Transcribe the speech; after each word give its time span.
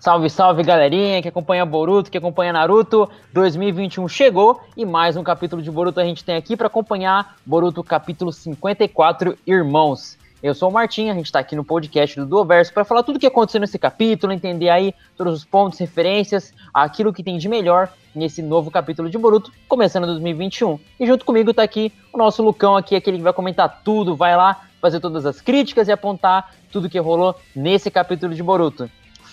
Salve, 0.00 0.30
salve 0.30 0.62
galerinha 0.62 1.20
que 1.20 1.26
acompanha 1.26 1.66
Boruto, 1.66 2.08
que 2.08 2.16
acompanha 2.16 2.52
Naruto. 2.52 3.10
2021 3.32 4.06
chegou 4.06 4.60
e 4.76 4.86
mais 4.86 5.16
um 5.16 5.24
capítulo 5.24 5.60
de 5.60 5.72
Boruto 5.72 5.98
a 5.98 6.04
gente 6.04 6.24
tem 6.24 6.36
aqui 6.36 6.56
para 6.56 6.68
acompanhar 6.68 7.36
Boruto 7.44 7.82
capítulo 7.82 8.32
54, 8.32 9.36
Irmãos. 9.44 10.16
Eu 10.40 10.54
sou 10.54 10.70
o 10.70 10.72
Martim, 10.72 11.10
a 11.10 11.14
gente 11.14 11.26
está 11.26 11.40
aqui 11.40 11.56
no 11.56 11.64
podcast 11.64 12.14
do 12.14 12.24
Duoverso 12.24 12.72
para 12.72 12.84
falar 12.84 13.02
tudo 13.02 13.16
o 13.16 13.18
que 13.18 13.26
aconteceu 13.26 13.60
nesse 13.60 13.76
capítulo, 13.76 14.32
entender 14.32 14.68
aí 14.68 14.94
todos 15.16 15.34
os 15.34 15.44
pontos, 15.44 15.80
referências, 15.80 16.54
aquilo 16.72 17.12
que 17.12 17.24
tem 17.24 17.36
de 17.36 17.48
melhor 17.48 17.90
nesse 18.14 18.40
novo 18.40 18.70
capítulo 18.70 19.10
de 19.10 19.18
Boruto, 19.18 19.50
começando 19.66 20.06
2021. 20.06 20.78
E 21.00 21.06
junto 21.08 21.24
comigo 21.24 21.50
está 21.50 21.64
aqui 21.64 21.92
o 22.12 22.18
nosso 22.18 22.40
Lucão 22.40 22.76
aqui, 22.76 22.94
aquele 22.94 23.16
que 23.16 23.24
vai 23.24 23.32
comentar 23.32 23.82
tudo, 23.82 24.14
vai 24.14 24.36
lá 24.36 24.62
fazer 24.80 25.00
todas 25.00 25.26
as 25.26 25.40
críticas 25.40 25.88
e 25.88 25.92
apontar 25.92 26.54
tudo 26.70 26.88
que 26.88 27.00
rolou 27.00 27.34
nesse 27.52 27.90
capítulo 27.90 28.32
de 28.32 28.44
Boruto. 28.44 28.88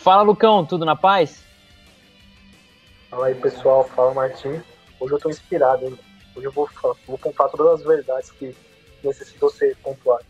Fala, 0.06 0.22
Lucão, 0.22 0.64
tudo 0.64 0.86
na 0.86 0.96
paz? 0.96 1.44
Fala 3.10 3.26
aí, 3.26 3.34
pessoal. 3.34 3.84
Fala, 3.86 4.14
Martim. 4.14 4.62
Hoje 5.00 5.14
eu 5.16 5.18
tô 5.20 5.32
inspirado, 5.32 5.84
hein? 5.84 5.98
Hoje 6.36 6.46
eu 6.46 6.52
vou, 6.52 6.70
vou 7.08 7.18
pontuar 7.18 7.50
todas 7.50 7.80
as 7.80 7.88
verdades 7.88 8.30
que 8.30 8.56
necessitam 9.04 9.50
ser 9.50 9.76
pontuadas. 9.78 10.28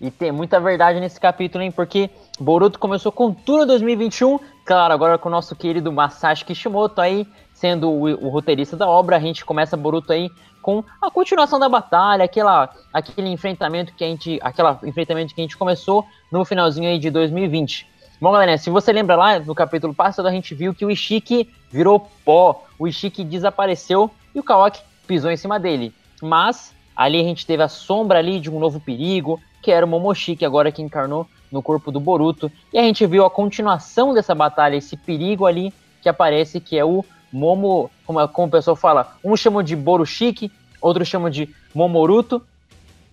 E 0.00 0.10
tem 0.10 0.32
muita 0.32 0.58
verdade 0.58 0.98
nesse 1.00 1.20
capítulo, 1.20 1.62
hein? 1.62 1.70
Porque 1.70 2.08
Boruto 2.40 2.78
começou 2.78 3.12
com 3.12 3.30
tudo 3.30 3.66
2021. 3.66 4.38
Claro, 4.64 4.94
agora 4.94 5.18
com 5.18 5.28
o 5.28 5.32
nosso 5.32 5.54
querido 5.54 5.92
Masashi 5.92 6.46
Kishimoto 6.46 7.02
aí, 7.02 7.28
sendo 7.52 7.90
o, 7.90 8.04
o 8.04 8.30
roteirista 8.30 8.74
da 8.74 8.88
obra, 8.88 9.16
a 9.16 9.20
gente 9.20 9.44
começa 9.44 9.76
Boruto 9.76 10.14
aí 10.14 10.30
com 10.62 10.82
a 11.02 11.10
continuação 11.10 11.58
da 11.58 11.68
batalha, 11.68 12.24
aquela, 12.24 12.74
aquele 12.90 13.28
enfrentamento 13.28 13.92
que 13.92 14.02
a 14.02 14.06
gente, 14.06 14.40
aquela 14.42 14.80
enfrentamento 14.82 15.34
que 15.34 15.42
a 15.42 15.44
gente 15.44 15.58
começou 15.58 16.06
no 16.32 16.42
finalzinho 16.42 16.88
aí 16.88 16.98
de 16.98 17.10
2020. 17.10 17.95
Bom, 18.18 18.32
galera, 18.32 18.56
se 18.56 18.70
você 18.70 18.92
lembra 18.92 19.14
lá 19.14 19.38
no 19.38 19.54
capítulo 19.54 19.92
passado, 19.92 20.26
a 20.26 20.30
gente 20.30 20.54
viu 20.54 20.74
que 20.74 20.86
o 20.86 20.90
Ishiki 20.90 21.50
virou 21.70 22.08
pó, 22.24 22.64
o 22.78 22.88
Ishiki 22.88 23.22
desapareceu 23.22 24.10
e 24.34 24.40
o 24.40 24.42
Kawaki 24.42 24.80
pisou 25.06 25.30
em 25.30 25.36
cima 25.36 25.60
dele. 25.60 25.92
Mas 26.22 26.74
ali 26.96 27.20
a 27.20 27.24
gente 27.24 27.44
teve 27.44 27.62
a 27.62 27.68
sombra 27.68 28.18
ali 28.18 28.40
de 28.40 28.50
um 28.50 28.58
novo 28.58 28.80
perigo, 28.80 29.38
que 29.62 29.70
era 29.70 29.84
o 29.84 29.88
Momoshiki, 29.88 30.46
agora 30.46 30.72
que 30.72 30.80
encarnou 30.80 31.26
no 31.52 31.60
corpo 31.60 31.92
do 31.92 32.00
Boruto. 32.00 32.50
E 32.72 32.78
a 32.78 32.82
gente 32.82 33.04
viu 33.06 33.22
a 33.22 33.30
continuação 33.30 34.14
dessa 34.14 34.34
batalha, 34.34 34.76
esse 34.76 34.96
perigo 34.96 35.44
ali 35.44 35.70
que 36.00 36.08
aparece, 36.08 36.58
que 36.58 36.78
é 36.78 36.84
o 36.84 37.04
Momo, 37.30 37.90
como, 38.06 38.26
como 38.28 38.48
o 38.48 38.50
pessoal 38.50 38.76
fala, 38.76 39.14
um 39.22 39.36
chama 39.36 39.62
de 39.62 39.76
Borushiki, 39.76 40.50
outro 40.80 41.04
chama 41.04 41.30
de 41.30 41.54
Momoruto. 41.74 42.42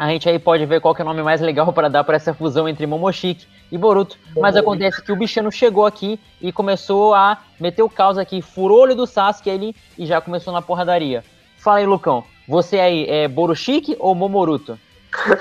A 0.04 0.10
gente 0.10 0.28
aí 0.28 0.38
pode 0.38 0.66
ver 0.66 0.82
qual 0.82 0.94
é 1.00 1.02
o 1.02 1.06
nome 1.06 1.24
mais 1.24 1.40
legal 1.40 1.72
para 1.72 1.90
dar 1.90 2.04
para 2.04 2.18
essa 2.18 2.34
fusão 2.34 2.68
entre 2.68 2.86
Momoshiki 2.86 3.48
e 3.72 3.78
Boruto. 3.78 4.18
Mas 4.36 4.54
acontece 4.58 5.02
que 5.02 5.14
o 5.14 5.16
bichano 5.16 5.50
chegou 5.50 5.86
aqui 5.86 6.20
e 6.42 6.52
começou 6.52 7.16
a 7.16 7.38
meter 7.58 7.84
o 7.84 7.90
caos 7.90 8.18
aqui, 8.18 8.42
furou 8.42 8.80
o 8.80 8.82
olho 8.82 8.96
do 8.98 9.08
Sasuke 9.08 9.50
ali 9.50 9.74
e 9.98 10.06
já 10.06 10.20
começou 10.20 10.52
na 10.52 10.62
porradaria. 10.62 11.24
Fala 11.58 11.78
aí, 11.78 11.86
Lucão, 11.86 12.26
você 12.46 12.82
aí 12.82 13.10
é 13.10 13.30
Borushiki 13.30 13.96
ou 13.98 14.14
Momoruto? 14.14 14.78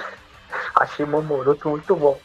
Achei 0.76 1.04
Momoruto 1.06 1.68
muito 1.68 1.96
bom. 1.96 2.16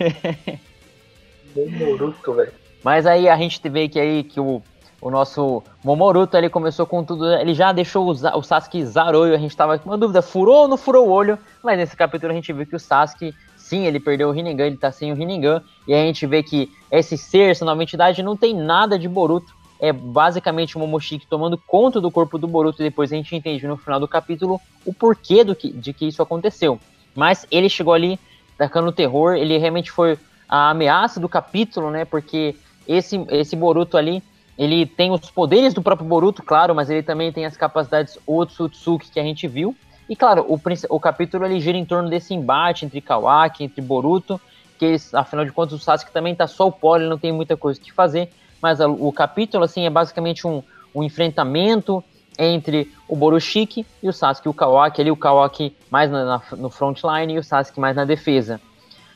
Momoruto, 1.54 2.32
velho. 2.32 2.54
Mas 2.82 3.04
aí 3.04 3.28
a 3.28 3.36
gente 3.36 3.60
vê 3.68 3.86
que 3.86 4.00
aí 4.00 4.24
que 4.24 4.40
o 4.40 4.62
o 5.00 5.10
nosso 5.10 5.62
Momoruto 5.82 6.36
ele 6.36 6.50
começou 6.50 6.86
com 6.86 7.02
tudo, 7.02 7.32
ele 7.32 7.54
já 7.54 7.72
deixou 7.72 8.06
o, 8.06 8.10
o 8.10 8.42
Sasuke 8.42 8.84
Zaroio, 8.84 9.34
a 9.34 9.38
gente 9.38 9.56
tava 9.56 9.78
com 9.78 9.88
uma 9.88 9.96
dúvida, 9.96 10.20
furou 10.20 10.62
ou 10.62 10.68
não 10.68 10.76
furou 10.76 11.08
o 11.08 11.10
olho, 11.10 11.38
mas 11.62 11.78
nesse 11.78 11.96
capítulo 11.96 12.32
a 12.32 12.34
gente 12.34 12.52
viu 12.52 12.66
que 12.66 12.76
o 12.76 12.80
Sasuke, 12.80 13.34
sim, 13.56 13.86
ele 13.86 13.98
perdeu 13.98 14.28
o 14.28 14.32
Rinnegan, 14.32 14.66
ele 14.66 14.76
tá 14.76 14.92
sem 14.92 15.10
o 15.10 15.14
Rinnegan, 15.14 15.62
e 15.88 15.94
a 15.94 15.98
gente 15.98 16.26
vê 16.26 16.42
que 16.42 16.70
esse 16.90 17.16
ser, 17.16 17.50
essa 17.50 17.64
nova 17.64 17.82
entidade, 17.82 18.22
não 18.22 18.36
tem 18.36 18.54
nada 18.54 18.98
de 18.98 19.08
Boruto, 19.08 19.54
é 19.80 19.92
basicamente 19.92 20.76
o 20.76 20.80
Momoshiki 20.80 21.26
tomando 21.26 21.56
conta 21.56 22.00
do 22.00 22.10
corpo 22.10 22.36
do 22.36 22.46
Boruto, 22.46 22.82
e 22.82 22.84
depois 22.84 23.10
a 23.12 23.16
gente 23.16 23.34
entende 23.34 23.66
no 23.66 23.78
final 23.78 23.98
do 23.98 24.06
capítulo 24.06 24.60
o 24.84 24.92
porquê 24.92 25.42
do 25.42 25.54
que, 25.56 25.70
de 25.70 25.94
que 25.94 26.06
isso 26.06 26.22
aconteceu. 26.22 26.78
Mas 27.14 27.46
ele 27.50 27.68
chegou 27.68 27.94
ali 27.94 28.20
tacando 28.58 28.92
terror, 28.92 29.34
ele 29.34 29.56
realmente 29.56 29.90
foi 29.90 30.18
a 30.46 30.70
ameaça 30.70 31.18
do 31.18 31.28
capítulo, 31.28 31.90
né, 31.90 32.04
porque 32.04 32.54
esse, 32.86 33.24
esse 33.30 33.56
Boruto 33.56 33.96
ali, 33.96 34.22
ele 34.60 34.84
tem 34.84 35.10
os 35.10 35.30
poderes 35.30 35.72
do 35.72 35.80
próprio 35.80 36.06
Boruto, 36.06 36.42
claro, 36.42 36.74
mas 36.74 36.90
ele 36.90 37.02
também 37.02 37.32
tem 37.32 37.46
as 37.46 37.56
capacidades 37.56 38.18
Otsutsuki 38.26 39.10
que 39.10 39.18
a 39.18 39.22
gente 39.22 39.48
viu. 39.48 39.74
E 40.06 40.14
claro, 40.14 40.44
o, 40.46 40.60
o 40.90 41.00
capítulo 41.00 41.46
ele 41.46 41.58
gira 41.58 41.78
em 41.78 41.84
torno 41.86 42.10
desse 42.10 42.34
embate 42.34 42.84
entre 42.84 43.00
Kawaki, 43.00 43.64
entre 43.64 43.80
Boruto, 43.80 44.38
que 44.78 44.96
afinal 45.14 45.46
de 45.46 45.50
contas 45.50 45.72
o 45.72 45.82
Sasuke 45.82 46.12
também 46.12 46.34
tá 46.34 46.46
só 46.46 46.66
o 46.68 46.72
pó, 46.72 46.96
ele 46.96 47.08
não 47.08 47.16
tem 47.16 47.32
muita 47.32 47.56
coisa 47.56 47.80
que 47.80 47.90
fazer. 47.90 48.28
Mas 48.60 48.80
o 48.80 49.10
capítulo 49.10 49.64
assim 49.64 49.86
é 49.86 49.90
basicamente 49.90 50.46
um, 50.46 50.62
um 50.94 51.02
enfrentamento 51.02 52.04
entre 52.38 52.92
o 53.08 53.16
Borushiki 53.16 53.86
e 54.02 54.10
o 54.10 54.12
Sasuke, 54.12 54.46
o 54.46 54.52
Kawaki, 54.52 55.00
ali 55.00 55.10
o 55.10 55.16
Kawaki 55.16 55.74
mais 55.90 56.10
na, 56.10 56.22
na, 56.22 56.42
no 56.58 56.68
frontline 56.68 57.32
e 57.32 57.38
o 57.38 57.42
Sasuke 57.42 57.80
mais 57.80 57.96
na 57.96 58.04
defesa. 58.04 58.60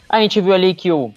A 0.08 0.22
gente 0.22 0.40
viu 0.40 0.54
ali 0.54 0.72
que 0.74 0.90
o, 0.90 1.12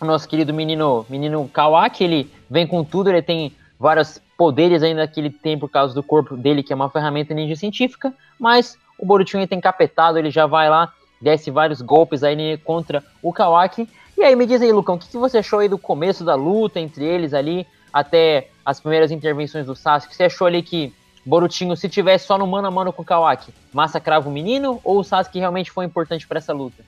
o 0.00 0.04
nosso 0.04 0.26
querido 0.26 0.52
menino, 0.54 1.04
menino 1.08 1.48
Kawaki, 1.48 2.04
ele 2.04 2.32
vem 2.48 2.66
com 2.66 2.82
tudo, 2.82 3.10
ele 3.10 3.22
tem 3.22 3.54
vários 3.78 4.20
poderes 4.36 4.82
ainda 4.82 5.06
que 5.06 5.20
ele 5.20 5.30
tem 5.30 5.58
por 5.58 5.68
causa 5.68 5.94
do 5.94 6.02
corpo 6.02 6.36
dele, 6.36 6.62
que 6.62 6.72
é 6.72 6.76
uma 6.76 6.88
ferramenta 6.88 7.34
ninja 7.34 7.54
científica, 7.54 8.12
mas 8.38 8.78
o 8.98 9.04
Borutinho 9.04 9.46
tem 9.46 9.60
capetado, 9.60 10.18
ele 10.18 10.30
já 10.30 10.46
vai 10.46 10.70
lá, 10.70 10.92
desce 11.20 11.50
vários 11.50 11.82
golpes 11.82 12.22
aí 12.22 12.56
contra 12.58 13.04
o 13.22 13.32
Kawaki. 13.32 13.88
E 14.16 14.22
aí, 14.22 14.34
me 14.34 14.46
diz 14.46 14.60
aí, 14.60 14.72
Lucão, 14.72 14.96
o 14.96 14.98
que, 14.98 15.08
que 15.08 15.16
você 15.16 15.38
achou 15.38 15.58
aí 15.58 15.68
do 15.68 15.78
começo 15.78 16.24
da 16.24 16.34
luta 16.34 16.80
entre 16.80 17.04
eles 17.04 17.32
ali, 17.34 17.66
até 17.92 18.48
as 18.64 18.80
primeiras 18.80 19.10
intervenções 19.10 19.66
do 19.66 19.76
Sasuke? 19.76 20.14
Você 20.14 20.24
achou 20.24 20.46
ali 20.46 20.62
que 20.62 20.94
Borutinho, 21.24 21.76
se 21.76 21.88
tivesse 21.88 22.26
só 22.26 22.38
no 22.38 22.46
mano 22.46 22.68
a 22.68 22.70
mano 22.70 22.92
com 22.92 23.02
o 23.02 23.04
Kawaki, 23.04 23.52
massacrava 23.72 24.28
o 24.28 24.32
menino, 24.32 24.80
ou 24.82 25.00
o 25.00 25.04
Sasuke 25.04 25.38
realmente 25.38 25.70
foi 25.70 25.84
importante 25.84 26.26
para 26.26 26.38
essa 26.38 26.52
luta? 26.52 26.82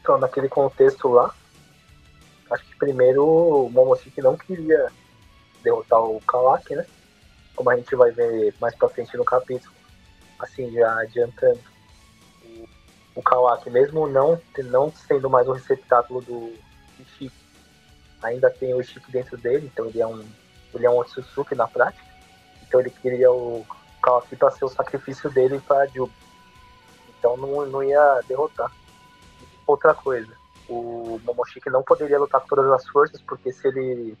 Então, 0.00 0.18
naquele 0.18 0.48
contexto 0.48 1.08
lá, 1.08 1.32
Acho 2.50 2.64
que 2.64 2.76
primeiro 2.76 3.24
o 3.24 3.70
Momoshiki 3.70 4.20
não 4.20 4.36
queria 4.36 4.90
derrotar 5.62 6.00
o 6.00 6.20
Kawaki, 6.22 6.74
né? 6.74 6.84
Como 7.54 7.70
a 7.70 7.76
gente 7.76 7.94
vai 7.94 8.10
ver 8.10 8.54
mais 8.60 8.74
pra 8.74 8.88
frente 8.88 9.16
no 9.16 9.24
capítulo. 9.24 9.72
Assim, 10.38 10.72
já 10.72 11.00
adiantando. 11.00 11.60
O, 13.14 13.22
Kawaki, 13.22 13.70
mesmo 13.70 14.06
não, 14.06 14.40
não 14.64 14.92
sendo 14.92 15.28
mais 15.28 15.46
um 15.46 15.52
receptáculo 15.52 16.22
do 16.22 16.54
Ishiki, 16.98 17.32
ainda 18.22 18.50
tem 18.50 18.72
o 18.72 18.80
Ishiki 18.80 19.12
dentro 19.12 19.36
dele, 19.36 19.70
então 19.70 19.86
ele 19.86 20.00
é 20.00 20.06
um, 20.06 20.24
ele 20.74 20.86
é 20.86 20.90
um 20.90 20.98
Otsutsuki 20.98 21.54
na 21.54 21.68
prática. 21.68 22.02
Então 22.66 22.80
ele 22.80 22.90
queria 22.90 23.30
o 23.30 23.66
Kawaki 24.02 24.36
para 24.36 24.50
ser 24.50 24.64
o 24.64 24.68
sacrifício 24.68 25.30
dele 25.30 25.60
para 25.60 25.86
Jubi. 25.86 26.12
Então 27.18 27.36
não, 27.36 27.66
não 27.66 27.82
ia 27.82 28.22
derrotar. 28.26 28.72
Outra 29.66 29.94
coisa, 29.94 30.39
o 30.70 31.20
Momoshiki 31.24 31.68
não 31.68 31.82
poderia 31.82 32.18
lutar 32.18 32.40
com 32.40 32.48
todas 32.48 32.70
as 32.70 32.86
forças, 32.88 33.20
porque 33.22 33.52
se 33.52 33.66
ele 33.66 34.16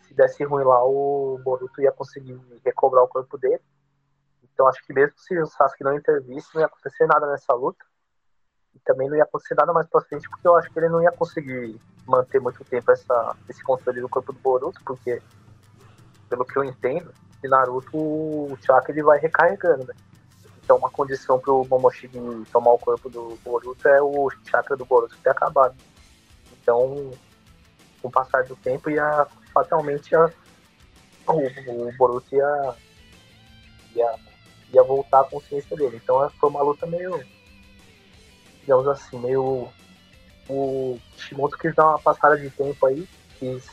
se 0.00 0.14
desse 0.14 0.42
ruim 0.42 0.64
lá, 0.64 0.82
o 0.82 1.38
Boruto 1.44 1.82
ia 1.82 1.92
conseguir 1.92 2.40
recobrar 2.64 3.04
o 3.04 3.08
corpo 3.08 3.36
dele. 3.36 3.60
Então 4.42 4.66
acho 4.66 4.84
que 4.84 4.92
mesmo 4.92 5.12
se 5.18 5.38
o 5.38 5.46
Sasuke 5.46 5.84
não 5.84 5.94
intervisse, 5.94 6.48
não 6.54 6.62
ia 6.62 6.66
acontecer 6.66 7.06
nada 7.06 7.30
nessa 7.30 7.52
luta. 7.52 7.84
E 8.74 8.78
também 8.80 9.08
não 9.08 9.16
ia 9.16 9.24
acontecer 9.24 9.54
nada 9.54 9.72
mais 9.72 9.86
pra 9.86 10.00
frente, 10.00 10.28
porque 10.30 10.48
eu 10.48 10.56
acho 10.56 10.70
que 10.70 10.78
ele 10.78 10.88
não 10.88 11.02
ia 11.02 11.12
conseguir 11.12 11.78
manter 12.06 12.40
muito 12.40 12.64
tempo 12.64 12.90
essa, 12.90 13.36
esse 13.48 13.62
controle 13.62 14.00
do 14.00 14.08
corpo 14.08 14.32
do 14.32 14.38
Boruto, 14.38 14.80
porque, 14.84 15.22
pelo 16.30 16.46
que 16.46 16.56
eu 16.56 16.64
entendo, 16.64 17.12
de 17.42 17.48
Naruto, 17.48 17.96
o 17.96 18.56
Chakra 18.62 18.92
ele 18.92 19.02
vai 19.02 19.18
recarregando, 19.18 19.86
né? 19.86 19.94
Então, 20.68 20.76
uma 20.76 20.90
condição 20.90 21.38
para 21.38 21.50
o 21.50 21.66
Momoshiki 21.66 22.18
tomar 22.52 22.72
o 22.72 22.78
corpo 22.78 23.08
do 23.08 23.38
Boruto 23.42 23.88
é 23.88 24.02
o 24.02 24.30
chakra 24.44 24.76
do 24.76 24.84
Boruto 24.84 25.16
ter 25.24 25.30
acabado. 25.30 25.74
Então, 26.60 27.10
com 28.02 28.08
o 28.08 28.10
passar 28.10 28.44
do 28.44 28.54
tempo, 28.54 28.90
ia 28.90 29.26
fatalmente 29.54 30.10
ia, 30.12 30.30
o, 31.26 31.88
o 31.88 31.96
Boruto 31.96 32.34
ia, 32.34 32.74
ia, 33.96 34.14
ia 34.74 34.82
voltar 34.82 35.20
à 35.20 35.24
consciência 35.24 35.74
dele. 35.74 35.98
Então, 36.04 36.28
foi 36.38 36.50
uma 36.50 36.60
luta 36.60 36.84
meio, 36.84 37.26
digamos 38.60 38.86
assim, 38.88 39.18
meio. 39.18 39.70
O 40.50 40.98
Shimoto 41.16 41.56
quis 41.56 41.74
dar 41.74 41.86
uma 41.86 41.98
passada 41.98 42.36
de 42.36 42.50
tempo 42.50 42.84
aí, 42.84 43.08
quis 43.38 43.66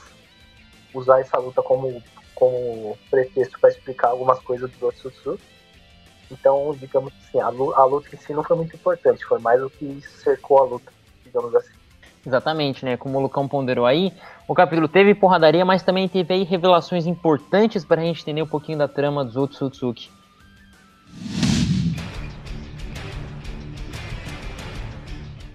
usar 0.93 1.19
essa 1.19 1.37
luta 1.39 1.61
como, 1.61 2.01
como 2.33 2.97
pretexto 3.09 3.59
para 3.59 3.71
explicar 3.71 4.11
algumas 4.11 4.39
coisas 4.39 4.71
do 4.71 4.87
Otsutsu 4.87 5.37
então, 6.31 6.75
digamos 6.79 7.11
assim, 7.23 7.39
a 7.39 7.49
luta, 7.49 7.79
a 7.79 7.85
luta 7.85 8.07
em 8.13 8.17
si 8.17 8.33
não 8.33 8.43
foi 8.43 8.57
muito 8.57 8.75
importante, 8.75 9.25
foi 9.25 9.39
mais 9.39 9.61
o 9.61 9.69
que 9.69 10.01
cercou 10.23 10.59
a 10.59 10.63
luta, 10.63 10.91
digamos 11.23 11.53
assim. 11.55 11.73
Exatamente, 12.25 12.83
né? 12.83 12.97
Como 12.97 13.19
o 13.19 13.21
Lucão 13.21 13.47
ponderou 13.47 13.85
aí, 13.85 14.11
o 14.47 14.55
capítulo 14.55 14.87
teve 14.87 15.13
porradaria, 15.13 15.63
mas 15.63 15.83
também 15.83 16.07
teve 16.07 16.33
aí 16.33 16.43
revelações 16.43 17.05
importantes 17.05 17.85
para 17.85 18.01
a 18.01 18.03
gente 18.03 18.21
entender 18.21 18.41
um 18.41 18.47
pouquinho 18.47 18.79
da 18.79 18.87
trama 18.87 19.23
dos 19.23 19.37
Otsutsuki. 19.37 20.09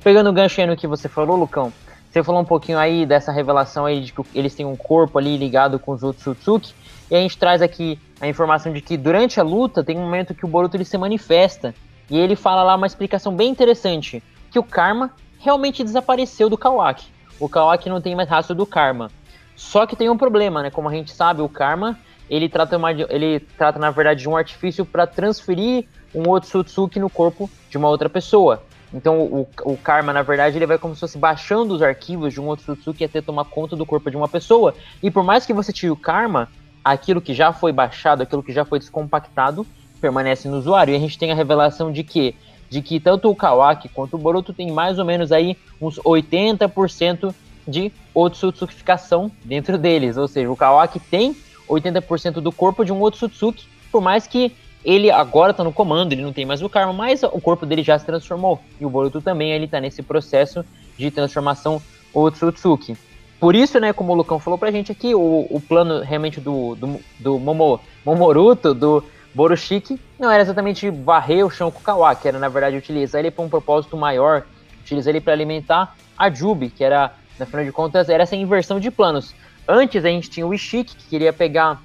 Pegando 0.02 0.30
o 0.30 0.32
gancho 0.32 0.60
aí 0.60 0.66
no 0.66 0.76
que 0.76 0.86
você 0.86 1.08
falou, 1.08 1.36
Lucão, 1.36 1.72
Você 2.10 2.24
falou 2.24 2.40
um 2.40 2.44
pouquinho 2.44 2.76
aí 2.76 3.06
dessa 3.06 3.30
revelação 3.30 3.86
aí 3.86 4.00
de 4.00 4.12
que 4.12 4.22
eles 4.34 4.52
têm 4.52 4.66
um 4.66 4.74
corpo 4.74 5.16
ali 5.16 5.36
ligado 5.36 5.78
com 5.78 5.92
os 5.92 6.02
outros 6.02 6.26
Otsutsuki. 6.26 6.74
E 7.08 7.14
a 7.14 7.20
gente 7.20 7.38
traz 7.38 7.62
aqui 7.62 8.00
a 8.20 8.28
informação 8.28 8.72
de 8.72 8.80
que 8.80 8.96
durante 8.96 9.40
a 9.40 9.42
luta 9.42 9.82
tem 9.82 9.96
um 9.96 10.02
momento 10.02 10.34
que 10.34 10.44
o 10.44 10.48
Boruto 10.48 10.76
ele 10.76 10.84
se 10.84 10.98
manifesta. 10.98 11.74
E 12.10 12.18
ele 12.18 12.36
fala 12.36 12.62
lá 12.62 12.74
uma 12.74 12.86
explicação 12.86 13.34
bem 13.34 13.50
interessante. 13.50 14.22
Que 14.50 14.58
o 14.58 14.64
Karma 14.64 15.12
realmente 15.38 15.82
desapareceu 15.82 16.50
do 16.50 16.58
Kawaki. 16.58 17.06
O 17.38 17.48
Kawaki 17.48 17.88
não 17.88 18.00
tem 18.00 18.14
mais 18.14 18.28
rastro 18.28 18.54
do 18.54 18.66
Karma. 18.66 19.10
Só 19.56 19.86
que 19.86 19.96
tem 19.96 20.10
um 20.10 20.18
problema, 20.18 20.62
né? 20.62 20.70
Como 20.70 20.88
a 20.88 20.92
gente 20.92 21.12
sabe, 21.12 21.40
o 21.40 21.48
Karma 21.48 21.98
ele 22.28 22.48
trata, 22.48 22.76
uma, 22.76 22.92
ele 22.92 23.40
trata 23.40 23.78
na 23.78 23.90
verdade 23.90 24.20
de 24.20 24.28
um 24.28 24.36
artifício 24.36 24.84
para 24.84 25.06
transferir 25.06 25.86
um 26.14 26.28
Otsutsuki 26.28 27.00
no 27.00 27.10
corpo 27.10 27.50
de 27.68 27.76
uma 27.76 27.88
outra 27.88 28.08
pessoa. 28.08 28.62
Então 28.92 29.20
o, 29.20 29.48
o 29.64 29.76
Karma, 29.76 30.12
na 30.12 30.22
verdade, 30.22 30.58
ele 30.58 30.66
vai 30.66 30.78
como 30.78 30.94
se 30.94 31.00
fosse 31.00 31.18
baixando 31.18 31.74
os 31.74 31.82
arquivos 31.82 32.32
de 32.32 32.40
um 32.40 32.48
Otsutsuki 32.48 33.04
até 33.04 33.20
tomar 33.20 33.44
conta 33.44 33.74
do 33.74 33.86
corpo 33.86 34.10
de 34.10 34.16
uma 34.16 34.28
pessoa. 34.28 34.74
E 35.02 35.10
por 35.10 35.24
mais 35.24 35.46
que 35.46 35.52
você 35.52 35.72
tire 35.72 35.90
o 35.90 35.96
Karma, 35.96 36.48
aquilo 36.84 37.20
que 37.20 37.34
já 37.34 37.52
foi 37.52 37.72
baixado, 37.72 38.22
aquilo 38.22 38.42
que 38.42 38.52
já 38.52 38.64
foi 38.64 38.78
descompactado, 38.78 39.66
permanece 40.00 40.48
no 40.48 40.58
usuário. 40.58 40.92
E 40.92 40.96
a 40.96 41.00
gente 41.00 41.18
tem 41.18 41.30
a 41.30 41.34
revelação 41.34 41.92
de 41.92 42.02
que 42.02 42.34
de 42.70 42.80
que 42.80 43.00
tanto 43.00 43.28
o 43.28 43.34
Kawaki 43.34 43.88
quanto 43.88 44.14
o 44.14 44.18
Boruto 44.18 44.52
tem 44.52 44.70
mais 44.70 44.96
ou 44.96 45.04
menos 45.04 45.32
aí 45.32 45.56
uns 45.80 45.96
80% 45.96 47.34
de 47.66 47.92
Otsutsukificação 48.14 49.30
dentro 49.44 49.76
deles. 49.76 50.16
Ou 50.16 50.28
seja, 50.28 50.48
o 50.48 50.56
Kawaki 50.56 51.00
tem 51.00 51.36
80% 51.68 52.34
do 52.34 52.52
corpo 52.52 52.84
de 52.84 52.92
um 52.92 53.02
Otsutsuki, 53.02 53.66
por 53.90 54.00
mais 54.00 54.26
que 54.28 54.52
ele 54.84 55.10
agora 55.10 55.52
tá 55.52 55.62
no 55.62 55.72
comando, 55.72 56.12
ele 56.12 56.22
não 56.22 56.32
tem 56.32 56.46
mais 56.46 56.62
o 56.62 56.68
karma, 56.68 56.92
mas 56.92 57.22
o 57.22 57.40
corpo 57.40 57.66
dele 57.66 57.82
já 57.82 57.98
se 57.98 58.06
transformou. 58.06 58.60
E 58.80 58.86
o 58.86 58.90
Boruto 58.90 59.20
também, 59.20 59.50
ele 59.50 59.68
tá 59.68 59.80
nesse 59.80 60.02
processo 60.02 60.64
de 60.96 61.10
transformação 61.10 61.82
Otsutsuki. 62.14 62.96
Por 63.40 63.56
isso, 63.56 63.80
né, 63.80 63.94
como 63.94 64.12
o 64.12 64.14
Lucão 64.14 64.38
falou 64.38 64.58
pra 64.58 64.70
gente 64.70 64.92
aqui, 64.92 65.14
o, 65.14 65.46
o 65.48 65.62
plano 65.66 66.02
realmente 66.02 66.38
do, 66.38 66.74
do, 66.74 67.00
do 67.18 67.38
Momo, 67.38 67.80
Momoruto, 68.04 68.74
do 68.74 69.02
Borushiki, 69.34 69.98
não 70.18 70.30
era 70.30 70.42
exatamente 70.42 70.90
varrer 70.90 71.46
o 71.46 71.50
chão 71.50 71.70
com 71.70 71.80
o 71.80 71.82
Kawaki, 71.82 72.28
era 72.28 72.38
na 72.38 72.48
verdade 72.48 72.76
utilizar 72.76 73.18
ele 73.18 73.30
para 73.30 73.42
um 73.42 73.48
propósito 73.48 73.96
maior, 73.96 74.44
utilizar 74.82 75.10
ele 75.10 75.22
para 75.22 75.32
alimentar 75.32 75.96
a 76.18 76.28
Jubi, 76.28 76.68
que 76.68 76.84
era, 76.84 77.14
na 77.38 77.46
final 77.46 77.64
de 77.64 77.72
contas, 77.72 78.10
era 78.10 78.24
essa 78.24 78.36
inversão 78.36 78.78
de 78.78 78.90
planos. 78.90 79.34
Antes 79.66 80.04
a 80.04 80.08
gente 80.08 80.28
tinha 80.28 80.46
o 80.46 80.52
Ishiki, 80.52 80.94
que 80.94 81.08
queria 81.08 81.32
pegar 81.32 81.80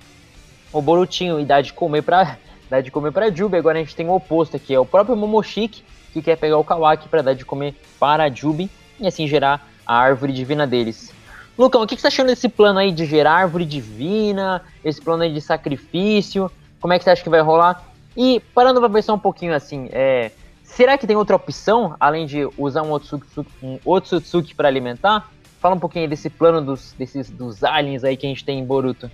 o 0.73 0.81
Borutinho 0.81 1.39
e 1.39 1.45
dar 1.45 1.61
de 1.61 1.71
comer 1.71 2.01
para 2.01 2.37
dar 2.69 2.81
de 2.81 2.91
comer 2.91 3.13
para 3.13 3.33
Jubi. 3.33 3.55
Agora 3.55 3.79
a 3.79 3.81
gente 3.81 3.95
tem 3.95 4.09
o 4.09 4.13
oposto 4.13 4.57
aqui, 4.57 4.73
é 4.73 4.79
o 4.79 4.85
próprio 4.85 5.15
Momoshiki 5.15 5.85
que 6.11 6.21
quer 6.21 6.35
pegar 6.35 6.57
o 6.57 6.65
Kawaki 6.65 7.07
para 7.07 7.21
dar 7.21 7.33
de 7.33 7.45
comer 7.45 7.75
para 7.97 8.25
a 8.25 8.29
Jubi 8.29 8.69
e 8.99 9.07
assim 9.07 9.25
gerar 9.25 9.65
a 9.85 9.97
árvore 9.97 10.33
divina 10.33 10.67
deles. 10.67 11.14
Lucão, 11.57 11.81
o 11.81 11.87
que, 11.87 11.95
você 11.95 11.99
está 11.99 12.07
achando 12.09 12.27
desse 12.27 12.49
plano 12.49 12.79
aí 12.79 12.91
de 12.91 13.05
gerar 13.05 13.33
árvore 13.33 13.65
divina, 13.65 14.61
esse 14.83 15.01
plano 15.01 15.23
aí 15.23 15.33
de 15.33 15.39
sacrifício? 15.39 16.51
Como 16.81 16.91
é 16.91 16.97
que 16.97 17.03
você 17.05 17.11
acha 17.11 17.23
que 17.23 17.29
vai 17.29 17.41
rolar? 17.41 17.83
E 18.15 18.41
parando 18.53 18.79
para 18.79 18.89
pensar 18.89 19.13
um 19.13 19.19
pouquinho 19.19 19.55
assim, 19.55 19.89
é, 19.91 20.31
será 20.63 20.97
que 20.97 21.07
tem 21.07 21.15
outra 21.15 21.35
opção 21.35 21.95
além 21.99 22.25
de 22.25 22.47
usar 22.57 22.81
um 22.81 22.91
Otsutsuki, 22.91 23.51
um 23.63 23.79
Otsutsuki 23.85 24.53
para 24.53 24.67
alimentar? 24.67 25.31
Fala 25.59 25.75
um 25.75 25.79
pouquinho 25.79 26.09
desse 26.09 26.29
plano 26.29 26.61
dos, 26.61 26.93
desses, 26.93 27.29
dos 27.29 27.63
aliens 27.63 28.03
aí 28.03 28.17
que 28.17 28.25
a 28.25 28.29
gente 28.29 28.43
tem 28.43 28.59
em 28.59 28.65
Boruto. 28.65 29.09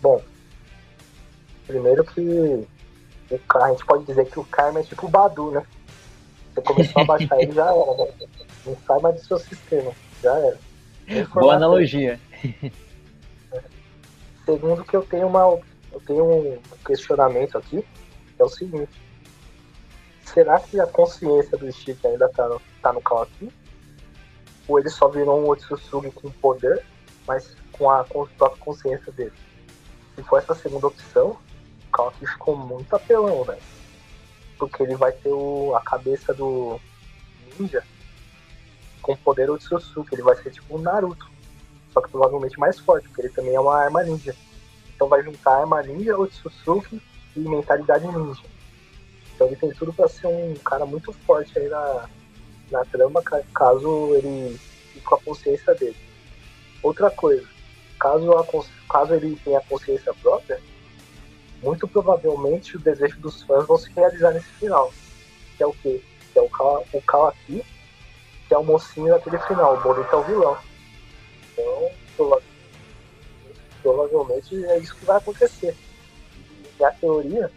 Bom, 0.00 0.20
primeiro 1.66 2.04
que 2.04 2.20
o, 2.20 3.40
a 3.54 3.70
gente 3.70 3.84
pode 3.86 4.04
dizer 4.04 4.26
que 4.26 4.38
o 4.38 4.44
Karma 4.44 4.80
é 4.80 4.82
tipo 4.82 5.06
o 5.06 5.08
Badu, 5.08 5.50
né? 5.50 5.62
Você 6.54 6.60
começou 6.60 7.02
a 7.02 7.04
baixar 7.04 7.40
ele, 7.40 7.52
já 7.52 7.64
era, 7.64 7.96
né? 7.96 8.12
Não 8.66 8.76
sai 8.86 9.00
mais 9.00 9.14
do 9.16 9.26
seu 9.26 9.38
sistema, 9.38 9.90
já 10.22 10.34
era. 10.34 10.67
Boa 11.32 11.54
analogia. 11.54 12.20
Segundo 14.44 14.84
que 14.84 14.94
eu 14.94 15.02
tenho 15.02 15.26
uma 15.26 15.58
eu 15.90 16.00
tenho 16.06 16.24
um 16.24 16.58
questionamento 16.84 17.56
aqui, 17.56 17.84
é 18.38 18.44
o 18.44 18.48
seguinte. 18.48 19.00
Será 20.22 20.60
que 20.60 20.78
a 20.78 20.86
consciência 20.86 21.56
do 21.56 21.72
Chique 21.72 22.06
ainda 22.06 22.28
tá, 22.28 22.46
no, 22.46 22.60
tá 22.82 22.92
no 22.92 23.00
Kawaki? 23.00 23.50
Ou 24.68 24.78
ele 24.78 24.90
só 24.90 25.08
virou 25.08 25.42
um 25.42 25.48
Otsusugi 25.48 26.10
com 26.10 26.30
poder, 26.30 26.84
mas 27.26 27.56
com 27.72 27.90
a, 27.90 28.04
com 28.04 28.22
a 28.22 28.26
própria 28.26 28.62
consciência 28.62 29.10
dele? 29.12 29.32
Se 30.14 30.22
for 30.22 30.38
essa 30.38 30.54
segunda 30.54 30.88
opção, 30.88 31.38
Kawaki 31.90 32.26
ficou 32.26 32.54
muito 32.54 32.94
apelão, 32.94 33.42
velho. 33.44 33.62
Porque 34.58 34.82
ele 34.82 34.94
vai 34.94 35.12
ter 35.12 35.30
o, 35.30 35.74
a 35.74 35.80
cabeça 35.80 36.34
do 36.34 36.78
ninja 37.58 37.82
com 39.08 39.16
poder 39.16 39.50
Otsutsuki. 39.50 40.14
Ele 40.14 40.22
vai 40.22 40.36
ser 40.36 40.50
tipo 40.50 40.76
um 40.76 40.82
Naruto. 40.82 41.30
Só 41.92 42.02
que 42.02 42.10
provavelmente 42.10 42.58
mais 42.58 42.78
forte, 42.78 43.08
porque 43.08 43.22
ele 43.22 43.30
também 43.30 43.54
é 43.54 43.60
uma 43.60 43.76
arma 43.76 44.02
ninja. 44.02 44.36
Então 44.94 45.08
vai 45.08 45.22
juntar 45.22 45.60
arma 45.60 45.82
ninja, 45.82 46.18
Otsutsuki 46.18 47.00
e 47.34 47.40
mentalidade 47.40 48.06
ninja. 48.06 48.42
Então 49.34 49.46
ele 49.46 49.56
tem 49.56 49.70
tudo 49.70 49.92
para 49.92 50.08
ser 50.08 50.26
um 50.26 50.54
cara 50.64 50.84
muito 50.84 51.12
forte 51.12 51.58
aí 51.58 51.68
na, 51.68 52.08
na 52.70 52.84
trama, 52.84 53.22
caso 53.54 54.14
ele 54.16 54.58
fique 54.92 55.04
com 55.04 55.14
a 55.14 55.20
consciência 55.20 55.74
dele. 55.74 55.96
Outra 56.82 57.10
coisa, 57.10 57.46
caso, 57.98 58.32
a, 58.32 58.44
caso 58.90 59.14
ele 59.14 59.36
tenha 59.44 59.60
consciência 59.60 60.12
própria, 60.14 60.60
muito 61.62 61.88
provavelmente 61.88 62.76
o 62.76 62.80
desejo 62.80 63.18
dos 63.20 63.42
fãs 63.42 63.66
vão 63.66 63.78
se 63.78 63.90
realizar 63.92 64.32
nesse 64.32 64.48
final. 64.54 64.92
Que 65.56 65.62
é 65.62 65.66
o 65.66 65.72
quê? 65.72 66.02
Que 66.32 66.38
é 66.38 66.42
o, 66.42 66.48
Ka 66.48 66.80
o 66.92 67.02
que 68.48 68.54
é 68.54 68.58
o 68.58 68.64
mocinho 68.64 69.10
daquele 69.10 69.38
final, 69.40 69.76
o 69.76 69.80
Boruto 69.80 70.10
é 70.10 70.18
o 70.18 70.22
vilão. 70.22 70.58
Então, 71.52 72.40
provavelmente 73.82 74.64
é 74.64 74.78
isso 74.78 74.96
que 74.96 75.04
vai 75.04 75.18
acontecer. 75.18 75.76
E 76.80 76.84
a 76.84 76.90
teoria, 76.90 77.50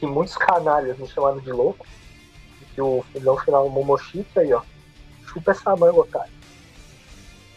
que 0.00 0.06
muitos 0.06 0.36
canalhas 0.36 0.98
me 0.98 1.06
chamaram 1.06 1.38
de 1.38 1.52
louco, 1.52 1.86
que 2.74 2.82
o 2.82 3.04
vilão 3.14 3.36
final 3.38 3.64
é 3.64 3.68
o 3.68 3.70
Momoshiki 3.70 4.38
aí, 4.38 4.52
ó, 4.52 4.62
chupa 5.26 5.52
essa 5.52 5.76
manga, 5.76 6.00
otário. 6.00 6.32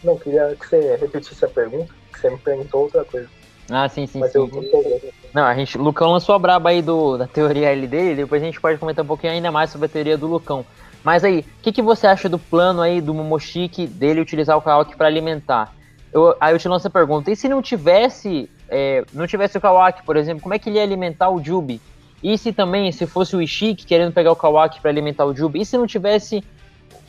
Não, 0.02 0.18
queria 0.18 0.56
que 0.58 0.66
você 0.66 0.96
repetisse 0.96 1.44
a 1.44 1.48
pergunta, 1.48 1.92
que 2.12 2.20
você 2.20 2.30
me 2.30 2.38
perguntou 2.38 2.82
outra 2.82 3.04
coisa. 3.04 3.28
Ah, 3.70 3.88
sim, 3.88 4.06
sim, 4.06 4.18
Mas 4.18 4.32
sim. 4.32 4.38
Eu 4.38 5.12
não, 5.32 5.44
a 5.44 5.54
gente, 5.54 5.78
Lucão 5.78 6.10
lançou 6.10 6.34
a 6.34 6.38
braba 6.38 6.70
aí 6.70 6.82
do, 6.82 7.16
da 7.16 7.26
teoria 7.26 7.70
L 7.70 7.86
dele, 7.86 8.16
depois 8.16 8.42
a 8.42 8.44
gente 8.44 8.60
pode 8.60 8.78
comentar 8.78 9.04
um 9.04 9.08
pouquinho 9.08 9.32
ainda 9.32 9.50
mais 9.50 9.70
sobre 9.70 9.86
a 9.86 9.88
teoria 9.88 10.18
do 10.18 10.26
Lucão. 10.26 10.66
Mas 11.04 11.24
aí, 11.24 11.40
o 11.40 11.62
que, 11.62 11.72
que 11.72 11.82
você 11.82 12.06
acha 12.06 12.28
do 12.28 12.38
plano 12.38 12.80
aí 12.80 13.00
do 13.00 13.12
Momoshiki 13.12 13.86
dele 13.86 14.20
utilizar 14.20 14.56
o 14.56 14.62
Kawaki 14.62 14.96
para 14.96 15.08
alimentar? 15.08 15.74
Eu, 16.12 16.36
aí 16.40 16.54
eu 16.54 16.58
te 16.58 16.68
lanço 16.68 16.86
a 16.86 16.90
pergunta, 16.90 17.30
e 17.30 17.36
se 17.36 17.48
não 17.48 17.62
tivesse, 17.62 18.48
é, 18.68 19.04
não 19.12 19.26
tivesse 19.26 19.58
o 19.58 19.60
Kawaki, 19.60 20.02
por 20.04 20.16
exemplo, 20.16 20.42
como 20.42 20.54
é 20.54 20.58
que 20.58 20.68
ele 20.68 20.76
ia 20.76 20.82
alimentar 20.82 21.30
o 21.30 21.42
Jubi? 21.42 21.80
E 22.22 22.38
se 22.38 22.52
também, 22.52 22.92
se 22.92 23.06
fosse 23.06 23.34
o 23.34 23.42
Ishiki 23.42 23.84
querendo 23.84 24.12
pegar 24.12 24.30
o 24.30 24.36
Kawaki 24.36 24.80
para 24.80 24.90
alimentar 24.90 25.24
o 25.24 25.34
Jubi? 25.34 25.62
E 25.62 25.66
se 25.66 25.76
não 25.76 25.86
tivesse 25.86 26.44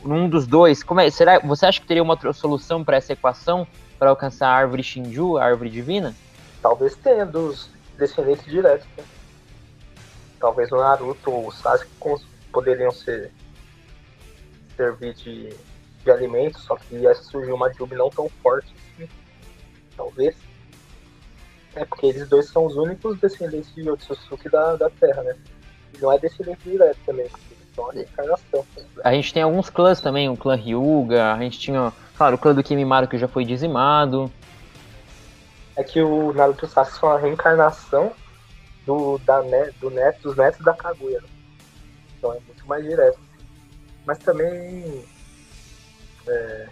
um 0.04 0.28
dos 0.28 0.46
dois, 0.46 0.82
como 0.82 1.00
é, 1.00 1.08
será, 1.10 1.38
você 1.38 1.66
acha 1.66 1.80
que 1.80 1.86
teria 1.86 2.02
uma 2.02 2.18
solução 2.32 2.82
para 2.82 2.96
essa 2.96 3.12
equação 3.12 3.66
para 3.98 4.10
alcançar 4.10 4.48
a 4.48 4.54
árvore 4.54 4.82
Shinju, 4.82 5.36
a 5.36 5.44
árvore 5.44 5.70
divina? 5.70 6.14
Talvez 6.60 6.96
tenha 6.96 7.24
dos 7.24 7.70
descendentes 7.96 8.44
diretos. 8.46 8.86
Né? 8.96 9.04
Talvez 10.40 10.72
o 10.72 10.76
Naruto 10.76 11.30
ou 11.30 11.46
o 11.46 11.52
Sasuke 11.52 11.90
poderiam 12.52 12.90
ser 12.90 13.30
servir 14.76 15.14
de, 15.14 15.50
de 16.02 16.10
alimento, 16.10 16.58
só 16.58 16.76
que 16.76 16.96
ia 16.96 17.14
surgir 17.14 17.52
uma 17.52 17.72
Jubi 17.72 17.94
não 17.94 18.10
tão 18.10 18.28
forte 18.42 18.72
assim. 18.74 19.08
Talvez. 19.96 20.36
É 21.74 21.84
porque 21.84 22.06
eles 22.06 22.28
dois 22.28 22.48
são 22.48 22.66
os 22.66 22.76
únicos 22.76 23.18
descendentes 23.18 23.74
de 23.74 23.88
Otsutsuki 23.90 24.48
da, 24.48 24.76
da 24.76 24.90
Terra, 24.90 25.22
né? 25.22 25.36
E 25.92 25.98
não 26.00 26.12
é 26.12 26.18
descendente 26.18 26.60
direto 26.64 26.98
também, 27.04 27.28
porque 27.28 27.54
são 27.74 27.90
a 27.90 27.96
encarnação. 27.96 28.64
A 29.02 29.12
gente 29.12 29.34
tem 29.34 29.42
alguns 29.42 29.70
clãs 29.70 30.00
também, 30.00 30.28
o 30.28 30.36
clã 30.36 30.54
Ryuga, 30.54 31.32
a 31.32 31.38
gente 31.38 31.58
tinha, 31.58 31.92
claro, 32.16 32.36
o 32.36 32.38
clã 32.38 32.54
do 32.54 32.62
Kimimaro 32.62 33.08
que 33.08 33.18
já 33.18 33.26
foi 33.26 33.44
dizimado 33.44 34.30
é 35.76 35.82
que 35.82 36.00
o 36.00 36.32
Naruto 36.32 36.66
Sasuke 36.66 37.04
é 37.04 37.08
uma 37.08 37.18
reencarnação 37.18 38.12
do, 38.86 39.18
da, 39.18 39.40
do 39.80 39.90
neto, 39.90 40.22
dos 40.22 40.36
netos 40.36 40.64
da 40.64 40.72
Kaguya. 40.72 41.20
Né? 41.20 41.28
Então 42.16 42.32
é 42.32 42.38
muito 42.40 42.66
mais 42.66 42.84
direto. 42.84 43.18
Mas 44.04 44.18
também. 44.18 45.04
É, 46.26 46.68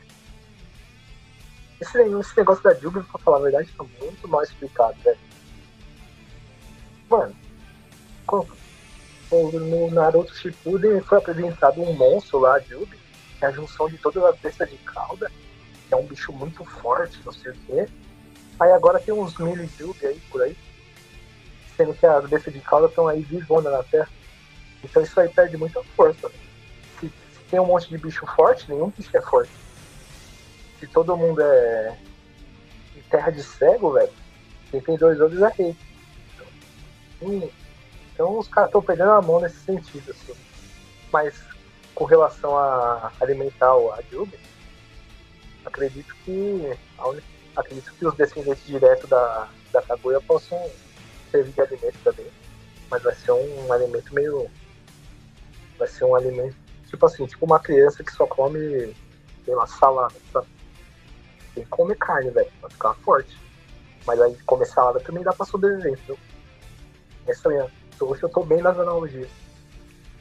esse, 1.80 1.98
esse, 1.98 2.36
negócio 2.36 2.62
da 2.62 2.74
Jubi, 2.74 3.02
pra 3.02 3.18
falar 3.18 3.38
a 3.38 3.40
verdade, 3.40 3.72
tá 3.76 3.84
muito 4.00 4.28
mal 4.28 4.42
explicado, 4.42 4.96
velho. 5.02 5.18
Mano, 7.10 7.36
no 9.30 9.90
Naruto 9.90 10.34
Shippuden 10.34 11.00
foi 11.00 11.18
apresentado 11.18 11.82
um 11.82 11.92
monstro 11.92 12.38
lá, 12.38 12.54
a 12.54 12.60
Jubi, 12.60 12.96
que 13.38 13.44
é 13.44 13.48
a 13.48 13.52
junção 13.52 13.88
de 13.88 13.98
todas 13.98 14.22
as 14.22 14.38
bestas 14.38 14.70
de 14.70 14.76
cauda, 14.78 15.30
que 15.88 15.94
é 15.94 15.96
um 15.96 16.06
bicho 16.06 16.32
muito 16.32 16.64
forte, 16.64 17.20
não 17.24 17.32
sei 17.32 17.50
o 17.50 17.54
quê 17.66 17.88
Aí 18.60 18.70
agora 18.70 19.00
tem 19.00 19.12
uns 19.12 19.36
mini 19.38 19.68
Jubi 19.76 20.06
aí 20.06 20.20
por 20.30 20.42
aí. 20.42 20.56
Sendo 21.76 21.94
que 21.94 22.06
as 22.06 22.28
bestas 22.28 22.52
de 22.52 22.60
cauda 22.60 22.86
estão 22.86 23.08
aí 23.08 23.22
vivona 23.22 23.70
na 23.70 23.82
Terra. 23.82 24.08
Então 24.84 25.02
isso 25.02 25.18
aí 25.18 25.28
perde 25.28 25.56
muita 25.56 25.82
força. 25.96 26.28
Se, 26.28 26.41
tem 27.52 27.60
um 27.60 27.66
monte 27.66 27.90
de 27.90 27.98
bicho 27.98 28.24
forte, 28.34 28.66
nenhum 28.66 28.88
bicho 28.88 29.14
é 29.14 29.20
forte. 29.20 29.52
se 30.80 30.86
todo 30.86 31.14
mundo 31.18 31.42
é 31.42 31.98
terra 33.10 33.30
de 33.30 33.42
cego, 33.42 33.92
velho, 33.92 34.10
quem 34.70 34.80
tem 34.80 34.96
dois 34.96 35.20
olhos 35.20 35.42
é 35.42 35.48
rei. 35.48 35.76
Então, 37.20 37.50
então 38.14 38.38
os 38.38 38.48
caras 38.48 38.70
estão 38.70 38.80
perdendo 38.80 39.10
a 39.10 39.20
mão 39.20 39.38
nesse 39.38 39.58
sentido, 39.58 40.12
assim. 40.12 40.34
Mas 41.12 41.44
com 41.94 42.06
relação 42.06 42.56
a 42.56 43.12
alimentar 43.20 43.76
o 43.76 43.92
Ajubi, 43.92 44.38
acredito 45.66 46.16
que 46.24 46.74
acredito 47.54 47.92
que 47.92 48.06
os 48.06 48.14
descendentes 48.14 48.66
diretos 48.66 49.10
da, 49.10 49.46
da 49.70 49.82
Kaguya 49.82 50.22
possam 50.22 50.58
servir 51.30 51.52
de 51.52 51.60
alimento 51.60 51.98
também. 52.02 52.26
Mas 52.90 53.02
vai 53.02 53.14
ser 53.14 53.32
um 53.32 53.70
alimento 53.70 54.14
meio. 54.14 54.50
Vai 55.78 55.86
ser 55.86 56.04
um 56.06 56.14
alimento. 56.14 56.61
Tipo 56.92 57.06
assim, 57.06 57.24
tipo 57.24 57.46
uma 57.46 57.58
criança 57.58 58.04
que 58.04 58.12
só 58.12 58.26
come, 58.26 58.94
sei 59.46 59.54
lá, 59.54 59.66
salada, 59.66 60.14
sabe? 60.30 60.46
Tem 61.54 61.64
que 61.64 61.70
comer 61.70 61.96
carne, 61.96 62.28
velho, 62.28 62.50
pra 62.60 62.68
ficar 62.68 62.94
forte. 62.96 63.34
Mas 64.06 64.20
aí 64.20 64.36
comer 64.44 64.66
salada 64.66 65.00
também 65.00 65.24
dá 65.24 65.32
pra 65.32 65.46
sobreviver? 65.46 65.98
Essa 67.26 67.50
é 67.50 67.66
Hoje 67.98 68.22
eu 68.22 68.28
tô 68.28 68.42
bem 68.42 68.60
nas 68.60 68.78
analogias. 68.78 69.30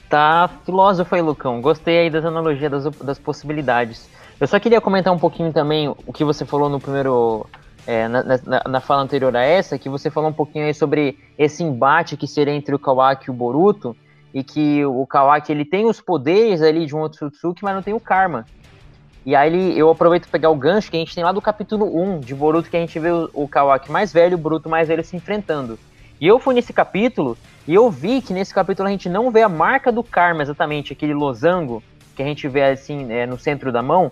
Tá 0.07 0.49
filósofo 0.65 1.13
aí, 1.13 1.21
Lucão. 1.21 1.59
Gostei 1.61 1.99
aí 1.99 2.09
das 2.09 2.23
analogias, 2.23 2.71
das, 2.71 2.95
das 2.97 3.19
possibilidades. 3.19 4.09
Eu 4.39 4.47
só 4.47 4.57
queria 4.57 4.79
comentar 4.79 5.13
um 5.13 5.19
pouquinho 5.19 5.51
também 5.51 5.89
o 5.89 6.13
que 6.13 6.23
você 6.23 6.45
falou 6.45 6.69
no 6.69 6.79
primeiro. 6.79 7.45
É, 7.85 8.07
na, 8.07 8.23
na, 8.23 8.63
na, 8.69 8.79
fala 8.79 9.01
anterior 9.01 9.35
a 9.35 9.43
essa, 9.43 9.77
que 9.77 9.89
você 9.89 10.09
falou 10.09 10.29
um 10.29 10.33
pouquinho 10.33 10.67
aí 10.67 10.73
sobre 10.73 11.17
esse 11.37 11.63
embate 11.63 12.15
que 12.15 12.27
seria 12.27 12.53
entre 12.53 12.73
o 12.73 12.79
Kawaki 12.79 13.27
e 13.27 13.31
o 13.31 13.33
Boruto, 13.33 13.97
e 14.33 14.43
que 14.43 14.85
o 14.85 15.05
Kawaki 15.05 15.51
ele 15.51 15.65
tem 15.65 15.85
os 15.85 15.99
poderes 15.99 16.61
ali 16.61 16.85
de 16.85 16.95
um 16.95 17.01
Otsutsuki, 17.01 17.63
mas 17.63 17.75
não 17.75 17.81
tem 17.81 17.93
o 17.93 17.99
Karma. 17.99 18.45
E 19.25 19.35
aí 19.35 19.53
ele, 19.53 19.77
eu 19.77 19.89
aproveito 19.89 20.23
para 20.23 20.31
pegar 20.31 20.49
o 20.49 20.55
gancho 20.55 20.89
que 20.89 20.97
a 20.97 20.99
gente 20.99 21.13
tem 21.13 21.23
lá 21.23 21.31
do 21.31 21.41
capítulo 21.41 21.85
1 22.01 22.21
de 22.21 22.33
Boruto, 22.33 22.69
que 22.69 22.77
a 22.77 22.79
gente 22.79 22.97
vê 22.97 23.11
o, 23.11 23.29
o 23.33 23.47
Kawaki 23.47 23.91
mais 23.91 24.11
velho 24.11 24.35
o 24.35 24.39
Boruto 24.39 24.67
mais 24.67 24.87
velho 24.87 25.03
se 25.03 25.15
enfrentando. 25.15 25.77
E 26.19 26.25
eu 26.27 26.39
fui 26.39 26.55
nesse 26.55 26.73
capítulo 26.73 27.37
e 27.67 27.73
eu 27.73 27.89
vi 27.89 28.21
que 28.21 28.33
nesse 28.33 28.53
capítulo 28.53 28.87
a 28.87 28.91
gente 28.91 29.09
não 29.09 29.29
vê 29.29 29.43
a 29.43 29.49
marca 29.49 29.91
do 29.91 30.03
karma 30.03 30.41
exatamente, 30.41 30.93
aquele 30.93 31.13
losango 31.13 31.83
que 32.15 32.23
a 32.23 32.25
gente 32.25 32.47
vê 32.47 32.63
assim 32.63 33.11
é, 33.11 33.25
no 33.25 33.37
centro 33.37 33.71
da 33.71 33.81
mão. 33.81 34.11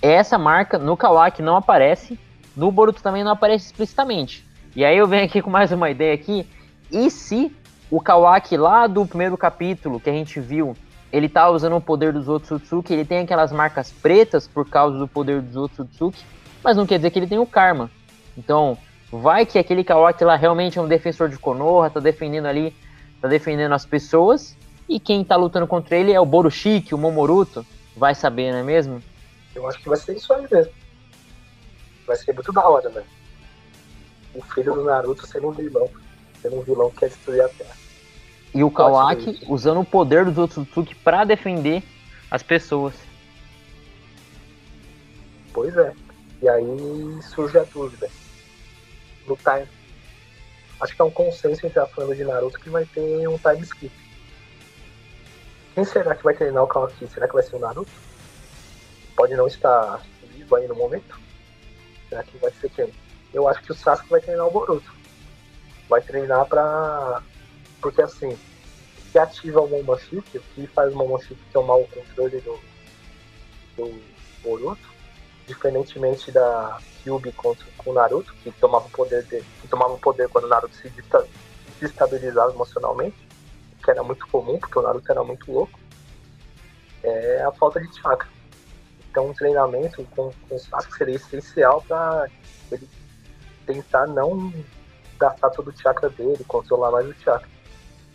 Essa 0.00 0.36
marca 0.36 0.78
no 0.78 0.96
Kawaki 0.96 1.42
não 1.42 1.56
aparece, 1.56 2.18
no 2.56 2.72
Boruto 2.72 3.02
também 3.02 3.22
não 3.22 3.32
aparece 3.32 3.66
explicitamente. 3.66 4.44
E 4.74 4.84
aí 4.84 4.96
eu 4.96 5.06
venho 5.06 5.24
aqui 5.24 5.40
com 5.40 5.50
mais 5.50 5.70
uma 5.70 5.90
ideia 5.90 6.14
aqui. 6.14 6.46
E 6.90 7.10
se 7.10 7.54
o 7.92 8.00
Kawaki 8.00 8.56
lá 8.56 8.88
do 8.88 9.06
primeiro 9.06 9.36
capítulo 9.36 10.00
que 10.00 10.10
a 10.10 10.12
gente 10.12 10.40
viu 10.40 10.74
ele 11.12 11.28
tá 11.28 11.50
usando 11.50 11.76
o 11.76 11.80
poder 11.80 12.12
dos 12.12 12.26
Otsutsuki, 12.26 12.94
ele 12.94 13.04
tem 13.04 13.18
aquelas 13.18 13.52
marcas 13.52 13.92
pretas 13.92 14.48
por 14.48 14.66
causa 14.66 14.98
do 14.98 15.06
poder 15.06 15.42
dos 15.42 15.54
Otsutsuki, 15.54 16.24
mas 16.64 16.76
não 16.76 16.86
quer 16.86 16.96
dizer 16.96 17.10
que 17.10 17.18
ele 17.18 17.26
tem 17.26 17.38
o 17.38 17.46
Karma. 17.46 17.90
Então, 18.36 18.78
vai 19.12 19.44
que 19.44 19.58
aquele 19.58 19.84
Kawaki 19.84 20.24
lá 20.24 20.36
realmente 20.36 20.78
é 20.78 20.82
um 20.82 20.88
defensor 20.88 21.28
de 21.28 21.38
Konoha, 21.38 21.90
tá 21.90 22.00
defendendo 22.00 22.46
ali, 22.46 22.74
tá 23.20 23.28
defendendo 23.28 23.72
as 23.72 23.84
pessoas, 23.84 24.56
e 24.88 24.98
quem 24.98 25.22
tá 25.22 25.36
lutando 25.36 25.66
contra 25.66 25.96
ele 25.96 26.12
é 26.12 26.20
o 26.20 26.24
Borushiki, 26.24 26.94
o 26.94 26.98
Momoruto, 26.98 27.64
vai 27.94 28.14
saber, 28.14 28.50
não 28.50 28.60
é 28.60 28.62
mesmo? 28.62 29.02
Eu 29.54 29.68
acho 29.68 29.78
que 29.82 29.88
vai 29.90 29.98
ser 29.98 30.16
isso 30.16 30.32
aí 30.32 30.46
mesmo. 30.50 30.72
Vai 32.06 32.16
ser 32.16 32.32
muito 32.32 32.52
da 32.52 32.66
hora, 32.66 32.88
velho. 32.88 33.06
O 34.34 34.42
filho 34.42 34.72
do 34.72 34.84
Naruto 34.84 35.26
sendo 35.26 35.48
um 35.48 35.52
vilão, 35.52 35.90
sendo 36.40 36.56
um 36.56 36.62
vilão 36.62 36.90
que 36.90 37.00
quer 37.00 37.10
destruir 37.10 37.42
a 37.42 37.48
Terra. 37.50 37.81
E 38.54 38.62
o 38.62 38.70
Kawaki 38.70 39.40
usando 39.48 39.80
o 39.80 39.84
poder 39.84 40.24
dos 40.24 40.36
Otsutsuki 40.36 40.94
para 40.94 41.24
defender 41.24 41.82
as 42.30 42.42
pessoas. 42.42 42.94
Pois 45.52 45.76
é. 45.76 45.92
E 46.42 46.48
aí 46.48 47.22
surge 47.22 47.58
a 47.58 47.64
dúvida. 47.64 48.10
No 49.26 49.36
time. 49.36 49.66
Acho 50.80 50.94
que 50.94 51.00
é 51.00 51.04
um 51.04 51.10
consenso 51.10 51.66
entre 51.66 51.78
a 51.78 51.86
fã 51.86 52.06
de 52.14 52.24
Naruto 52.24 52.58
que 52.58 52.68
vai 52.68 52.84
ter 52.84 53.26
um 53.28 53.38
time 53.38 53.62
skip. 53.62 53.92
Quem 55.74 55.84
será 55.84 56.14
que 56.14 56.24
vai 56.24 56.34
treinar 56.34 56.62
o 56.62 56.66
Kawaki? 56.66 57.06
Será 57.06 57.26
que 57.26 57.34
vai 57.34 57.42
ser 57.42 57.56
o 57.56 57.60
Naruto? 57.60 57.90
Pode 59.16 59.34
não 59.34 59.46
estar 59.46 60.02
vivo 60.34 60.56
aí 60.56 60.66
no 60.66 60.74
momento. 60.74 61.18
Será 62.08 62.22
que 62.24 62.36
vai 62.38 62.50
ser 62.52 62.68
quem? 62.70 62.92
Eu 63.32 63.48
acho 63.48 63.62
que 63.62 63.72
o 63.72 63.74
Sasuke 63.74 64.10
vai 64.10 64.20
treinar 64.20 64.46
o 64.46 64.50
Boruto. 64.50 64.92
Vai 65.88 66.02
treinar 66.02 66.44
pra 66.46 67.22
porque 67.82 68.00
assim, 68.00 68.38
que 69.10 69.18
ativa 69.18 69.60
o 69.60 69.68
Momoshiki, 69.68 70.38
o 70.38 70.40
que 70.40 70.66
faz 70.68 70.94
o 70.94 70.96
Momoshiki 70.96 71.42
tomar 71.52 71.74
o 71.74 71.86
controle 71.88 72.40
do, 72.40 72.58
do 73.76 74.02
Boruto, 74.42 74.88
diferentemente 75.46 76.30
da 76.30 76.78
Kyubi 77.02 77.32
contra 77.32 77.66
o 77.84 77.92
Naruto, 77.92 78.32
que 78.42 78.50
tomava 78.52 78.86
o 78.86 78.90
poder 78.90 79.24
dele, 79.24 79.44
que 79.60 79.68
tomava 79.68 79.94
o 79.94 79.98
poder 79.98 80.28
quando 80.28 80.44
o 80.44 80.48
Naruto 80.48 80.74
se 80.76 80.90
desestabilizava 81.80 82.52
emocionalmente, 82.52 83.16
que 83.84 83.90
era 83.90 84.02
muito 84.02 84.26
comum, 84.28 84.58
porque 84.58 84.78
o 84.78 84.82
Naruto 84.82 85.10
era 85.10 85.24
muito 85.24 85.50
louco, 85.50 85.78
é 87.02 87.42
a 87.42 87.50
falta 87.52 87.80
de 87.80 88.00
chakra. 88.00 88.28
Então, 89.10 89.26
um 89.26 89.34
treinamento 89.34 90.02
com, 90.16 90.32
com 90.48 90.58
Sasuke 90.58 90.96
seria 90.96 91.16
essencial 91.16 91.82
para 91.82 92.30
ele 92.70 92.88
tentar 93.66 94.06
não 94.06 94.50
gastar 95.18 95.50
todo 95.50 95.68
o 95.68 95.76
chakra 95.76 96.08
dele, 96.08 96.42
controlar 96.44 96.90
mais 96.92 97.06
o 97.06 97.14
chakra. 97.14 97.48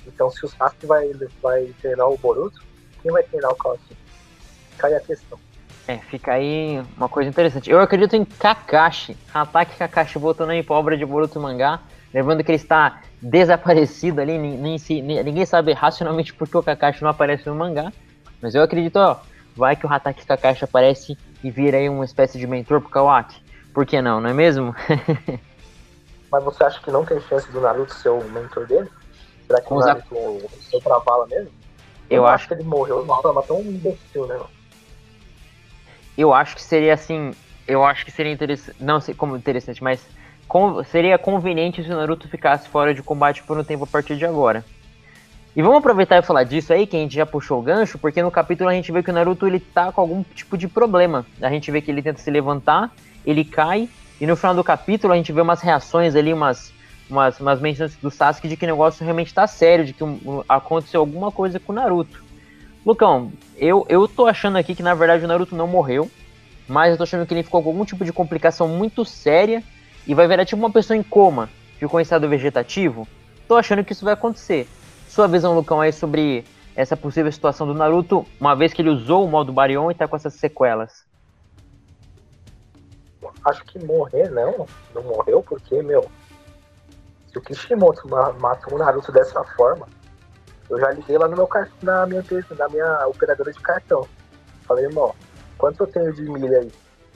Então, 0.07 0.31
se 0.31 0.45
o 0.45 0.49
Sasuke 0.49 0.85
vai, 0.85 1.11
vai 1.41 1.65
treinar 1.81 2.07
o 2.09 2.17
Boruto, 2.17 2.61
quem 3.01 3.11
vai 3.11 3.23
treinar 3.23 3.51
o 3.51 3.55
Kawaki? 3.55 3.95
Fica 4.71 4.87
aí 4.87 4.95
a 4.95 4.99
questão. 4.99 5.39
É, 5.87 5.97
fica 5.97 6.33
aí 6.33 6.83
uma 6.97 7.07
coisa 7.07 7.29
interessante. 7.29 7.69
Eu 7.69 7.79
acredito 7.79 8.15
em 8.15 8.25
Kakashi. 8.25 9.15
Ataque 9.33 9.77
Kakashi 9.77 10.17
voltando 10.17 10.51
aí 10.51 10.63
pra 10.63 10.75
obra 10.75 10.97
de 10.97 11.05
Boruto 11.05 11.39
mangá. 11.39 11.79
Lembrando 12.13 12.43
que 12.43 12.51
ele 12.51 12.57
está 12.57 13.01
desaparecido 13.21 14.19
ali. 14.19 14.37
Nem, 14.37 14.57
nem, 14.57 15.23
ninguém 15.23 15.45
sabe 15.45 15.73
racionalmente 15.73 16.33
por 16.33 16.47
que 16.47 16.57
o 16.57 16.63
Kakashi 16.63 17.03
não 17.03 17.09
aparece 17.09 17.47
no 17.47 17.55
mangá. 17.55 17.91
Mas 18.41 18.55
eu 18.55 18.63
acredito, 18.63 18.97
ó. 18.97 19.17
Vai 19.55 19.75
que 19.75 19.85
o 19.87 19.91
Hataki 19.91 20.25
Kakashi 20.25 20.63
aparece 20.63 21.17
e 21.43 21.49
vira 21.49 21.77
aí 21.77 21.89
uma 21.89 22.05
espécie 22.05 22.37
de 22.37 22.45
mentor 22.45 22.79
pro 22.79 22.89
Kawaki. 22.89 23.41
Por 23.73 23.85
que 23.85 24.01
não, 24.01 24.21
não 24.21 24.29
é 24.29 24.33
mesmo? 24.33 24.75
Mas 26.31 26.43
você 26.43 26.63
acha 26.63 26.79
que 26.81 26.91
não 26.91 27.05
tem 27.05 27.19
chance 27.21 27.49
do 27.51 27.61
Naruto 27.61 27.93
ser 27.93 28.09
o 28.09 28.23
mentor 28.25 28.67
dele? 28.67 28.89
Será 29.47 29.61
que 29.61 29.73
o 29.73 29.79
Naruto 29.79 30.49
foi 30.69 30.81
pra 30.81 30.99
vala 30.99 31.25
mesmo? 31.27 31.51
Eu, 32.09 32.17
eu 32.17 32.27
acho 32.27 32.47
que 32.47 32.53
ele 32.53 32.63
morreu 32.63 32.99
de 32.99 33.05
uma 33.05 33.21
forma 33.21 33.41
tão 33.43 33.61
imbecil, 33.61 34.27
né, 34.27 34.39
Eu 36.17 36.33
acho 36.33 36.55
que 36.55 36.61
seria 36.61 36.93
assim. 36.93 37.31
Eu 37.67 37.83
acho 37.83 38.05
que 38.05 38.11
seria 38.11 38.31
interessante. 38.31 38.77
Não 38.79 38.99
sei 38.99 39.13
como 39.13 39.35
interessante, 39.35 39.83
mas 39.83 40.05
com, 40.47 40.83
seria 40.83 41.17
conveniente 41.17 41.83
se 41.83 41.91
o 41.91 41.95
Naruto 41.95 42.27
ficasse 42.29 42.67
fora 42.69 42.93
de 42.93 43.01
combate 43.01 43.43
por 43.43 43.57
um 43.57 43.63
tempo 43.63 43.83
a 43.83 43.87
partir 43.87 44.17
de 44.17 44.25
agora. 44.25 44.63
E 45.55 45.61
vamos 45.61 45.79
aproveitar 45.79 46.17
e 46.17 46.21
falar 46.21 46.43
disso 46.43 46.71
aí, 46.71 46.85
que 46.85 46.95
a 46.95 46.99
gente 46.99 47.15
já 47.15 47.25
puxou 47.25 47.59
o 47.59 47.63
gancho, 47.63 47.97
porque 47.97 48.21
no 48.21 48.29
capítulo 48.29 48.69
a 48.69 48.73
gente 48.73 48.91
vê 48.91 49.01
que 49.01 49.09
o 49.09 49.13
Naruto 49.13 49.47
ele 49.47 49.59
tá 49.59 49.91
com 49.91 50.01
algum 50.01 50.23
tipo 50.23 50.57
de 50.57 50.67
problema. 50.67 51.25
A 51.41 51.49
gente 51.49 51.71
vê 51.71 51.81
que 51.81 51.89
ele 51.89 52.01
tenta 52.01 52.19
se 52.21 52.29
levantar, 52.29 52.91
ele 53.25 53.43
cai, 53.43 53.89
e 54.21 54.27
no 54.27 54.35
final 54.35 54.53
do 54.53 54.63
capítulo 54.63 55.13
a 55.13 55.15
gente 55.15 55.33
vê 55.33 55.41
umas 55.41 55.61
reações 55.61 56.15
ali, 56.15 56.31
umas 56.31 56.71
umas, 57.09 57.39
umas 57.39 57.59
menções 57.59 57.95
do 57.95 58.11
Sasuke 58.11 58.47
de 58.47 58.57
que 58.57 58.65
o 58.65 58.67
negócio 58.67 59.03
realmente 59.03 59.33
tá 59.33 59.47
sério, 59.47 59.85
de 59.85 59.93
que 59.93 60.03
aconteceu 60.47 60.99
alguma 60.99 61.31
coisa 61.31 61.59
com 61.59 61.71
o 61.71 61.75
Naruto. 61.75 62.23
Lucão, 62.85 63.31
eu, 63.57 63.85
eu 63.89 64.07
tô 64.07 64.25
achando 64.25 64.57
aqui 64.57 64.73
que 64.73 64.83
na 64.83 64.93
verdade 64.93 65.25
o 65.25 65.27
Naruto 65.27 65.55
não 65.55 65.67
morreu, 65.67 66.09
mas 66.67 66.91
eu 66.91 66.97
tô 66.97 67.03
achando 67.03 67.25
que 67.25 67.33
ele 67.33 67.43
ficou 67.43 67.61
com 67.61 67.69
algum 67.69 67.85
tipo 67.85 68.05
de 68.05 68.13
complicação 68.13 68.67
muito 68.67 69.03
séria 69.05 69.63
e 70.05 70.13
vai 70.13 70.27
virar 70.27 70.45
tipo 70.45 70.61
uma 70.61 70.71
pessoa 70.71 70.95
em 70.95 71.03
coma, 71.03 71.49
ficou 71.77 71.99
em 71.99 72.03
estado 72.03 72.29
vegetativo. 72.29 73.07
Tô 73.47 73.55
achando 73.55 73.83
que 73.83 73.93
isso 73.93 74.05
vai 74.05 74.13
acontecer. 74.13 74.67
Sua 75.07 75.27
visão, 75.27 75.55
Lucão, 75.55 75.81
aí 75.81 75.91
sobre 75.91 76.45
essa 76.75 76.95
possível 76.95 77.31
situação 77.31 77.65
do 77.65 77.73
Naruto, 77.73 78.25
uma 78.39 78.55
vez 78.55 78.71
que 78.71 78.81
ele 78.81 78.89
usou 78.89 79.25
o 79.25 79.27
modo 79.27 79.51
Baryon 79.51 79.89
e 79.89 79.95
tá 79.95 80.07
com 80.07 80.15
essas 80.15 80.35
sequelas? 80.35 81.05
Acho 83.43 83.65
que 83.65 83.83
morrer 83.83 84.29
não, 84.29 84.67
não 84.93 85.03
morreu 85.03 85.41
porque, 85.41 85.81
meu, 85.81 86.09
o 87.37 87.41
Kishimoto 87.41 88.07
matou 88.39 88.75
o 88.75 88.77
Naruto 88.77 89.11
dessa 89.11 89.43
forma, 89.43 89.87
eu 90.69 90.79
já 90.79 90.91
liguei 90.91 91.17
lá 91.17 91.27
no 91.27 91.35
meu 91.35 91.49
na 91.81 92.05
minha 92.05 92.23
na 92.57 92.69
minha 92.69 93.07
operadora 93.07 93.51
de 93.51 93.59
cartão. 93.59 94.07
Falei, 94.63 94.85
irmão, 94.85 95.15
quanto 95.57 95.83
eu 95.83 95.87
tenho 95.87 96.13
de 96.13 96.23
milha 96.23 96.59
aí? 96.59 96.71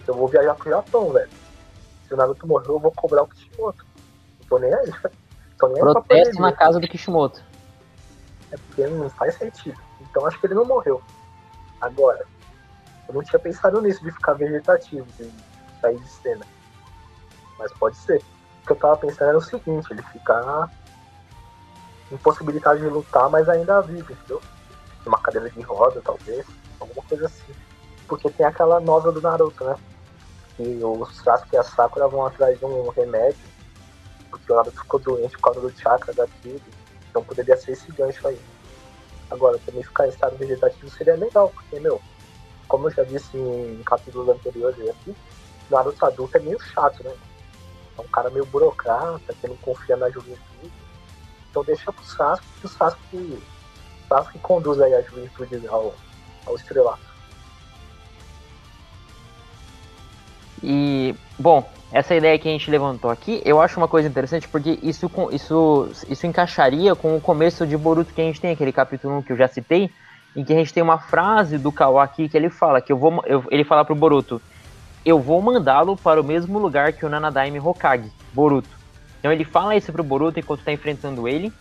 Eu 0.08 0.14
vou 0.14 0.28
viajar 0.28 0.56
pro 0.56 0.70
Japão, 0.70 1.12
velho. 1.12 1.30
Se 2.08 2.14
o 2.14 2.18
Naruto 2.18 2.48
morrer, 2.48 2.70
eu 2.70 2.80
vou 2.80 2.92
cobrar 2.92 3.24
o 3.24 3.28
Kishimoto. 3.28 3.86
Não 4.40 4.48
tô 4.48 4.58
nem 4.58 4.74
aí, 4.74 4.94
tô 5.60 5.68
nem 5.68 5.82
Protesto 5.82 6.42
na 6.42 6.54
casa 6.54 6.80
do 6.80 6.88
Kishimoto. 6.88 7.44
É 8.52 8.58
porque 8.58 8.88
não 8.88 9.10
faz 9.10 9.36
sentido. 9.36 9.80
Então 10.02 10.26
acho 10.26 10.40
que 10.40 10.48
ele 10.48 10.56
não 10.56 10.66
morreu. 10.66 11.02
Agora, 11.80 12.26
eu 13.08 13.14
não 13.14 13.24
tinha 13.24 13.40
pensado 13.40 13.82
nisso 13.82 14.04
de 14.04 14.12
ficar 14.12 14.34
vegetativo, 14.34 15.06
de 15.18 15.30
sair 15.80 15.98
de 15.98 16.08
cena. 16.08 16.46
Mas 17.58 17.72
pode 17.74 17.98
ser 17.98 18.22
que 18.66 18.72
eu 18.72 18.76
tava 18.76 18.98
pensando 18.98 19.30
era 19.30 19.38
o 19.38 19.42
seguinte, 19.42 19.88
ele 19.92 20.02
ficar 20.04 20.70
impossibilitado 22.12 22.80
de 22.80 22.88
lutar, 22.88 23.30
mas 23.30 23.48
ainda 23.48 23.82
vivo, 23.82 24.12
entendeu? 24.12 24.42
Uma 25.06 25.20
cadeira 25.20 25.50
de 25.50 25.62
roda, 25.62 26.02
talvez, 26.04 26.46
alguma 26.80 27.04
coisa 27.04 27.26
assim. 27.26 27.54
Porque 28.08 28.30
tem 28.30 28.46
aquela 28.46 28.80
nova 28.80 29.12
do 29.12 29.22
Naruto, 29.22 29.64
né? 29.64 29.76
E 30.60 30.84
o 30.84 31.06
Sasuke 31.06 31.56
e 31.56 31.58
a 31.58 31.64
Sakura 31.64 32.08
vão 32.08 32.26
atrás 32.26 32.60
de 32.60 32.66
um 32.66 32.90
remédio, 32.90 33.40
porque 34.30 34.52
o 34.52 34.56
Naruto 34.56 34.80
ficou 34.80 35.00
doente 35.00 35.36
por 35.38 35.54
causa 35.54 35.62
do 35.62 35.72
chakra 35.72 36.14
da 36.14 36.28
tribo. 36.42 36.62
Então 37.10 37.24
poderia 37.24 37.58
ser 37.58 37.72
esse 37.72 37.92
gancho 37.92 38.28
aí. 38.28 38.40
Agora, 39.30 39.58
também 39.66 39.82
ficar 39.82 40.06
em 40.06 40.10
estado 40.10 40.38
vegetativo 40.38 40.90
seria 40.90 41.16
legal, 41.16 41.50
porque, 41.50 41.80
meu, 41.80 42.02
como 42.68 42.88
eu 42.88 42.92
já 42.92 43.04
disse 43.04 43.38
em 43.38 43.82
capítulos 43.86 44.28
anteriores 44.30 44.90
aqui, 44.90 45.16
Naruto 45.70 46.06
adulto 46.06 46.38
é 46.38 46.40
meio 46.42 46.60
chato, 46.60 47.02
né? 47.04 47.14
Um 48.02 48.08
cara 48.12 48.30
meio 48.30 48.46
burocrata, 48.46 49.34
que 49.40 49.48
não 49.48 49.56
confia 49.58 49.96
na 49.96 50.10
juventude. 50.10 50.72
Então 51.50 51.64
deixa 51.64 51.92
pro 51.92 52.04
Sasuke, 52.04 52.48
que 52.60 52.66
o 52.66 52.70
Sasuke, 52.70 53.44
Sasuke 54.08 54.40
conduz 54.40 54.80
aí 54.80 54.94
a 54.94 55.02
juventude 55.02 55.68
ao, 55.68 55.94
ao 56.46 56.56
estrelato. 56.56 57.12
E, 60.64 61.16
bom, 61.40 61.68
essa 61.92 62.16
ideia 62.16 62.38
que 62.38 62.48
a 62.48 62.52
gente 62.52 62.70
levantou 62.70 63.10
aqui, 63.10 63.42
eu 63.44 63.62
acho 63.62 63.78
uma 63.78 63.88
coisa 63.88 64.08
interessante 64.08 64.48
porque 64.48 64.80
isso, 64.82 65.12
isso, 65.32 65.90
isso 66.08 66.28
encaixaria 66.28 66.96
com 66.96 67.18
o 67.18 67.22
começo 67.22 67.66
de 67.66 67.76
Boruto 67.76 68.14
que 68.14 68.22
a 68.22 68.24
gente 68.24 68.40
tem, 68.40 68.52
aquele 68.52 68.72
capítulo 68.72 69.24
que 69.24 69.34
eu 69.34 69.38
já 69.38 69.48
citei, 69.48 69.90
em 70.36 70.44
que 70.44 70.54
a 70.54 70.56
gente 70.56 70.74
tem 70.74 70.82
uma 70.82 71.00
frase 71.00 71.58
do 71.58 71.72
Kawaki 71.72 72.30
que 72.30 72.38
ele 72.38 72.50
fala, 72.50 72.80
que 72.80 72.94
eu 72.94 72.98
vou, 72.98 73.22
eu, 73.26 73.44
ele 73.52 73.66
fala 73.66 73.84
pro 73.84 73.96
Boruto, 73.96 74.42
eu 75.06 75.20
vou 75.20 75.42
mandá-lo 75.42 75.96
para 75.98 76.22
o 76.22 76.24
mesmo 76.24 76.60
lugar 76.60 76.94
que 76.94 77.06
o 77.06 77.10
Nanadaime 77.10 77.60
Hokage, 77.60 78.12
Boruto. 78.34 78.70
Então 79.20 79.32
ele 79.32 79.44
fala 79.44 79.76
isso 79.76 79.92
pro 79.92 80.04
Boruto 80.04 80.40
enquanto 80.40 80.60
está 80.60 80.72
enfrentando 80.72 81.28
ele, 81.28 81.52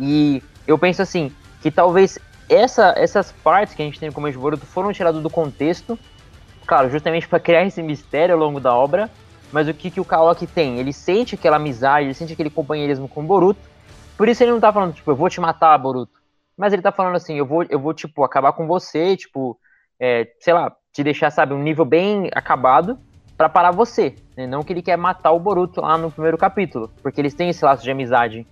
e 0.00 0.42
eu 0.66 0.78
penso 0.78 1.02
assim, 1.02 1.32
que 1.60 1.70
talvez 1.70 2.18
essa, 2.48 2.94
essas 2.96 3.32
partes 3.32 3.74
que 3.74 3.82
a 3.82 3.84
gente 3.84 3.98
tem 3.98 4.08
no 4.08 4.14
começo 4.14 4.36
de 4.36 4.42
Boruto 4.42 4.66
foram 4.66 4.92
tiradas 4.92 5.22
do 5.22 5.30
contexto, 5.30 5.98
claro, 6.66 6.90
justamente 6.90 7.28
para 7.28 7.40
criar 7.40 7.64
esse 7.64 7.82
mistério 7.82 8.34
ao 8.34 8.40
longo 8.40 8.60
da 8.60 8.74
obra, 8.74 9.10
mas 9.50 9.68
o 9.68 9.74
que, 9.74 9.90
que 9.90 10.00
o 10.00 10.04
Kawaki 10.04 10.46
tem? 10.46 10.78
Ele 10.78 10.92
sente 10.92 11.34
aquela 11.34 11.56
amizade, 11.56 12.06
ele 12.06 12.14
sente 12.14 12.32
aquele 12.32 12.50
companheirismo 12.50 13.08
com 13.08 13.20
o 13.20 13.26
Boruto, 13.26 13.60
por 14.16 14.28
isso 14.28 14.42
ele 14.42 14.52
não 14.52 14.60
tá 14.60 14.72
falando, 14.72 14.94
tipo, 14.94 15.10
eu 15.10 15.16
vou 15.16 15.28
te 15.28 15.40
matar, 15.40 15.76
Boruto. 15.78 16.12
Mas 16.56 16.72
ele 16.72 16.82
tá 16.82 16.92
falando 16.92 17.16
assim, 17.16 17.36
eu 17.36 17.46
vou, 17.46 17.64
eu 17.64 17.78
vou 17.78 17.92
tipo, 17.92 18.22
acabar 18.24 18.52
com 18.52 18.66
você, 18.66 19.16
tipo, 19.16 19.58
é, 20.02 20.26
sei 20.40 20.52
lá, 20.52 20.74
te 20.92 21.04
deixar, 21.04 21.30
sabe, 21.30 21.54
um 21.54 21.62
nível 21.62 21.84
bem 21.84 22.28
acabado 22.34 22.98
para 23.36 23.48
parar 23.48 23.70
você. 23.70 24.16
Né? 24.36 24.48
Não 24.48 24.64
que 24.64 24.72
ele 24.72 24.82
quer 24.82 24.98
matar 24.98 25.30
o 25.30 25.38
Boruto 25.38 25.80
lá 25.80 25.96
no 25.96 26.10
primeiro 26.10 26.36
capítulo, 26.36 26.90
porque 27.00 27.20
eles 27.20 27.34
têm 27.34 27.50
esse 27.50 27.64
laço 27.64 27.84
de 27.84 27.90
amizade. 27.92 28.44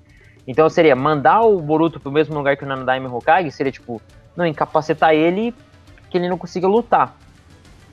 Então 0.46 0.68
seria 0.68 0.94
mandar 0.94 1.40
o 1.40 1.60
Boruto 1.60 1.98
pro 1.98 2.12
mesmo 2.12 2.36
lugar 2.36 2.56
que 2.56 2.62
o 2.62 2.68
Nanadaime 2.68 3.08
Hokage, 3.08 3.50
seria 3.50 3.72
tipo, 3.72 4.00
não 4.36 4.46
incapacitar 4.46 5.12
ele 5.12 5.52
que 6.08 6.18
ele 6.18 6.28
não 6.28 6.38
consiga 6.38 6.68
lutar. 6.68 7.16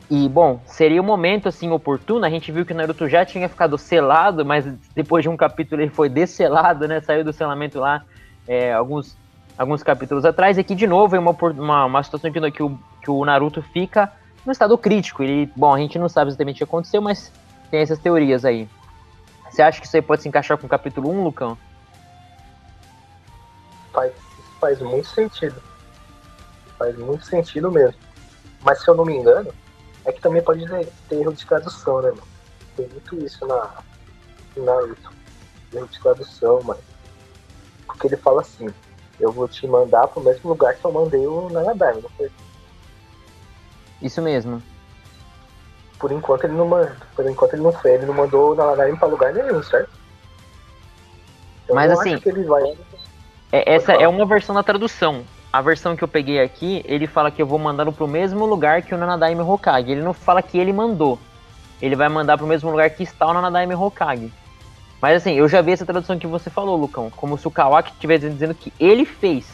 E, 0.10 0.30
bom, 0.30 0.62
seria 0.66 1.02
um 1.02 1.06
momento, 1.06 1.50
assim, 1.50 1.70
oportuno. 1.72 2.26
A 2.26 2.30
gente 2.30 2.52
viu 2.52 2.66
que 2.66 2.74
o 2.74 2.76
Naruto 2.76 3.10
já 3.10 3.26
tinha 3.26 3.50
ficado 3.50 3.78
selado, 3.78 4.46
mas 4.46 4.66
depois 4.96 5.24
de 5.24 5.30
um 5.30 5.36
capítulo 5.36 5.82
ele 5.82 5.92
foi 5.92 6.10
desselado, 6.10 6.88
né? 6.88 7.02
Saiu 7.02 7.26
do 7.26 7.34
selamento 7.34 7.80
lá 7.80 8.06
é, 8.48 8.72
alguns, 8.72 9.18
alguns 9.58 9.84
capítulos 9.84 10.24
atrás. 10.24 10.58
E 10.58 10.62
aqui, 10.62 10.76
de 10.76 10.88
novo, 10.88 11.16
é 11.16 11.20
uma, 11.20 11.32
uma, 11.32 11.86
uma 11.86 12.04
situação 12.04 12.32
que, 12.32 12.52
que, 12.52 12.64
o, 12.64 12.80
que 13.08 13.12
o 13.12 13.24
Naruto 13.24 13.62
fica 13.62 14.12
no 14.46 14.52
estado 14.52 14.78
crítico. 14.78 15.24
Ele, 15.24 15.50
bom, 15.56 15.74
a 15.74 15.78
gente 15.78 15.98
não 15.98 16.10
sabe 16.10 16.30
exatamente 16.30 16.56
o 16.56 16.58
que 16.58 16.64
aconteceu, 16.66 17.02
mas 17.02 17.32
tem 17.72 17.80
essas 17.80 17.98
teorias 17.98 18.44
aí. 18.44 18.68
Você 19.50 19.62
acha 19.62 19.80
que 19.80 19.88
isso 19.88 19.96
aí 19.96 20.02
pode 20.02 20.22
se 20.22 20.28
encaixar 20.28 20.58
com 20.58 20.68
o 20.68 20.70
capítulo 20.70 21.10
1, 21.10 21.24
Lucão? 21.24 21.58
Faz, 23.94 24.12
faz 24.60 24.82
muito 24.82 25.08
sentido. 25.08 25.64
Faz 26.78 26.98
muito 26.98 27.26
sentido 27.26 27.72
mesmo. 27.72 27.98
Mas 28.62 28.84
se 28.84 28.90
eu 28.90 28.96
não 28.96 29.06
me 29.06 29.16
engano, 29.16 29.54
é 30.04 30.12
que 30.12 30.20
também 30.20 30.42
pode 30.42 30.68
ter 31.08 31.16
erro 31.16 31.32
de 31.32 31.46
tradução, 31.46 32.02
né, 32.02 32.10
mano? 32.10 32.28
Tem 32.76 32.90
muito 32.90 33.16
isso 33.24 33.48
na, 33.48 33.72
Naruto. 34.58 35.12
Erro 35.74 35.88
de 35.88 36.00
tradução, 36.02 36.62
mano. 36.62 36.82
Porque 37.86 38.08
ele 38.08 38.18
fala 38.18 38.42
assim, 38.42 38.68
eu 39.18 39.32
vou 39.32 39.48
te 39.48 39.66
mandar 39.66 40.10
pro 40.10 40.22
mesmo 40.22 40.50
lugar 40.50 40.76
que 40.76 40.84
eu 40.84 40.92
mandei 40.92 41.26
o 41.26 41.50
Nanadime, 41.50 42.02
não 42.02 42.10
foi? 42.10 42.30
Isso 44.02 44.22
mesmo. 44.22 44.62
Por 46.00 46.12
enquanto 46.12 46.44
ele 46.44 46.54
não 46.54 46.68
manda. 46.68 46.96
Por 47.16 47.26
enquanto 47.26 47.54
ele 47.54 47.64
não 47.64 47.72
foi, 47.72 47.92
ele 47.92 48.06
não 48.06 48.14
mandou 48.14 48.52
o 48.52 48.56
Nanadime 48.56 48.98
pra 48.98 49.08
lugar 49.08 49.34
nenhum, 49.34 49.62
certo? 49.64 49.90
Eu 51.68 51.76
Mas 51.76 51.92
assim. 51.92 52.18
Vai... 52.46 52.78
É, 53.52 53.76
essa 53.76 53.94
é 53.94 54.08
uma 54.08 54.26
versão 54.26 54.54
da 54.54 54.62
tradução 54.62 55.26
a 55.52 55.62
versão 55.62 55.96
que 55.96 56.04
eu 56.04 56.08
peguei 56.08 56.40
aqui, 56.40 56.84
ele 56.86 57.08
fala 57.08 57.32
que 57.32 57.42
eu 57.42 57.48
vou 57.48 57.58
mandar 57.58 57.92
pro 57.92 58.08
mesmo 58.08 58.46
lugar 58.46 58.82
que 58.82 58.94
o 58.94 58.98
Nanadaime 58.98 59.42
Hokage. 59.42 59.92
Ele 59.92 60.02
não 60.02 60.14
fala 60.14 60.42
que 60.42 60.58
ele 60.58 60.74
mandou. 60.74 61.18
Ele 61.82 61.96
vai 61.96 62.10
mandar 62.10 62.38
pro 62.38 62.46
mesmo 62.46 62.70
lugar 62.70 62.90
que 62.90 63.04
está 63.04 63.26
o 63.26 63.34
Nanadaime 63.34 63.74
Hokage. 63.74 64.32
Mas 65.02 65.18
assim, 65.18 65.34
eu 65.34 65.48
já 65.48 65.62
vi 65.62 65.72
essa 65.72 65.86
tradução 65.86 66.18
que 66.20 66.28
você 66.28 66.50
falou, 66.50 66.76
Lucão, 66.76 67.10
como 67.10 67.38
se 67.38 67.48
o 67.48 67.52
Kawaki 67.52 67.92
estivesse 67.92 68.30
dizendo 68.30 68.54
que 68.54 68.74
ele 68.80 69.06
fez. 69.06 69.48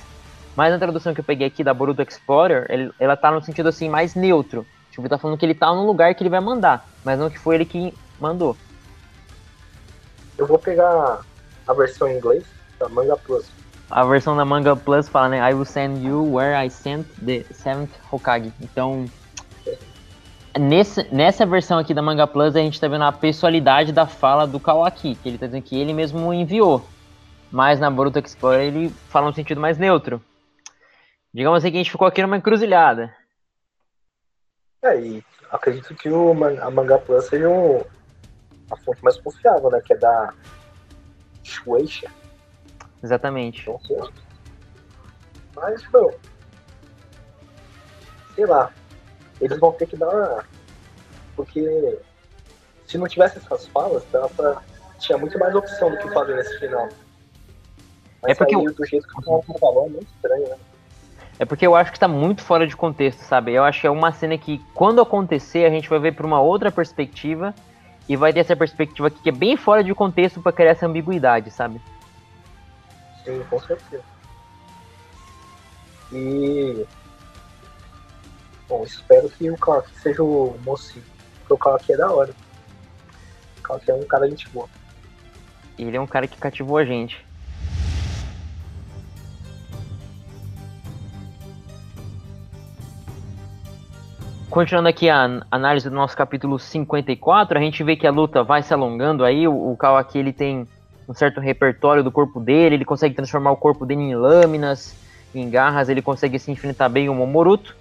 Mas 0.56 0.72
na 0.72 0.80
tradução 0.80 1.14
que 1.14 1.20
eu 1.20 1.24
peguei 1.24 1.48
aqui 1.48 1.64
da 1.64 1.74
Boruto 1.74 2.02
Explorer, 2.02 2.66
ele, 2.70 2.92
ela 3.00 3.18
tá 3.18 3.32
no 3.32 3.44
sentido 3.44 3.70
assim 3.70 3.90
mais 3.90 4.16
neutro. 4.16 4.66
Tipo, 4.92 5.10
tá 5.10 5.18
falando 5.18 5.38
que 5.38 5.46
ele 5.46 5.56
tá 5.56 5.74
no 5.74 5.86
lugar 5.86 6.14
que 6.14 6.22
ele 6.22 6.30
vai 6.30 6.40
mandar, 6.40 6.88
mas 7.04 7.18
não 7.18 7.30
que 7.30 7.40
foi 7.40 7.56
ele 7.56 7.66
que 7.66 7.94
mandou. 8.20 8.56
Eu 10.38 10.46
vou 10.46 10.60
pegar 10.60 11.22
a 11.68 11.74
versão 11.74 12.08
em 12.08 12.18
inglês 12.18 12.44
da 12.80 12.88
Manga 12.88 13.18
Plus 13.18 13.52
a 13.94 14.04
versão 14.04 14.36
da 14.36 14.44
Manga 14.44 14.76
Plus 14.76 15.08
fala, 15.08 15.30
né? 15.30 15.52
I 15.52 15.54
will 15.54 15.66
send 15.66 16.04
you 16.04 16.34
where 16.34 16.56
I 16.56 16.68
sent 16.68 17.06
the 17.24 17.46
seventh 17.52 17.92
Hokage. 18.12 18.52
Então, 18.60 19.06
nesse, 20.60 21.08
nessa 21.14 21.46
versão 21.46 21.78
aqui 21.78 21.94
da 21.94 22.02
Manga 22.02 22.26
Plus, 22.26 22.56
a 22.56 22.60
gente 22.60 22.82
tá 22.82 22.88
vendo 22.88 23.04
a 23.04 23.12
pessoalidade 23.12 23.92
da 23.92 24.08
fala 24.08 24.48
do 24.48 24.60
Kawaki, 24.60 25.14
que 25.22 25.30
ele 25.30 25.38
tá 25.38 25.46
dizendo 25.46 25.62
que 25.62 25.80
ele 25.80 25.94
mesmo 25.94 26.34
enviou. 26.34 26.84
Mas 27.52 27.80
na 27.80 27.92
Boruto 27.92 28.18
Explorer 28.18 28.66
ele 28.66 28.90
fala 29.10 29.30
um 29.30 29.34
sentido 29.34 29.62
mais 29.62 29.78
neutro. 29.78 30.20
Digamos 31.34 31.58
assim 31.58 31.72
que 31.72 31.78
a 31.78 31.80
gente 31.80 31.92
ficou 31.92 32.08
aqui 32.08 32.22
numa 32.22 32.38
encruzilhada. 32.38 33.16
É, 34.84 35.00
e 35.00 35.26
acredito 35.50 35.96
que 35.96 36.10
o, 36.10 36.32
a 36.62 36.70
Manga 36.70 37.00
Plus 37.00 37.26
seja 37.26 37.50
um, 37.50 37.80
a 38.70 38.78
fonte 38.78 39.04
mais 39.04 39.18
confiável, 39.18 39.72
né? 39.72 39.82
Que 39.84 39.94
é 39.94 39.98
da 39.98 40.34
Shueisha. 41.42 42.12
Exatamente. 43.02 43.66
Mas, 45.56 45.84
bom, 45.88 46.12
sei 48.36 48.46
lá, 48.46 48.72
eles 49.40 49.60
vão 49.60 49.72
ter 49.72 49.88
que 49.88 49.98
dar. 49.98 50.48
Porque 51.36 52.00
se 52.86 52.98
não 52.98 53.08
tivesse 53.08 53.40
essas 53.40 53.66
falas, 53.68 54.04
dava 54.12 54.62
tinha 55.00 55.18
muito 55.18 55.38
mais 55.38 55.54
opção 55.54 55.92
do 55.92 55.98
que 55.98 56.10
fazer 56.12 56.36
nesse 56.36 56.60
final. 56.60 56.88
Mas 58.22 58.32
é 58.32 58.36
porque 58.36 58.56
aí, 58.56 58.66
do 58.66 58.86
jeito 58.86 59.08
que 59.08 59.20
o 59.20 59.42
falou, 59.60 59.86
é 59.86 59.90
muito 59.90 60.08
estranho, 60.16 60.48
né? 60.48 60.58
É 61.44 61.46
porque 61.46 61.68
eu 61.68 61.76
acho 61.76 61.92
que 61.92 61.98
está 61.98 62.08
muito 62.08 62.42
fora 62.42 62.66
de 62.66 62.74
contexto, 62.74 63.20
sabe? 63.20 63.52
Eu 63.52 63.66
acho 63.66 63.82
que 63.82 63.88
é 63.88 63.90
uma 63.90 64.14
cena 64.14 64.38
que, 64.38 64.64
quando 64.74 65.02
acontecer, 65.02 65.66
a 65.66 65.70
gente 65.70 65.90
vai 65.90 66.00
ver 66.00 66.14
por 66.14 66.26
uma 66.26 66.40
outra 66.40 66.72
perspectiva 66.72 67.54
e 68.08 68.16
vai 68.16 68.32
ter 68.32 68.40
essa 68.40 68.56
perspectiva 68.56 69.10
aqui 69.10 69.20
que 69.22 69.28
é 69.28 69.34
bem 69.34 69.58
fora 69.58 69.84
de 69.84 69.94
contexto 69.94 70.42
para 70.42 70.54
criar 70.54 70.72
essa 70.72 70.86
ambiguidade, 70.86 71.52
sabe? 71.52 71.82
Sim, 73.26 73.44
com 73.50 73.60
certeza. 73.60 74.06
E. 76.14 76.86
Bom, 78.70 78.86
espero 78.86 79.30
que 79.30 79.52
o 79.52 79.58
Clark 79.58 79.94
seja 80.00 80.24
o 80.24 80.58
mocinho. 80.64 81.04
Porque 81.40 81.56
o 81.56 81.58
Clark 81.58 81.92
é 81.92 81.98
da 81.98 82.10
hora. 82.10 82.34
O 83.58 83.62
Clark 83.64 83.92
é 83.92 83.94
um 83.94 84.06
cara 84.06 84.28
de 84.28 84.32
gente 84.32 84.48
boa. 84.48 84.70
Ele 85.78 85.98
é 85.98 86.00
um 86.00 86.08
cara 86.08 86.26
que 86.26 86.38
cativou 86.38 86.78
a 86.78 86.86
gente. 86.86 87.26
Continuando 94.54 94.88
aqui 94.88 95.10
a 95.10 95.42
análise 95.50 95.90
do 95.90 95.96
nosso 95.96 96.16
capítulo 96.16 96.60
54, 96.60 97.58
a 97.58 97.60
gente 97.60 97.84
vê 97.84 97.96
que 97.96 98.06
a 98.06 98.12
luta 98.12 98.44
vai 98.44 98.62
se 98.62 98.72
alongando 98.72 99.26
aí, 99.26 99.48
o, 99.48 99.72
o 99.72 99.76
Kawaki 99.76 100.20
ele 100.20 100.32
tem 100.32 100.68
um 101.10 101.14
certo 101.16 101.42
repertório 101.42 102.04
do 102.04 102.12
corpo 102.12 102.40
dele, 102.40 102.76
ele 102.76 102.86
consegue 102.86 103.16
transformar 103.16 103.50
o 103.50 103.58
corpo 103.58 103.84
dele 103.84 104.02
em 104.02 104.16
lâminas, 104.16 104.96
em 105.34 105.50
garras, 105.50 105.90
ele 105.90 106.04
consegue 106.04 106.38
se 106.38 106.52
enfrentar 106.52 106.88
bem 106.88 107.10
o 107.10 107.16
Momoruto, 107.16 107.76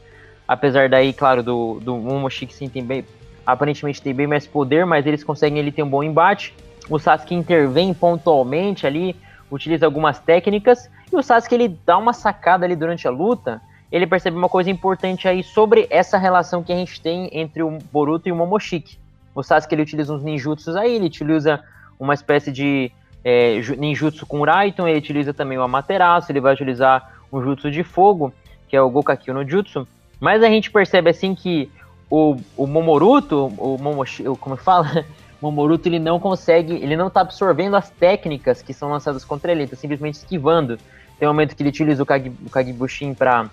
apesar 0.48 0.88
daí, 0.88 1.12
claro, 1.12 1.42
do, 1.42 1.78
do 1.78 1.94
Momoshiki 1.94 2.54
sim 2.54 2.70
tem 2.70 2.82
bem, 2.82 3.04
aparentemente 3.44 4.00
tem 4.00 4.14
bem 4.14 4.26
mais 4.26 4.46
poder, 4.46 4.87
mas 4.87 5.06
eles 5.06 5.22
conseguem 5.22 5.58
ele 5.58 5.72
ter 5.72 5.82
um 5.82 5.90
bom 5.90 6.02
embate, 6.02 6.54
o 6.88 6.98
Sasuke 6.98 7.35
intervém 7.35 7.92
pontualmente 7.92 8.87
ali, 8.87 9.14
utiliza 9.50 9.85
algumas 9.85 10.20
técnicas, 10.20 10.90
e 11.12 11.16
o 11.16 11.22
Sasuke 11.22 11.54
ele 11.54 11.78
dá 11.85 11.98
uma 11.98 12.14
sacada 12.14 12.64
ali 12.64 12.74
durante 12.74 13.06
a 13.06 13.11
luta, 13.11 13.61
ele 13.92 14.07
percebe 14.07 14.37
uma 14.37 14.48
coisa 14.48 14.70
importante 14.70 15.28
aí 15.28 15.42
sobre 15.42 15.87
essa 15.90 16.16
relação 16.16 16.62
que 16.62 16.72
a 16.72 16.76
gente 16.76 16.98
tem 17.00 17.28
entre 17.31 17.62
o 17.62 17.78
Boruto 17.92 18.26
e 18.26 18.33
o 18.33 18.37
Momoshiki. 18.37 18.98
O 19.35 19.42
Sasuke 19.42 19.74
ele 19.74 19.83
utiliza 19.83 20.14
uns 20.14 20.22
ninjutsus 20.22 20.74
aí, 20.74 20.94
ele 20.96 21.07
utiliza 21.07 21.62
uma 22.00 22.14
espécie 22.14 22.50
de 22.50 22.90
é, 23.22 23.61
ninjutsu 23.76 24.24
com 24.24 24.40
o 24.40 24.44
Raito, 24.44 24.88
ele 24.88 24.98
utiliza 24.98 25.35
também 25.35 25.59
o 25.59 25.62
Amaterasu, 25.62 26.33
ele 26.33 26.40
vai 26.40 26.55
utilizar 26.55 27.20
um 27.31 27.42
jutsu 27.42 27.70
de 27.70 27.85
fogo, 27.85 28.33
que 28.66 28.74
é 28.74 28.81
o 28.81 28.90
Gokakyo 28.90 29.35
no 29.35 29.48
Jutsu, 29.48 29.87
mas 30.18 30.42
a 30.42 30.48
gente 30.48 30.70
percebe 30.70 31.11
assim 31.11 31.35
que 31.35 31.70
o, 32.11 32.37
o 32.57 32.66
Momoruto, 32.66 33.46
o 33.59 33.76
Momoshi, 33.78 34.24
como 34.40 34.57
fala, 34.57 35.05
o 35.40 35.46
Momoruto 35.50 35.88
ele 35.88 35.98
não 35.98 36.18
consegue, 36.18 36.74
ele 36.74 36.96
não 36.96 37.11
tá 37.11 37.20
absorvendo 37.20 37.76
as 37.76 37.90
técnicas 37.90 38.62
que 38.62 38.72
são 38.72 38.90
lançadas 38.90 39.24
contra 39.24 39.52
ele, 39.52 39.62
ele 39.62 39.70
tá 39.70 39.76
simplesmente 39.76 40.14
esquivando. 40.14 40.78
Tem 41.18 41.28
um 41.28 41.33
momento 41.33 41.55
que 41.55 41.62
ele 41.62 41.70
utiliza 41.70 42.02
o, 42.02 42.07
Kage, 42.07 42.33
o 42.44 42.50
Kagebushin 42.50 43.14
pra, 43.14 43.48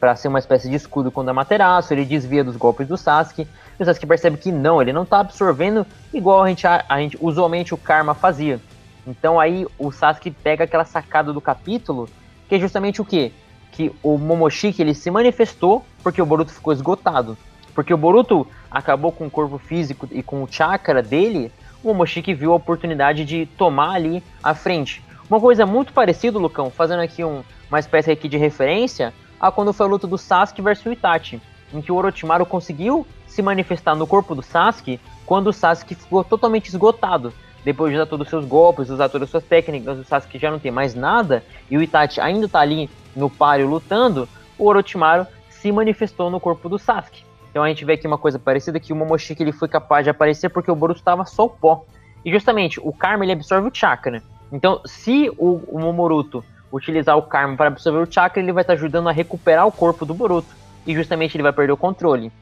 pra 0.00 0.16
ser 0.16 0.28
uma 0.28 0.38
espécie 0.38 0.68
de 0.68 0.74
escudo 0.74 1.10
contra 1.10 1.34
Materaço, 1.34 1.92
ele 1.92 2.06
desvia 2.06 2.42
dos 2.42 2.56
golpes 2.56 2.88
do 2.88 2.96
Sasuke, 2.96 3.46
e 3.78 3.82
o 3.82 3.84
Sasuke 3.84 4.06
percebe 4.06 4.38
que 4.38 4.50
não, 4.50 4.80
ele 4.80 4.94
não 4.94 5.04
tá 5.04 5.20
absorvendo 5.20 5.86
igual 6.12 6.42
a 6.42 6.48
gente, 6.48 6.66
a, 6.66 6.82
a 6.88 6.98
gente 6.98 7.18
usualmente 7.20 7.74
o 7.74 7.76
Karma 7.76 8.14
fazia. 8.14 8.58
Então 9.06 9.38
aí 9.38 9.66
o 9.78 9.92
Sasuke 9.92 10.30
pega 10.30 10.64
aquela 10.64 10.86
sacada 10.86 11.32
do 11.32 11.40
capítulo, 11.40 12.08
que 12.48 12.54
é 12.54 12.58
justamente 12.58 13.02
o 13.02 13.04
quê? 13.04 13.30
Que 13.70 13.92
o 14.02 14.16
Momoshiki 14.16 14.80
ele 14.80 14.94
se 14.94 15.10
manifestou 15.10 15.84
porque 16.02 16.20
o 16.20 16.26
Boruto 16.26 16.52
ficou 16.52 16.72
esgotado. 16.72 17.36
Porque 17.74 17.94
o 17.94 17.98
Boruto 17.98 18.46
acabou 18.70 19.12
com 19.12 19.26
o 19.26 19.30
corpo 19.30 19.58
físico 19.58 20.08
e 20.10 20.22
com 20.22 20.42
o 20.42 20.48
chakra 20.50 21.02
dele, 21.02 21.52
o 21.84 21.88
Momoshiki 21.88 22.34
viu 22.34 22.52
a 22.52 22.56
oportunidade 22.56 23.24
de 23.24 23.46
tomar 23.46 23.94
ali 23.94 24.22
a 24.42 24.54
frente. 24.54 25.04
Uma 25.28 25.38
coisa 25.38 25.64
muito 25.64 25.92
parecida, 25.92 26.38
Lucão, 26.38 26.70
fazendo 26.70 27.00
aqui 27.00 27.22
um, 27.22 27.42
uma 27.68 27.78
espécie 27.78 28.10
aqui 28.10 28.28
de 28.28 28.36
referência 28.36 29.12
a 29.40 29.50
quando 29.50 29.72
foi 29.72 29.86
a 29.86 29.88
luta 29.88 30.06
do 30.06 30.18
Sasuke 30.18 30.60
versus 30.60 30.86
o 30.86 30.92
Itachi, 30.92 31.40
em 31.72 31.80
que 31.80 31.90
o 31.90 31.94
Orochimaru 31.94 32.44
conseguiu 32.44 33.06
se 33.26 33.40
manifestar 33.40 33.94
no 33.94 34.06
corpo 34.06 34.34
do 34.34 34.42
Sasuke 34.42 35.00
quando 35.24 35.46
o 35.48 35.52
Sasuke 35.52 35.94
ficou 35.94 36.22
totalmente 36.22 36.68
esgotado. 36.68 37.32
Depois 37.64 37.90
de 37.90 37.96
usar 37.96 38.06
todos 38.06 38.26
os 38.26 38.30
seus 38.30 38.44
golpes, 38.44 38.90
usar 38.90 39.08
todas 39.08 39.26
as 39.26 39.30
suas 39.30 39.44
técnicas, 39.44 39.98
o 39.98 40.04
Sasuke 40.04 40.38
já 40.38 40.50
não 40.50 40.58
tem 40.58 40.70
mais 40.70 40.94
nada, 40.94 41.44
e 41.70 41.76
o 41.76 41.82
Itachi 41.82 42.20
ainda 42.20 42.48
tá 42.48 42.60
ali 42.60 42.90
no 43.14 43.30
páreo 43.30 43.68
lutando, 43.68 44.28
o 44.58 44.66
Orochimaru 44.66 45.26
se 45.48 45.70
manifestou 45.70 46.30
no 46.30 46.40
corpo 46.40 46.68
do 46.68 46.78
Sasuke. 46.78 47.24
Então 47.50 47.62
a 47.62 47.68
gente 47.68 47.84
vê 47.84 47.94
aqui 47.94 48.06
uma 48.06 48.18
coisa 48.18 48.38
parecida 48.38 48.78
que 48.78 48.92
o 48.92 48.96
Momoshiki 48.96 49.42
ele 49.42 49.52
foi 49.52 49.68
capaz 49.68 50.04
de 50.04 50.10
aparecer 50.10 50.48
porque 50.48 50.70
o 50.70 50.74
Boruto 50.74 51.00
estava 51.00 51.24
só 51.24 51.46
o 51.46 51.50
pó. 51.50 51.84
E 52.24 52.30
justamente 52.30 52.78
o 52.80 52.92
Karma 52.92 53.24
ele 53.24 53.32
absorve 53.32 53.68
o 53.68 53.74
chakra. 53.74 54.22
Então 54.52 54.80
se 54.84 55.30
o, 55.36 55.60
o 55.68 55.80
Momoruto 55.80 56.44
utilizar 56.72 57.16
o 57.16 57.22
Karma 57.22 57.56
para 57.56 57.68
absorver 57.68 57.98
o 57.98 58.12
chakra, 58.12 58.42
ele 58.42 58.52
vai 58.52 58.62
estar 58.62 58.74
tá 58.74 58.78
ajudando 58.78 59.08
a 59.08 59.12
recuperar 59.12 59.66
o 59.66 59.72
corpo 59.72 60.06
do 60.06 60.14
Boruto. 60.14 60.48
E 60.86 60.94
justamente 60.94 61.36
ele 61.36 61.42
vai 61.42 61.52
perder 61.52 61.72
o 61.72 61.76
controle. 61.76 62.32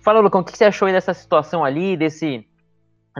Fala, 0.00 0.20
Lucão, 0.20 0.40
o 0.40 0.44
que 0.44 0.56
você 0.56 0.64
achou 0.64 0.86
aí 0.86 0.92
dessa 0.92 1.12
situação 1.12 1.64
ali, 1.64 1.96
desse, 1.96 2.46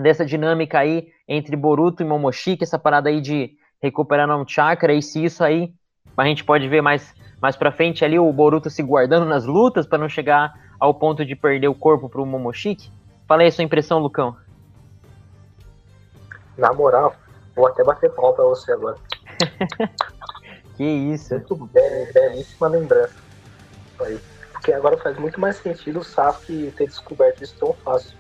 dessa 0.01 0.25
dinâmica 0.25 0.79
aí 0.79 1.09
entre 1.29 1.57
Boruto 1.57 2.03
e 2.03 2.07
Momoshiki, 2.07 2.65
essa 2.65 2.79
parada 2.79 3.09
aí 3.09 3.21
de 3.21 3.51
recuperar 3.83 4.29
um 4.31 4.47
chakra, 4.47 4.93
e 4.93 5.03
se 5.03 5.25
isso 5.25 5.45
aí 5.45 5.73
a 6.17 6.25
gente 6.25 6.45
pode 6.45 6.67
ver 6.69 6.81
mais, 6.81 7.15
mais 7.41 7.57
pra 7.57 7.71
frente 7.71 8.05
ali 8.05 8.19
o 8.19 8.33
Boruto 8.33 8.71
se 8.71 8.83
guardando 8.83 9.27
nas 9.27 9.45
lutas 9.45 9.87
para 9.87 9.99
não 9.99 10.09
chegar 10.09 10.53
ao 10.81 10.95
ponto 10.95 11.25
de 11.25 11.37
perder 11.37 11.69
o 11.69 11.75
corpo 11.75 12.09
pro 12.09 12.25
Momoshiki? 12.25 12.91
Fala 13.27 13.43
aí 13.43 13.49
a 13.49 13.53
sua 13.53 13.65
impressão, 13.65 13.99
Lucão. 13.99 14.37
Na 16.57 16.73
moral, 16.73 17.15
vou 17.59 17.67
até 17.67 17.85
bater 17.85 18.11
pau 18.13 18.33
pra 18.33 18.45
você 18.45 18.73
agora. 18.73 18.97
que 20.77 20.85
isso. 20.85 21.35
Muito 21.35 21.57
bem, 21.67 22.13
belíssima 22.13 22.69
lembrança. 22.69 23.15
Porque 24.53 24.73
agora 24.73 24.97
faz 24.97 25.19
muito 25.19 25.41
mais 25.41 25.57
sentido 25.57 26.01
o 26.01 26.05
Sasuke 26.05 26.73
ter 26.77 26.87
descoberto 26.87 27.43
isso 27.43 27.55
tão 27.59 27.73
fácil. 27.75 28.17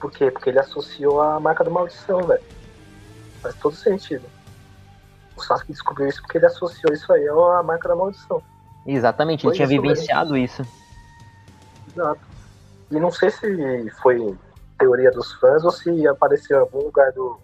Por 0.00 0.10
quê? 0.10 0.30
Porque 0.30 0.50
ele 0.50 0.58
associou 0.58 1.20
a 1.20 1.40
marca 1.40 1.64
da 1.64 1.70
maldição, 1.70 2.22
velho. 2.22 2.42
Faz 3.40 3.54
todo 3.56 3.74
sentido. 3.76 4.24
O 5.36 5.42
Sasuke 5.42 5.72
descobriu 5.72 6.08
isso 6.08 6.20
porque 6.22 6.38
ele 6.38 6.46
associou 6.46 6.92
isso 6.92 7.12
aí 7.12 7.26
à 7.28 7.62
marca 7.62 7.88
da 7.88 7.96
maldição. 7.96 8.42
Exatamente, 8.86 9.46
ele 9.46 9.54
tinha 9.54 9.66
vivenciado 9.66 10.36
isso. 10.36 10.62
Exato. 11.88 12.20
E 12.90 13.00
não 13.00 13.10
sei 13.10 13.30
se 13.30 13.90
foi 14.02 14.36
teoria 14.78 15.10
dos 15.10 15.32
fãs 15.34 15.64
ou 15.64 15.70
se 15.70 16.06
apareceu 16.06 16.58
em 16.58 16.60
algum 16.60 16.82
lugar 16.82 17.12
do. 17.12 17.38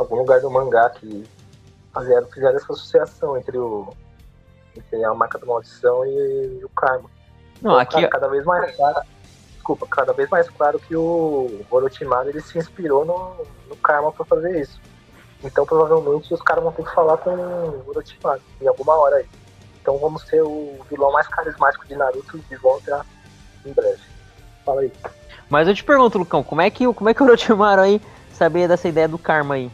Algum 0.00 0.16
lugar 0.16 0.40
do 0.40 0.50
mangá 0.50 0.90
que 0.90 1.24
fizeram, 1.96 2.26
fizeram 2.28 2.56
essa 2.56 2.72
associação 2.72 3.36
entre 3.36 3.56
o. 3.58 3.92
entre 4.76 5.04
a 5.04 5.14
marca 5.14 5.38
da 5.38 5.46
maldição 5.46 6.04
e 6.06 6.64
o 6.64 6.68
karma. 6.70 7.10
Não, 7.60 7.80
então, 7.80 8.00
aqui. 8.00 8.08
Cada, 8.08 8.28
vez 8.28 8.44
mais 8.44 8.74
claro. 8.74 9.00
Desculpa, 9.54 9.86
cada 9.86 10.12
vez 10.12 10.28
mais 10.30 10.48
claro 10.48 10.78
que 10.80 10.96
o 10.96 11.64
Orochimaru 11.70 12.30
ele 12.30 12.40
se 12.40 12.58
inspirou 12.58 13.04
no, 13.04 13.46
no 13.68 13.76
karma 13.76 14.10
para 14.10 14.24
fazer 14.24 14.60
isso. 14.60 14.80
Então 15.44 15.64
provavelmente 15.64 16.32
os 16.32 16.42
caras 16.42 16.64
vão 16.64 16.72
ter 16.72 16.82
que 16.82 16.94
falar 16.94 17.18
com 17.18 17.30
o 17.30 17.84
Orochimaru 17.88 18.40
em 18.60 18.66
alguma 18.66 18.94
hora 18.94 19.16
aí. 19.16 19.26
Então 19.80 19.98
vamos 19.98 20.24
ter 20.24 20.42
o 20.42 20.78
vilão 20.88 21.12
mais 21.12 21.28
carismático 21.28 21.86
de 21.86 21.94
Naruto 21.94 22.38
de 22.38 22.56
volta 22.56 23.04
em 23.64 23.72
breve. 23.72 24.00
Fala 24.64 24.80
aí. 24.80 24.92
Mas 25.48 25.68
eu 25.68 25.74
te 25.74 25.84
pergunto, 25.84 26.18
Lucão, 26.18 26.42
como 26.42 26.60
é 26.60 26.70
que, 26.70 26.90
como 26.94 27.10
é 27.10 27.14
que 27.14 27.22
o 27.22 27.26
Orochimaru 27.26 27.82
aí 27.82 28.00
sabia 28.32 28.66
dessa 28.66 28.88
ideia 28.88 29.08
do 29.08 29.18
karma 29.18 29.56
aí? 29.56 29.70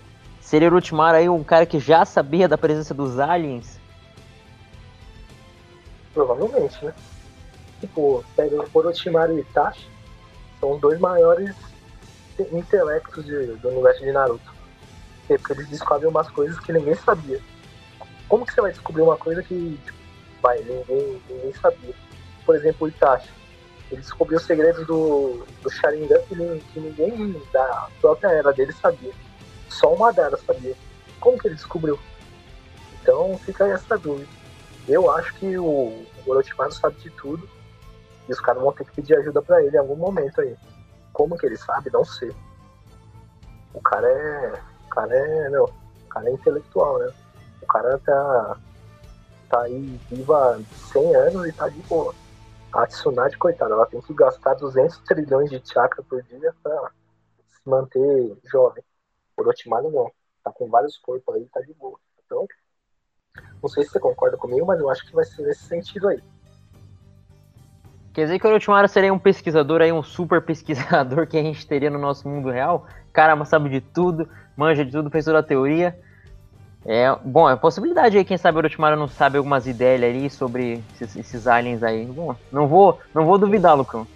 Seria 0.47 0.69
o 0.69 0.75
Orochimaru 0.75 1.17
aí 1.17 1.29
um 1.29 1.43
cara 1.43 1.67
que 1.67 1.81
já 1.81 2.05
sabia 2.05 2.47
da 2.47 2.57
presença 2.57 2.95
dos 2.95 3.19
aliens? 3.19 3.81
Provavelmente, 6.15 6.85
né? 6.85 6.95
Tipo, 7.81 8.25
pega 8.37 8.55
o 8.55 8.69
Orochimaru 8.73 9.37
e 9.37 9.41
Itachi, 9.41 9.91
são 10.61 10.75
os 10.75 10.81
dois 10.81 11.01
maiores 11.01 11.53
intelectos 12.53 13.25
de, 13.25 13.57
do 13.57 13.71
universo 13.71 14.05
de 14.05 14.13
Naruto. 14.13 14.55
Porque 15.27 15.53
eles 15.53 15.69
descobrem 15.69 16.09
umas 16.09 16.31
coisas 16.31 16.57
que 16.61 16.73
ninguém 16.73 16.95
sabia. 16.95 17.41
Como 18.29 18.47
que 18.47 18.55
você 18.55 18.61
vai 18.61 18.71
descobrir 18.71 19.03
uma 19.03 19.17
coisa 19.17 19.43
que 19.43 19.81
tipo, 19.85 19.99
pai, 20.41 20.59
ninguém, 20.61 21.21
ninguém 21.29 21.53
sabia. 21.55 21.95
Por 22.45 22.55
exemplo, 22.55 22.87
o 22.87 22.89
Itachi. 22.89 23.31
Ele 23.91 24.01
descobriu 24.01 24.39
os 24.39 24.45
segredos 24.45 24.87
do, 24.87 25.45
do 25.61 25.71
Sharingan 25.71 26.21
que, 26.29 26.37
que 26.73 26.79
ninguém 26.79 27.43
da 27.53 27.89
própria 28.01 28.29
era 28.29 28.53
dele 28.53 28.73
sabia. 28.75 29.26
Só 29.79 29.93
o 29.93 29.99
Madara 29.99 30.37
sabia. 30.39 30.75
Como 31.21 31.39
que 31.39 31.49
ele 31.49 31.55
descobriu? 31.55 31.99
Então 33.01 33.37
fica 33.39 33.67
essa 33.69 33.99
dúvida. 33.99 34.29
Eu 34.89 35.11
acho 35.11 35.35
que 35.35 35.59
o, 35.59 36.05
Orochimaru 36.27 36.73
sabe 36.73 36.97
de 36.97 37.11
tudo 37.11 37.49
e 38.29 38.33
os 38.33 38.41
caras 38.41 38.63
vão 38.63 38.73
ter 38.73 38.85
que 38.85 38.93
pedir 38.93 39.17
ajuda 39.17 39.43
para 39.43 39.63
ele 39.63 39.77
em 39.77 39.79
algum 39.79 39.97
momento 39.97 40.41
aí. 40.41 40.57
Como 41.13 41.37
que 41.37 41.47
ele 41.47 41.57
sabe? 41.57 41.91
Não 41.93 42.05
sei. 42.05 42.33
O 43.75 43.81
cara 43.81 44.07
é. 44.07 44.63
O 44.87 44.89
cara 44.89 45.15
é. 45.15 45.49
Meu, 45.51 45.65
o 45.65 46.09
cara 46.09 46.29
é 46.29 46.33
intelectual, 46.33 46.99
né? 46.99 47.13
O 47.63 47.67
cara 47.67 47.99
tá 47.99 48.57
tá 49.49 49.63
aí 49.63 50.01
viva 50.11 50.61
100 50.93 51.17
anos 51.17 51.47
e 51.47 51.53
tá 51.53 51.69
de 51.69 51.81
boa. 51.83 52.15
A 52.73 52.87
Tsunade, 52.87 53.39
coitada, 53.39 53.75
ela 53.75 53.87
tem 53.87 54.01
que 54.01 54.13
gastar 54.13 54.55
200 54.55 54.99
trilhões 55.01 55.51
de 55.51 55.63
chakra 55.65 56.03
por 56.03 56.23
dia 56.23 56.53
pra 56.63 56.91
se 57.49 57.69
manter 57.69 58.37
jovem. 58.51 58.83
O 59.37 59.43
Orochimaru 59.43 59.91
não. 59.91 60.11
Tá 60.43 60.51
com 60.53 60.69
vários 60.69 60.97
corpos 60.97 61.35
aí, 61.35 61.45
tá 61.47 61.61
de 61.61 61.75
boa. 61.75 61.99
Então, 62.25 62.47
não 63.63 63.69
sei 63.69 63.85
se 63.85 63.91
você 63.91 64.01
concorda 64.01 64.37
comigo, 64.37 64.65
mas 64.67 64.81
eu 64.81 64.89
acho 64.89 65.05
que 65.07 65.15
vai 65.15 65.25
ser 65.25 65.43
nesse 65.43 65.65
sentido 65.65 66.09
aí. 66.09 66.23
Quer 68.13 68.23
dizer 68.23 68.39
que 68.39 68.47
o 68.47 68.51
Orochimaru 68.51 68.89
seria 68.89 69.13
um 69.13 69.19
pesquisador 69.19 69.83
aí, 69.83 69.93
um 69.93 70.03
super 70.03 70.41
pesquisador 70.41 71.27
que 71.27 71.37
a 71.37 71.43
gente 71.43 71.67
teria 71.67 71.91
no 71.91 71.99
nosso 71.99 72.29
mundo 72.29 72.49
real? 72.49 72.87
Cara, 73.13 73.45
sabe 73.45 73.69
de 73.69 73.81
tudo, 73.81 74.29
manja 74.57 74.85
de 74.85 74.91
tudo, 74.91 75.11
fez 75.11 75.25
toda 75.25 75.41
a 75.41 75.43
teoria. 75.43 75.99
É, 76.85 77.15
bom, 77.25 77.51
é 77.51 77.57
possibilidade 77.57 78.17
aí, 78.17 78.25
quem 78.25 78.39
sabe 78.39 78.57
o 78.57 78.61
Orochimaru 78.61 78.97
não 78.97 79.09
sabe 79.09 79.37
algumas 79.37 79.67
ideias 79.67 80.03
ali 80.03 80.31
sobre 80.31 80.83
esses, 80.95 81.17
esses 81.17 81.47
aliens 81.47 81.83
aí. 81.83 82.07
Bom, 82.07 82.35
não 82.51 82.69
vou, 82.69 82.99
não 83.13 83.27
vou 83.27 83.37
duvidar, 83.37 83.77
Lucão. 83.77 84.07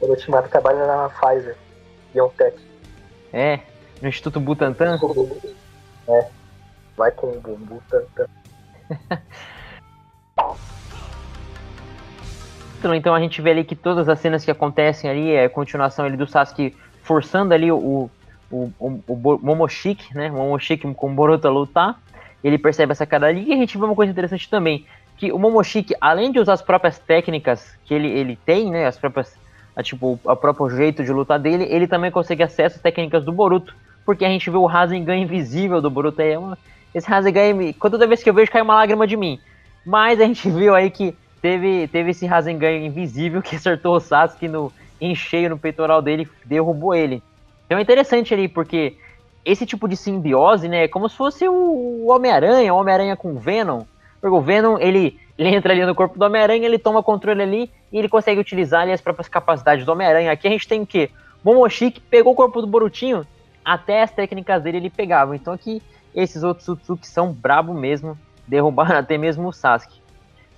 O 0.00 0.04
Orochimaru 0.06 0.48
trabalha 0.48 0.86
na 0.86 1.08
Pfizer, 1.08 1.56
BioNTech. 2.14 2.56
É, 3.32 3.60
no 4.00 4.08
Instituto 4.08 4.40
Butantan? 4.40 4.98
É, 6.08 6.24
vai 6.96 7.10
com 7.10 7.26
o 7.26 7.56
Butantan. 7.56 8.26
Então, 12.78 12.94
então 12.94 13.14
a 13.14 13.20
gente 13.20 13.40
vê 13.40 13.50
ali 13.50 13.64
que 13.64 13.74
todas 13.74 14.08
as 14.08 14.20
cenas 14.20 14.44
que 14.44 14.50
acontecem 14.50 15.10
ali 15.10 15.32
é 15.32 15.48
continuação 15.48 16.04
ali 16.04 16.16
do 16.16 16.26
Sasuke 16.26 16.76
forçando 17.02 17.54
ali 17.54 17.72
o, 17.72 18.10
o, 18.50 18.70
o, 18.78 19.02
o 19.08 19.38
Momoshiki, 19.42 20.14
né? 20.14 20.30
O 20.30 20.34
Momoshiki 20.34 20.92
com 20.94 21.10
o 21.10 21.14
Boruto 21.14 21.48
a 21.48 21.50
lutar. 21.50 21.98
Ele 22.44 22.58
percebe 22.58 22.92
essa 22.92 23.06
cara 23.06 23.26
ali 23.26 23.44
e 23.48 23.52
a 23.52 23.56
gente 23.56 23.76
vê 23.76 23.84
uma 23.84 23.94
coisa 23.94 24.12
interessante 24.12 24.48
também. 24.48 24.86
Que 25.16 25.32
o 25.32 25.38
Momoshiki, 25.38 25.94
além 26.00 26.30
de 26.30 26.38
usar 26.38 26.52
as 26.52 26.62
próprias 26.62 26.98
técnicas 26.98 27.76
que 27.84 27.94
ele, 27.94 28.08
ele 28.08 28.36
tem, 28.44 28.70
né? 28.70 28.86
As 28.86 28.98
próprias. 28.98 29.36
A, 29.76 29.82
tipo, 29.82 30.18
o 30.24 30.36
próprio 30.36 30.70
jeito 30.70 31.04
de 31.04 31.12
lutar 31.12 31.38
dele, 31.38 31.66
ele 31.68 31.86
também 31.86 32.10
consegue 32.10 32.42
acesso 32.42 32.76
às 32.76 32.82
técnicas 32.82 33.22
do 33.22 33.32
Boruto. 33.32 33.76
Porque 34.04 34.24
a 34.24 34.28
gente 34.28 34.48
vê 34.48 34.56
o 34.56 34.64
Rasengan 34.64 35.16
invisível 35.16 35.82
do 35.82 35.90
Boruto. 35.90 36.22
É 36.22 36.38
uma, 36.38 36.56
esse 36.94 37.06
Rasengan, 37.06 37.72
toda 37.78 38.06
vez 38.06 38.22
que 38.22 38.30
eu 38.30 38.34
vejo, 38.34 38.50
cai 38.50 38.62
uma 38.62 38.74
lágrima 38.74 39.06
de 39.06 39.16
mim. 39.16 39.38
Mas 39.84 40.20
a 40.20 40.24
gente 40.24 40.48
viu 40.50 40.74
aí 40.74 40.90
que 40.90 41.14
teve, 41.42 41.86
teve 41.88 42.10
esse 42.10 42.24
Rasengan 42.24 42.72
invisível 42.72 43.42
que 43.42 43.54
acertou 43.54 43.94
o 43.96 44.00
Sasuke 44.00 44.48
no, 44.48 44.72
em 45.00 45.14
cheio 45.14 45.50
no 45.50 45.58
peitoral 45.58 46.00
dele 46.00 46.28
derrubou 46.44 46.94
ele. 46.94 47.22
Então 47.66 47.78
é 47.78 47.82
interessante 47.82 48.32
ali, 48.32 48.48
porque 48.48 48.96
esse 49.44 49.66
tipo 49.66 49.88
de 49.88 49.96
simbiose, 49.96 50.68
né, 50.68 50.84
é 50.84 50.88
como 50.88 51.08
se 51.08 51.16
fosse 51.16 51.48
o 51.48 52.06
Homem-Aranha, 52.08 52.72
o 52.72 52.78
Homem-Aranha 52.78 53.16
com 53.16 53.32
o 53.32 53.38
Venom. 53.38 53.82
Porque 54.20 54.34
o 54.34 54.40
Venom, 54.40 54.78
ele, 54.78 55.20
Ele 55.38 55.54
entra 55.54 55.72
ali 55.72 55.84
no 55.84 55.94
corpo 55.94 56.18
do 56.18 56.24
Homem-Aranha, 56.24 56.64
ele 56.64 56.78
toma 56.78 57.02
controle 57.02 57.42
ali 57.42 57.70
e 57.92 57.98
ele 57.98 58.08
consegue 58.08 58.40
utilizar 58.40 58.82
ali 58.82 58.92
as 58.92 59.00
próprias 59.00 59.28
capacidades 59.28 59.84
do 59.84 59.92
Homem-Aranha. 59.92 60.32
Aqui 60.32 60.46
a 60.48 60.50
gente 60.50 60.66
tem 60.66 60.82
o 60.82 60.86
quê? 60.86 61.10
Momoshiki 61.44 62.00
pegou 62.00 62.32
o 62.32 62.36
corpo 62.36 62.60
do 62.60 62.66
Borutinho, 62.66 63.26
até 63.64 64.02
as 64.02 64.10
técnicas 64.10 64.62
dele 64.62 64.78
ele 64.78 64.90
pegava. 64.90 65.36
Então 65.36 65.52
aqui 65.52 65.82
esses 66.14 66.42
outros 66.42 66.64
Tsutsuki 66.64 67.06
são 67.06 67.30
brabo 67.32 67.74
mesmo, 67.74 68.18
derrubaram 68.48 68.96
até 68.98 69.18
mesmo 69.18 69.48
o 69.48 69.52
Sasuke. 69.52 70.00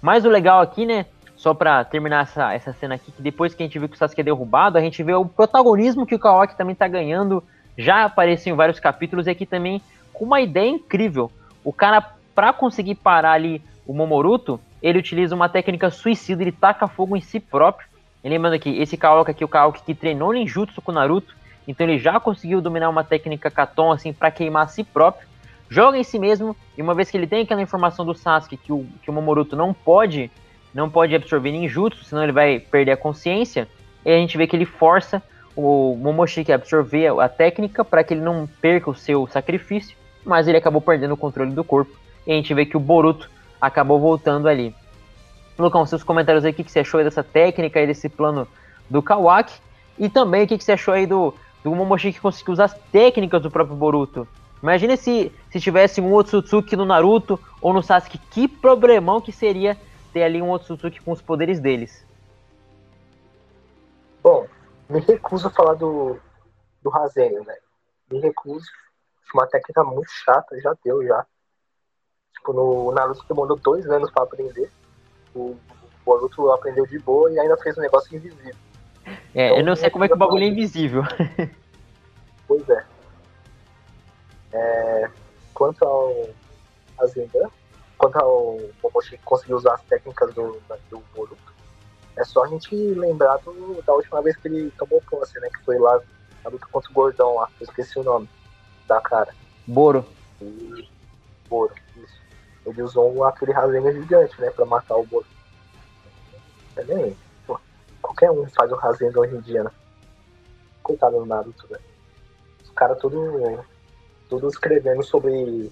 Mas 0.00 0.24
o 0.24 0.28
legal 0.28 0.60
aqui, 0.60 0.86
né, 0.86 1.06
só 1.34 1.52
pra 1.52 1.84
terminar 1.84 2.22
essa, 2.22 2.52
essa 2.54 2.72
cena 2.72 2.94
aqui, 2.94 3.10
que 3.10 3.20
depois 3.20 3.54
que 3.54 3.62
a 3.62 3.66
gente 3.66 3.78
viu 3.78 3.88
que 3.88 3.96
o 3.96 3.98
Sasuke 3.98 4.20
é 4.20 4.24
derrubado, 4.24 4.78
a 4.78 4.80
gente 4.80 5.02
vê 5.02 5.12
o 5.14 5.24
protagonismo 5.24 6.06
que 6.06 6.14
o 6.14 6.18
Kawaki 6.18 6.56
também 6.56 6.76
tá 6.76 6.86
ganhando, 6.86 7.42
já 7.76 8.04
apareceu 8.04 8.52
em 8.52 8.56
vários 8.56 8.78
capítulos, 8.78 9.26
e 9.26 9.30
aqui 9.30 9.44
também 9.44 9.82
com 10.12 10.24
uma 10.24 10.40
ideia 10.40 10.68
incrível. 10.68 11.30
O 11.64 11.72
cara, 11.72 12.00
pra 12.34 12.52
conseguir 12.52 12.94
parar 12.94 13.32
ali 13.32 13.62
o 13.86 13.92
Momoruto, 13.92 14.60
ele 14.82 14.98
utiliza 14.98 15.34
uma 15.34 15.48
técnica 15.48 15.90
suicida, 15.90 16.42
ele 16.42 16.52
taca 16.52 16.86
fogo 16.86 17.16
em 17.16 17.20
si 17.20 17.40
próprio. 17.40 17.88
E 18.22 18.28
lembrando 18.28 18.58
que 18.58 18.80
esse 18.80 18.96
Kaoka 18.96 19.30
aqui, 19.30 19.44
o 19.44 19.48
Kaoki 19.48 19.82
que 19.82 19.94
treinou 19.94 20.32
ninjutsu 20.32 20.82
com 20.82 20.92
Naruto, 20.92 21.34
então 21.66 21.86
ele 21.86 21.98
já 21.98 22.18
conseguiu 22.18 22.60
dominar 22.60 22.88
uma 22.88 23.04
técnica 23.04 23.50
Katon 23.50 23.92
assim 23.92 24.12
para 24.12 24.30
queimar 24.30 24.64
a 24.64 24.68
si 24.68 24.82
próprio. 24.82 25.28
Joga 25.68 25.98
em 25.98 26.04
si 26.04 26.18
mesmo, 26.18 26.56
e 26.76 26.82
uma 26.82 26.94
vez 26.94 27.10
que 27.10 27.16
ele 27.16 27.26
tem 27.26 27.42
aquela 27.42 27.60
informação 27.60 28.04
do 28.04 28.14
Sasuke 28.14 28.56
que 28.56 28.72
o, 28.72 28.86
que 29.02 29.10
o 29.10 29.12
Momoruto 29.12 29.54
não 29.54 29.74
pode 29.74 30.30
não 30.72 30.88
pode 30.88 31.14
absorver 31.14 31.50
ninjutsu, 31.50 32.04
senão 32.04 32.22
ele 32.22 32.32
vai 32.32 32.60
perder 32.60 32.92
a 32.92 32.96
consciência, 32.96 33.66
e 34.04 34.10
a 34.10 34.16
gente 34.16 34.36
vê 34.36 34.46
que 34.46 34.54
ele 34.54 34.64
força 34.64 35.22
o 35.56 35.96
Momoshiki 35.96 36.52
a 36.52 36.54
absorver 36.54 37.08
a 37.20 37.28
técnica 37.28 37.84
para 37.84 38.04
que 38.04 38.14
ele 38.14 38.20
não 38.20 38.48
perca 38.60 38.88
o 38.88 38.94
seu 38.94 39.26
sacrifício, 39.26 39.96
mas 40.24 40.46
ele 40.46 40.56
acabou 40.56 40.80
perdendo 40.80 41.14
o 41.14 41.16
controle 41.16 41.50
do 41.50 41.64
corpo. 41.64 41.90
E 42.26 42.32
a 42.32 42.34
gente 42.34 42.54
vê 42.54 42.64
que 42.64 42.76
o 42.76 42.80
Boruto 42.80 43.28
acabou 43.60 43.98
voltando 43.98 44.48
ali. 44.48 44.74
Lucão, 45.58 45.84
seus 45.84 46.04
comentários 46.04 46.44
aí, 46.44 46.52
o 46.52 46.54
que, 46.54 46.70
você 46.70 46.80
achou 46.80 47.02
dessa 47.02 47.22
técnica 47.22 47.80
e 47.80 47.86
desse 47.86 48.08
plano 48.08 48.46
do 48.88 49.02
Kawaki? 49.02 49.60
E 49.98 50.08
também 50.08 50.44
o 50.44 50.46
que, 50.46 50.56
que 50.56 50.64
você 50.64 50.72
achou 50.72 50.94
aí 50.94 51.06
do, 51.06 51.34
do 51.64 51.74
Momoshiki 51.74 52.14
que 52.14 52.20
conseguiu 52.20 52.52
usar 52.52 52.66
as 52.66 52.74
técnicas 52.92 53.42
do 53.42 53.50
próprio 53.50 53.76
Boruto? 53.76 54.28
Imagina 54.62 54.96
se, 54.96 55.32
se 55.50 55.60
tivesse 55.60 56.00
um 56.00 56.12
Otsutsuki 56.14 56.76
no 56.76 56.84
Naruto 56.84 57.38
ou 57.60 57.72
no 57.72 57.82
Sasuke, 57.82 58.18
que 58.18 58.48
problemão 58.48 59.20
que 59.20 59.32
seria 59.32 59.76
ter 60.12 60.22
ali 60.22 60.40
um 60.40 60.50
Otsutsuki 60.50 61.00
com 61.00 61.12
os 61.12 61.22
poderes 61.22 61.60
deles. 61.60 62.06
Bom, 64.22 64.46
me 64.88 65.00
recuso 65.00 65.48
a 65.48 65.50
falar 65.50 65.74
do, 65.74 66.18
do 66.82 66.90
Rasengan, 66.90 67.44
né? 67.44 67.56
Me 68.10 68.20
recuso. 68.20 68.66
Uma 69.34 69.46
técnica 69.46 69.84
muito 69.84 70.10
chata, 70.10 70.60
já 70.60 70.74
deu 70.84 71.06
já. 71.06 71.24
Tipo, 72.38 72.53
no 72.53 72.92
Naruto 72.92 73.24
demorou 73.29 73.57
dois 73.57 73.87
anos 73.90 74.11
para 74.11 74.22
aprender. 74.22 74.70
O 75.35 75.57
Boruto 76.05 76.51
aprendeu 76.53 76.87
de 76.87 76.98
boa 76.98 77.31
e 77.31 77.38
ainda 77.38 77.57
fez 77.59 77.77
um 77.77 77.83
negócio 77.83 78.16
invisível. 78.16 78.55
É, 79.35 79.46
então, 79.46 79.59
eu 79.59 79.64
não 79.64 79.77
sei 79.77 79.90
como 79.90 80.05
é 80.05 80.09
que 80.09 80.14
o 80.14 80.18
bagulho 80.18 80.44
é 80.44 80.48
invisível. 80.48 81.03
Pois 82.46 82.66
é. 82.70 82.83
é 84.55 85.11
quanto 85.53 85.85
ao 85.85 86.31
Rasengan, 86.98 87.51
quanto 87.98 88.16
ao 88.16 88.59
Momoshiki 88.83 89.22
conseguir 89.22 89.53
usar 89.53 89.74
as 89.74 89.83
técnicas 89.83 90.33
do, 90.33 90.59
do 90.88 90.98
Boruto, 91.14 91.55
é 92.16 92.24
só 92.24 92.44
a 92.44 92.48
gente 92.48 92.74
lembrar 92.74 93.37
do, 93.38 93.83
da 93.83 93.92
última 93.92 94.22
vez 94.22 94.35
que 94.38 94.48
ele 94.48 94.70
tomou 94.79 95.03
posse, 95.11 95.38
né? 95.40 95.51
Que 95.51 95.62
foi 95.62 95.79
lá 95.79 96.01
na 96.42 96.51
luta 96.51 96.66
contra 96.72 96.90
o 96.90 96.94
Gordão 96.94 97.35
lá, 97.35 97.51
eu 97.61 97.64
esqueci 97.64 97.98
o 97.98 98.03
nome 98.03 98.27
da 98.87 98.98
cara. 98.98 99.35
Boro. 99.66 100.07
E, 100.40 100.88
Boro, 101.48 101.74
isso. 101.96 102.17
Ele 102.70 102.83
usou 102.83 103.24
aquele 103.24 103.52
Rasengan 103.52 103.92
gigante, 103.92 104.40
né, 104.40 104.50
pra 104.50 104.64
matar 104.64 104.96
o 104.96 105.07
Boro. 105.07 105.26
É 106.76 106.85
nem, 106.85 107.16
pô, 107.46 107.59
qualquer 108.00 108.31
um 108.31 108.48
faz 108.48 108.70
o 108.70 108.76
Rasengan 108.76 109.20
hoje 109.20 109.37
em 109.37 109.40
dia, 109.40 109.64
né? 109.64 109.70
Coitado 110.83 111.18
do 111.18 111.26
Naruto, 111.26 111.66
velho. 111.66 111.83
Os 112.62 112.70
caras 112.70 112.98
tudo, 112.98 113.64
tudo 114.28 114.48
escrevendo 114.48 115.02
sobre. 115.02 115.70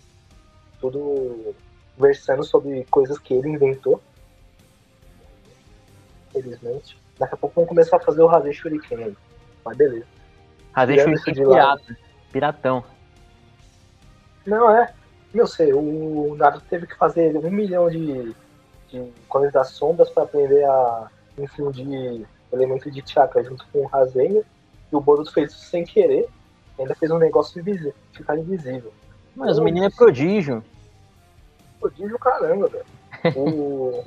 Tudo 0.81 1.55
versando 1.99 2.45
sobre 2.45 2.85
coisas 2.91 3.19
que 3.19 3.33
ele 3.35 3.49
inventou. 3.49 4.01
Infelizmente. 6.31 6.99
Daqui 7.19 7.35
a 7.35 7.37
pouco 7.37 7.55
vamos 7.55 7.69
começar 7.69 7.97
a 7.97 8.01
fazer 8.01 8.21
o 8.21 8.27
Razen 8.27 8.53
Shuriken 8.53 9.17
Mas 9.65 9.77
beleza. 9.77 10.07
Razen 10.73 10.99
Shuriken 10.99 11.35
pirata. 11.35 11.97
Piratão. 12.31 12.85
Não, 14.45 14.71
é. 14.71 14.93
Meu 15.35 15.47
sei, 15.47 15.73
o 15.73 16.35
Naruto 16.37 16.65
teve 16.69 16.87
que 16.87 16.97
fazer 16.97 17.37
um 17.37 17.51
milhão 17.51 17.91
de, 17.91 18.35
de 18.89 19.12
coisas 19.29 19.53
das 19.53 19.69
sombras 19.71 20.09
para 20.11 20.23
aprender 20.23 20.65
a 20.65 21.11
infundir 21.39 22.27
elemento 22.53 22.91
de 22.91 23.03
chakra 23.07 23.45
junto 23.45 23.67
com 23.73 23.81
o 23.81 23.87
Rasengan. 23.87 24.43
E 24.91 24.97
o 24.97 25.01
Boruto 25.01 25.33
fez 25.33 25.53
isso 25.53 25.67
sem 25.67 25.85
querer. 25.85 26.29
Ainda 26.79 26.95
fez 26.95 27.11
um 27.11 27.19
negócio 27.19 27.61
invisível, 27.61 27.95
ficar 28.12 28.39
invisível. 28.39 28.93
Mas 29.35 29.59
o 29.59 29.65
menino 29.65 29.87
é 29.87 29.91
prodígio 29.91 30.62
prodígio 31.87 32.19
caramba, 32.19 32.69
velho. 32.69 32.85
O, 33.37 34.05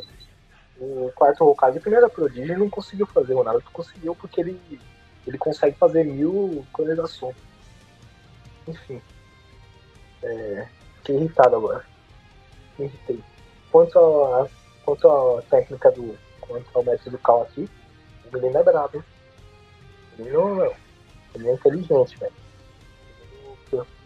o 0.79 1.11
quarto 1.15 1.45
Hokage 1.45 1.79
primeiro 1.79 2.05
era 2.05 2.13
prodígio 2.13 2.53
e 2.53 2.57
não 2.57 2.69
conseguiu 2.69 3.05
fazer. 3.07 3.33
O 3.33 3.43
Naruto 3.43 3.71
conseguiu 3.71 4.15
porque 4.15 4.41
ele, 4.41 4.59
ele 5.25 5.37
consegue 5.37 5.77
fazer 5.77 6.03
mil 6.03 6.65
coisas 6.71 7.21
Enfim. 8.67 9.01
É, 10.21 10.67
fiquei 10.99 11.15
irritado 11.15 11.55
agora. 11.55 11.83
Me 12.77 12.85
irritei. 12.85 13.23
Quanto 13.71 13.99
a, 13.99 14.47
quanto 14.85 15.09
a 15.09 15.41
técnica 15.43 15.91
do. 15.91 16.17
Quanto 16.41 16.65
ao 16.73 16.83
mestre 16.83 17.11
do 17.11 17.17
Cal 17.19 17.43
aqui, 17.43 17.69
o 18.25 18.33
menino 18.33 18.57
é 18.57 18.63
brabo, 18.63 18.97
hein? 18.97 19.03
O 20.17 20.23
menino, 20.23 20.73
ele 21.35 21.49
é 21.49 21.53
inteligente, 21.53 22.17
velho. 22.17 22.33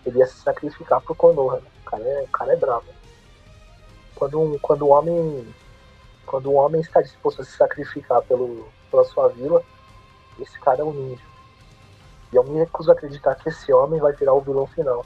Ele 0.05 0.19
ia 0.19 0.27
se 0.27 0.41
sacrificar 0.41 0.99
pro 1.01 1.15
Konoha. 1.15 1.61
Né? 1.61 1.67
O 1.81 1.89
cara 1.89 2.03
é, 2.03 2.23
o 2.23 2.27
cara 2.27 2.53
é 2.53 2.55
brabo. 2.57 2.87
Quando 4.15 4.41
um, 4.41 4.59
quando 4.59 4.85
um 4.85 4.91
homem 4.91 5.53
quando 6.25 6.51
um 6.51 6.55
homem 6.55 6.81
está 6.81 7.01
disposto 7.01 7.41
a 7.41 7.45
se 7.45 7.51
sacrificar 7.51 8.21
pelo, 8.23 8.67
pela 8.89 9.03
sua 9.05 9.29
vila, 9.29 9.63
esse 10.39 10.59
cara 10.59 10.81
é 10.81 10.83
um 10.83 10.91
ninja. 10.91 11.23
E 12.31 12.35
eu 12.35 12.43
me 12.43 12.57
recuso 12.59 12.89
a 12.89 12.93
acreditar 12.93 13.35
que 13.35 13.49
esse 13.49 13.71
homem 13.71 13.99
vai 13.99 14.13
virar 14.13 14.33
o 14.33 14.41
vilão 14.41 14.65
final. 14.67 15.05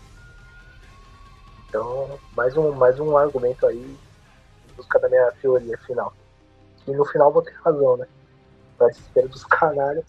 Então, 1.69 2.19
mais 2.35 2.55
um, 2.55 2.71
mais 2.73 2.99
um 2.99 3.17
argumento 3.17 3.65
aí 3.65 3.77
em 3.77 4.73
busca 4.75 4.99
da 4.99 5.09
minha 5.09 5.31
teoria 5.41 5.77
final. 5.79 6.13
E 6.87 6.91
no 6.91 7.05
final 7.05 7.31
vou 7.31 7.41
ter 7.41 7.53
razão, 7.63 7.97
né? 7.97 8.07
Pra 8.77 8.87
desespero 8.87 9.27
dos 9.27 9.43
canalhas 9.45 10.05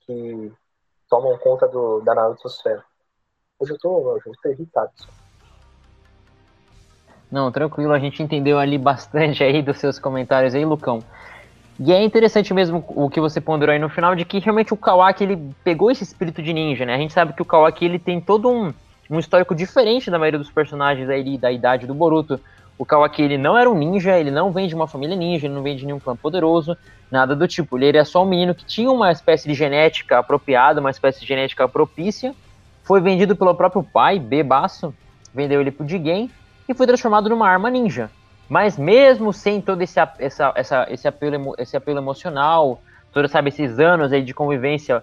que 0.00 0.52
tomam 1.08 1.38
conta 1.38 1.66
do, 1.66 2.00
da 2.00 2.14
Naruto-sfera. 2.14 2.84
Hoje 3.58 3.72
eu 3.72 3.78
tô, 3.78 3.90
hoje 3.90 4.24
eu 4.26 4.32
tô 4.42 4.48
irritado. 4.50 4.90
Não, 7.30 7.50
tranquilo, 7.50 7.92
a 7.92 7.98
gente 7.98 8.22
entendeu 8.22 8.58
ali 8.58 8.76
bastante 8.76 9.42
aí 9.42 9.62
dos 9.62 9.78
seus 9.78 9.98
comentários 9.98 10.54
aí, 10.54 10.64
Lucão. 10.64 11.00
E 11.80 11.92
é 11.92 12.04
interessante 12.04 12.54
mesmo 12.54 12.84
o 12.88 13.10
que 13.10 13.20
você 13.20 13.40
ponderou 13.40 13.72
aí 13.72 13.78
no 13.78 13.88
final, 13.88 14.14
de 14.14 14.24
que 14.24 14.38
realmente 14.38 14.72
o 14.72 14.76
Kawaki, 14.76 15.24
ele 15.24 15.54
pegou 15.64 15.90
esse 15.90 16.04
espírito 16.04 16.42
de 16.42 16.52
ninja, 16.52 16.84
né? 16.84 16.94
A 16.94 16.98
gente 16.98 17.12
sabe 17.12 17.32
que 17.32 17.42
o 17.42 17.44
Kawaki, 17.44 17.84
ele 17.84 17.98
tem 17.98 18.20
todo 18.20 18.48
um, 18.48 18.72
um 19.10 19.18
histórico 19.18 19.54
diferente 19.54 20.10
da 20.10 20.18
maioria 20.18 20.38
dos 20.38 20.50
personagens 20.50 21.08
aí 21.08 21.36
da 21.36 21.52
idade 21.52 21.86
do 21.86 21.94
Boruto. 21.94 22.40
O 22.76 22.84
Kawaki, 22.84 23.22
ele 23.22 23.38
não 23.38 23.56
era 23.56 23.70
um 23.70 23.76
ninja, 23.76 24.18
ele 24.18 24.30
não 24.30 24.50
vem 24.50 24.66
de 24.66 24.74
uma 24.74 24.88
família 24.88 25.14
ninja, 25.14 25.46
ele 25.46 25.54
não 25.54 25.62
vem 25.62 25.76
de 25.76 25.84
nenhum 25.84 26.00
clã 26.00 26.16
poderoso, 26.16 26.76
nada 27.10 27.36
do 27.36 27.46
tipo. 27.46 27.78
Ele 27.78 27.88
era 27.88 28.04
só 28.04 28.22
um 28.24 28.28
menino 28.28 28.54
que 28.54 28.64
tinha 28.64 28.90
uma 28.90 29.12
espécie 29.12 29.46
de 29.46 29.54
genética 29.54 30.18
apropriada, 30.18 30.80
uma 30.80 30.90
espécie 30.90 31.20
de 31.20 31.26
genética 31.26 31.68
propícia, 31.68 32.34
foi 32.82 33.00
vendido 33.00 33.36
pelo 33.36 33.54
próprio 33.54 33.82
pai, 33.82 34.18
Bebaço, 34.18 34.94
vendeu 35.32 35.60
ele 35.60 35.70
pro 35.70 35.88
Jigen, 35.88 36.30
e 36.68 36.74
foi 36.74 36.86
transformado 36.86 37.28
numa 37.28 37.48
arma 37.48 37.70
ninja. 37.70 38.10
Mas 38.48 38.76
mesmo 38.76 39.32
sem 39.32 39.60
todo 39.60 39.80
esse, 39.82 39.98
essa, 40.18 40.52
essa, 40.54 40.86
esse, 40.90 41.08
apelo, 41.08 41.54
esse 41.58 41.76
apelo 41.76 41.98
emocional, 41.98 42.82
todos 43.12 43.30
esses 43.34 43.78
anos 43.78 44.12
aí 44.12 44.22
de 44.22 44.34
convivência 44.34 45.02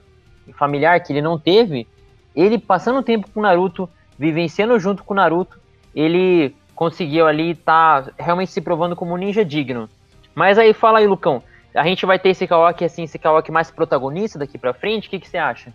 familiar 0.54 1.00
que 1.00 1.14
ele 1.14 1.22
não 1.22 1.40
teve, 1.40 1.88
ele 2.36 2.58
passando 2.58 3.04
tempo 3.04 3.30
com 3.32 3.40
o 3.40 3.44
Naruto, 3.44 3.90
vivenciando 4.18 4.80
junto 4.80 5.04
com 5.04 5.14
o 5.14 5.18
Naruto, 5.18 5.60
ele 5.96 6.56
conseguiu 6.76 7.28
ali 7.28 7.52
estar 7.52 8.06
tá 8.06 8.12
realmente 8.18 8.52
se 8.52 8.62
provando 8.62 8.96
como 8.96 9.14
um 9.14 9.18
ninja 9.18 9.44
digno. 9.44 9.90
Mas 10.34 10.58
aí 10.58 10.74
fala 10.74 11.00
aí, 11.00 11.08
Lucão, 11.08 11.44
a 11.76 11.84
gente 11.84 12.06
vai 12.06 12.18
ter 12.18 12.30
esse 12.30 12.48
Kawaki 12.48 12.86
assim, 12.86 13.04
esse 13.04 13.20
Kawaki 13.20 13.52
mais 13.52 13.70
protagonista 13.70 14.40
daqui 14.40 14.58
pra 14.58 14.74
frente? 14.74 15.08
O 15.08 15.12
que, 15.12 15.20
que 15.20 15.28
você 15.28 15.38
acha? 15.38 15.74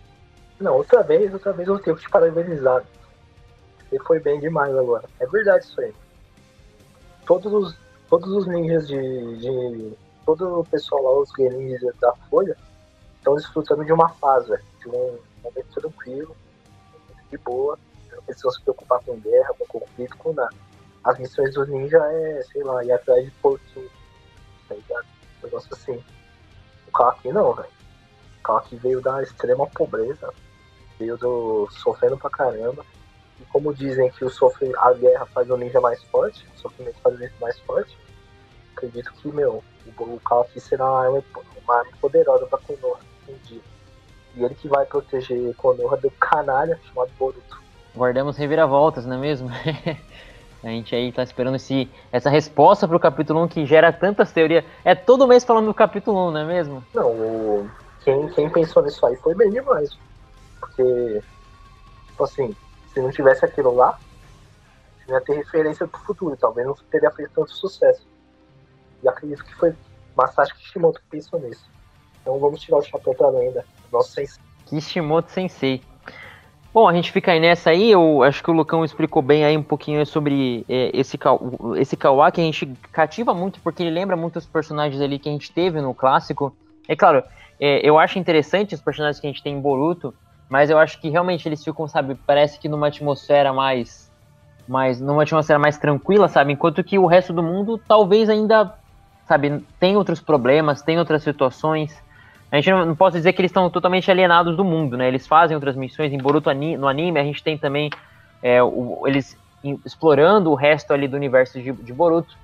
Não, 0.61 0.75
outra 0.75 1.03
vez, 1.03 1.33
outra 1.33 1.53
vez 1.53 1.69
eu 1.69 1.79
tenho 1.79 1.97
que 1.97 2.03
te 2.03 2.11
parabenizar. 2.11 2.83
Ele 3.93 4.03
foi 4.03 4.19
bem 4.19 4.41
demais 4.41 4.75
agora. 4.77 5.05
É 5.21 5.27
verdade 5.27 5.65
isso 5.65 5.81
aí. 5.81 5.93
Todos 7.27 7.53
os, 7.53 7.77
todos 8.09 8.29
os 8.33 8.47
ninjas 8.47 8.89
de, 8.89 9.37
de. 9.39 9.93
Todo 10.25 10.61
o 10.61 10.65
pessoal 10.65 11.03
lá, 11.03 11.21
os 11.21 11.31
guerreiros 11.33 11.95
da 12.01 12.13
Folha, 12.29 12.57
estão 13.17 13.37
desfrutando 13.37 13.85
de 13.85 13.93
uma 13.93 14.09
fase, 14.09 14.59
de 14.81 14.89
um 14.89 15.19
momento 15.43 15.81
tranquilo, 15.81 16.37
de 17.31 17.39
boa. 17.39 17.79
Não 18.13 18.23
precisam 18.23 18.51
se 18.51 18.63
preocupar 18.63 19.01
com 19.05 19.19
guerra, 19.21 19.55
com 19.59 19.81
conflito, 19.81 20.17
com 20.17 20.33
nada. 20.33 20.55
as 21.05 21.19
missões 21.19 21.55
do 21.55 21.67
ninja 21.67 21.99
é, 21.99 22.43
sei 22.43 22.63
lá, 22.63 22.85
ir 22.85 22.93
atrás 22.93 23.25
de 23.25 23.31
porquinho. 23.43 23.91
Tá 24.69 24.75
ligado? 24.75 25.07
Um 25.41 25.47
negócio 25.47 25.69
assim. 25.73 26.03
O 26.89 26.93
Kawaki 26.93 27.33
não, 27.33 27.53
velho. 27.53 27.69
O 28.39 28.43
Kawaki 28.43 28.77
veio 28.77 29.01
da 29.01 29.23
extrema 29.23 29.67
pobreza. 29.67 30.33
Veio 30.99 31.17
do 31.17 31.69
sofrendo 31.71 32.17
pra 32.17 32.31
caramba. 32.31 32.85
E 33.41 33.45
como 33.47 33.75
dizem 33.75 34.11
que 34.11 34.25
o 34.25 34.31
sofre, 34.31 34.73
a 34.79 34.93
guerra 34.95 35.27
faz 35.27 35.51
o 35.51 35.57
ninja 35.57 35.81
mais 35.81 36.03
forte, 36.05 36.47
o 36.57 36.59
sofrimento 36.59 36.99
faz 37.01 37.15
o 37.15 37.19
ninja 37.19 37.35
mais 37.41 37.59
forte, 37.61 37.97
acredito 38.75 39.13
que, 39.15 39.29
meu, 39.29 39.63
o, 39.87 40.21
Kawaki 40.21 40.61
será 40.61 40.85
uma 40.85 41.05
arma, 41.05 41.25
uma 41.63 41.79
arma 41.79 41.93
poderosa 42.01 42.47
pra 42.47 42.59
Konoha 42.59 43.01
um 43.29 43.35
dia. 43.45 43.61
E 44.37 44.45
ele 44.45 44.55
que 44.55 44.69
vai 44.69 44.85
proteger 44.85 45.55
Konoha 45.57 45.97
do 45.97 46.11
canalha 46.13 46.79
chamado 46.89 47.11
Boruto. 47.19 47.61
Guardamos 47.95 48.37
reviravoltas, 48.37 49.07
não 49.07 49.17
é 49.17 49.19
mesmo? 49.19 49.51
A 50.63 50.69
gente 50.69 50.95
aí 50.97 51.13
tá 51.13 51.23
esperando 51.23 51.55
esse, 51.55 51.89
essa 52.11 52.29
resposta 52.29 52.89
pro 52.89 52.99
capítulo 52.99 53.43
1 53.45 53.49
que 53.49 53.67
gera 53.67 53.93
tantas 53.93 54.33
teorias. 54.33 54.65
É 54.85 54.95
todo 54.97 55.27
mês 55.27 55.45
falando 55.45 55.67
do 55.67 55.75
capítulo 55.75 56.29
1, 56.29 56.31
não 56.33 56.41
é 56.41 56.45
mesmo? 56.45 56.85
Não, 56.93 57.11
o... 57.11 57.71
quem, 58.03 58.29
quem 58.31 58.51
pensou 58.51 58.83
nisso 58.83 59.07
aí 59.07 59.15
foi 59.17 59.35
bem 59.35 59.51
demais. 59.51 59.97
Porque, 60.59 61.23
tipo 62.09 62.25
assim, 62.25 62.57
se 62.93 63.01
não 63.01 63.11
tivesse 63.11 63.45
aquilo 63.45 63.75
lá, 63.75 63.97
não 65.07 65.15
ia 65.15 65.21
ter 65.21 65.35
referência 65.35 65.87
pro 65.87 66.01
futuro. 66.01 66.37
Talvez 66.37 66.67
não 66.67 66.75
teria 66.91 67.11
feito 67.13 67.31
tanto 67.33 67.53
sucesso. 67.53 68.05
E 69.03 69.09
acredito 69.09 69.45
que 69.45 69.55
foi 69.55 69.73
Masashi 70.17 70.55
Kishimoto 70.57 71.01
que 71.01 71.07
pensou 71.11 71.39
nisso. 71.39 71.71
Então 72.23 72.41
vamos 72.41 72.61
tirar 72.61 72.79
o 72.79 72.83
chapéu 72.83 73.15
pra 73.15 73.29
lenda. 73.29 73.65
Nosso 73.93 74.13
sensei. 74.13 74.43
Kishimoto 74.67 75.31
Sensei. 75.31 75.83
Bom, 76.77 76.87
a 76.87 76.93
gente 76.93 77.11
fica 77.11 77.33
aí 77.33 77.41
nessa 77.41 77.71
aí, 77.71 77.91
eu 77.91 78.23
acho 78.23 78.45
que 78.45 78.51
o 78.51 78.53
Lucão 78.53 78.85
explicou 78.85 79.23
bem 79.23 79.47
aí 79.47 79.57
um 79.57 79.63
pouquinho 79.63 80.05
sobre 80.05 80.63
é, 80.69 80.91
esse, 80.93 81.19
esse 81.79 81.97
Kawa, 81.97 82.31
que 82.31 82.39
a 82.39 82.45
gente 82.45 82.67
cativa 82.93 83.33
muito, 83.33 83.61
porque 83.61 83.83
ele 83.83 83.91
lembra 83.91 84.15
muito 84.15 84.39
os 84.39 84.45
personagens 84.45 85.01
ali 85.01 85.19
que 85.19 85.27
a 85.27 85.33
gente 85.33 85.51
teve 85.51 85.81
no 85.81 85.95
clássico. 85.95 86.55
É 86.87 86.95
claro, 86.95 87.25
é, 87.59 87.81
eu 87.83 87.99
acho 87.99 88.19
interessante 88.19 88.75
os 88.75 88.81
personagens 88.83 89.19
que 89.19 89.27
a 89.27 89.31
gente 89.31 89.43
tem 89.43 89.55
em 89.55 89.61
Boruto, 89.61 90.13
mas 90.51 90.69
eu 90.69 90.79
acho 90.79 91.01
que 91.01 91.09
realmente 91.09 91.49
eles 91.49 91.65
ficam, 91.65 91.89
sabe, 91.89 92.15
parece 92.27 92.59
que 92.59 92.69
numa 92.69 92.89
atmosfera 92.89 93.55
mais, 93.55 94.13
mais 94.69 95.01
numa 95.01 95.23
atmosfera 95.23 95.59
mais 95.59 95.79
tranquila, 95.79 96.29
sabe, 96.29 96.53
enquanto 96.53 96.85
que 96.85 96.99
o 96.99 97.07
resto 97.07 97.33
do 97.33 97.43
mundo 97.43 97.81
talvez 97.89 98.29
ainda, 98.29 98.75
sabe, 99.27 99.65
tem 99.81 99.97
outros 99.97 100.21
problemas, 100.21 100.83
tem 100.83 100.99
outras 100.99 101.23
situações, 101.23 101.97
a 102.51 102.57
gente 102.57 102.71
não, 102.71 102.87
não 102.87 102.97
pode 102.97 103.17
dizer 103.17 103.33
que 103.33 103.41
eles 103.41 103.51
estão 103.51 103.69
totalmente 103.69 104.11
alienados 104.11 104.57
do 104.57 104.65
mundo, 104.65 104.97
né? 104.97 105.09
Eles 105.09 105.27
fazem 105.27 105.55
outras 105.55 105.77
missões 105.77 106.13
em 106.13 106.19
Boruto 106.19 106.53
no 106.53 106.89
anime, 106.89 107.19
a 107.19 107.25
gente 107.25 107.43
tem 107.43 107.59
também 107.59 107.91
é, 108.43 108.63
o, 108.63 109.03
eles 109.07 109.37
explorando 109.85 110.51
o 110.51 110.55
resto 110.55 110.93
ali 110.93 111.09
do 111.09 111.17
universo 111.17 111.61
de, 111.61 111.73
de, 111.73 111.93
Boruto. 111.93 112.37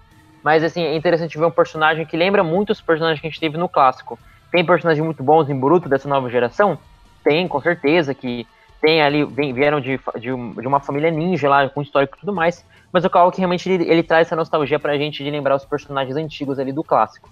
Mas 0.42 0.64
assim, 0.64 0.82
é 0.82 0.96
interessante 0.96 1.38
ver 1.38 1.44
um 1.44 1.50
personagem 1.50 2.04
que 2.04 2.16
lembra 2.16 2.42
muito 2.42 2.70
os 2.70 2.80
personagens 2.80 3.20
que 3.20 3.26
a 3.26 3.30
gente 3.30 3.38
teve 3.38 3.56
no 3.56 3.68
clássico. 3.68 4.18
Tem 4.50 4.64
personagens 4.64 5.04
muito 5.04 5.22
bons 5.22 5.48
em 5.48 5.58
Boruto 5.58 5.88
dessa 5.88 6.08
nova 6.08 6.28
geração? 6.28 6.76
Tem, 7.22 7.46
com 7.46 7.60
certeza, 7.60 8.12
que 8.12 8.46
tem 8.80 9.00
ali, 9.00 9.24
vem, 9.24 9.52
vieram 9.52 9.80
de, 9.80 10.00
de, 10.16 10.20
de, 10.20 10.30
uma 10.66 10.80
família 10.80 11.10
ninja 11.10 11.48
lá, 11.48 11.68
com 11.68 11.80
histórico 11.80 12.16
e 12.16 12.20
tudo 12.20 12.32
mais. 12.32 12.64
Mas 12.92 13.04
o 13.04 13.10
Kawa 13.10 13.30
que 13.30 13.38
realmente 13.38 13.70
ele, 13.70 13.88
ele 13.88 14.02
traz 14.02 14.26
essa 14.26 14.36
nostalgia 14.36 14.80
pra 14.80 14.98
gente 14.98 15.22
de 15.22 15.30
lembrar 15.30 15.54
os 15.54 15.64
personagens 15.64 16.16
antigos 16.16 16.58
ali 16.58 16.72
do 16.72 16.82
clássico. 16.82 17.30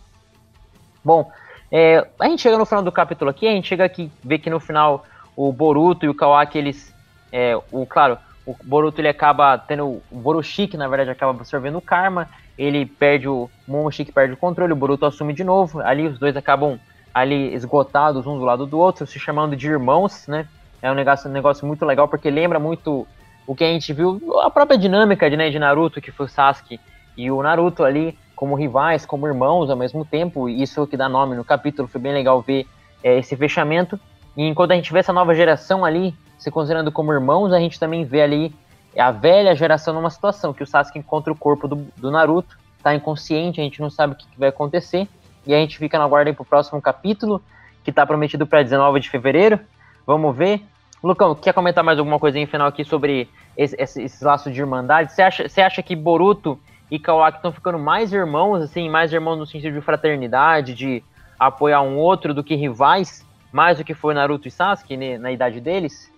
Bom, 1.04 1.30
é, 1.70 2.06
a 2.18 2.28
gente 2.28 2.42
chega 2.42 2.58
no 2.58 2.66
final 2.66 2.82
do 2.82 2.90
capítulo 2.90 3.30
aqui, 3.30 3.46
a 3.46 3.52
gente 3.52 3.68
chega 3.68 3.84
aqui, 3.84 4.10
vê 4.22 4.38
que 4.38 4.50
no 4.50 4.58
final 4.58 5.04
o 5.36 5.52
Boruto 5.52 6.04
e 6.04 6.08
o 6.08 6.14
Kawaki, 6.14 6.58
eles. 6.58 6.94
É, 7.32 7.56
o, 7.70 7.86
claro, 7.86 8.18
o 8.44 8.56
Boruto 8.64 9.00
ele 9.00 9.08
acaba 9.08 9.56
tendo. 9.56 10.02
O 10.10 10.18
Borushiki, 10.18 10.76
na 10.76 10.88
verdade, 10.88 11.10
acaba 11.10 11.32
absorvendo 11.32 11.78
o 11.78 11.82
karma. 11.82 12.28
Ele 12.58 12.84
perde 12.84 13.28
o. 13.28 13.48
O 13.66 13.90
perde 14.12 14.34
o 14.34 14.36
controle, 14.36 14.72
o 14.72 14.76
Boruto 14.76 15.06
assume 15.06 15.32
de 15.32 15.44
novo. 15.44 15.80
Ali 15.80 16.06
os 16.08 16.18
dois 16.18 16.36
acabam 16.36 16.78
ali 17.14 17.54
esgotados 17.54 18.26
um 18.26 18.38
do 18.38 18.44
lado 18.44 18.66
do 18.66 18.78
outro, 18.78 19.06
se 19.06 19.18
chamando 19.18 19.56
de 19.56 19.68
irmãos, 19.68 20.26
né? 20.26 20.46
É 20.82 20.90
um 20.90 20.94
negócio, 20.94 21.28
um 21.28 21.32
negócio 21.32 21.66
muito 21.66 21.84
legal, 21.84 22.08
porque 22.08 22.30
lembra 22.30 22.58
muito 22.58 23.06
o 23.46 23.54
que 23.54 23.64
a 23.64 23.68
gente 23.68 23.92
viu, 23.92 24.20
a 24.42 24.50
própria 24.50 24.78
dinâmica 24.78 25.28
de, 25.28 25.36
né, 25.36 25.50
de 25.50 25.58
Naruto, 25.58 26.00
que 26.00 26.12
foi 26.12 26.26
o 26.26 26.28
Sasuke 26.28 26.78
e 27.16 27.30
o 27.30 27.42
Naruto 27.42 27.84
ali 27.84 28.16
como 28.40 28.54
rivais, 28.54 29.04
como 29.04 29.26
irmãos 29.26 29.68
ao 29.68 29.76
mesmo 29.76 30.02
tempo. 30.02 30.48
Isso 30.48 30.86
que 30.86 30.96
dá 30.96 31.10
nome 31.10 31.36
no 31.36 31.44
capítulo, 31.44 31.86
foi 31.86 32.00
bem 32.00 32.14
legal 32.14 32.40
ver 32.40 32.66
é, 33.04 33.18
esse 33.18 33.36
fechamento. 33.36 34.00
E 34.34 34.46
enquanto 34.46 34.70
a 34.70 34.74
gente 34.74 34.90
vê 34.90 35.00
essa 35.00 35.12
nova 35.12 35.34
geração 35.34 35.84
ali, 35.84 36.14
se 36.38 36.50
considerando 36.50 36.90
como 36.90 37.12
irmãos, 37.12 37.52
a 37.52 37.58
gente 37.58 37.78
também 37.78 38.02
vê 38.02 38.22
ali 38.22 38.54
a 38.96 39.10
velha 39.10 39.54
geração 39.54 39.92
numa 39.92 40.08
situação 40.08 40.54
que 40.54 40.62
o 40.62 40.66
Sasuke 40.66 40.98
encontra 40.98 41.30
o 41.30 41.36
corpo 41.36 41.68
do, 41.68 41.86
do 41.98 42.10
Naruto, 42.10 42.56
tá 42.82 42.94
inconsciente, 42.94 43.60
a 43.60 43.62
gente 43.62 43.78
não 43.78 43.90
sabe 43.90 44.14
o 44.14 44.16
que, 44.16 44.26
que 44.26 44.40
vai 44.40 44.48
acontecer. 44.48 45.06
E 45.46 45.52
a 45.52 45.58
gente 45.58 45.76
fica 45.76 45.98
na 45.98 46.08
guarda 46.08 46.32
para 46.32 46.42
o 46.42 46.46
próximo 46.46 46.80
capítulo, 46.80 47.42
que 47.84 47.90
está 47.90 48.06
prometido 48.06 48.46
para 48.46 48.62
19 48.62 49.00
de 49.00 49.10
fevereiro. 49.10 49.60
Vamos 50.06 50.34
ver. 50.34 50.62
Lucão, 51.04 51.34
quer 51.34 51.52
comentar 51.52 51.84
mais 51.84 51.98
alguma 51.98 52.18
coisinha 52.18 52.46
final 52.46 52.68
aqui 52.68 52.86
sobre 52.86 53.28
esse, 53.54 53.76
esse, 53.78 54.02
esse 54.02 54.24
laço 54.24 54.50
de 54.50 54.58
irmandade? 54.58 55.12
Você 55.12 55.20
acha, 55.20 55.46
você 55.46 55.60
acha 55.60 55.82
que 55.82 55.94
Boruto 55.94 56.58
e 56.90 56.98
Kawaki 56.98 57.38
estão 57.38 57.52
ficando 57.52 57.78
mais 57.78 58.12
irmãos, 58.12 58.62
assim, 58.62 58.88
mais 58.88 59.12
irmãos 59.12 59.36
no 59.36 59.46
sentido 59.46 59.74
de 59.74 59.80
fraternidade, 59.80 60.74
de 60.74 61.04
apoiar 61.38 61.82
um 61.82 61.96
outro 61.96 62.34
do 62.34 62.42
que 62.42 62.56
rivais, 62.56 63.24
mais 63.52 63.78
do 63.78 63.84
que 63.84 63.94
foi 63.94 64.12
Naruto 64.12 64.48
e 64.48 64.50
Sasuke 64.50 64.96
né, 64.96 65.16
na 65.16 65.30
idade 65.30 65.60
deles? 65.60 66.10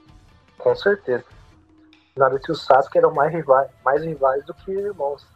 Com 0.59 0.75
certeza. 0.75 1.25
Naruto 2.17 2.51
e 2.51 2.53
o 2.53 2.55
Sasuke 2.55 2.97
eram 2.97 3.13
mais 3.13 3.33
rivais, 3.33 3.71
mais 3.85 4.03
rivais 4.03 4.45
do 4.47 4.55
que 4.55 4.73
irmãos. 4.73 5.27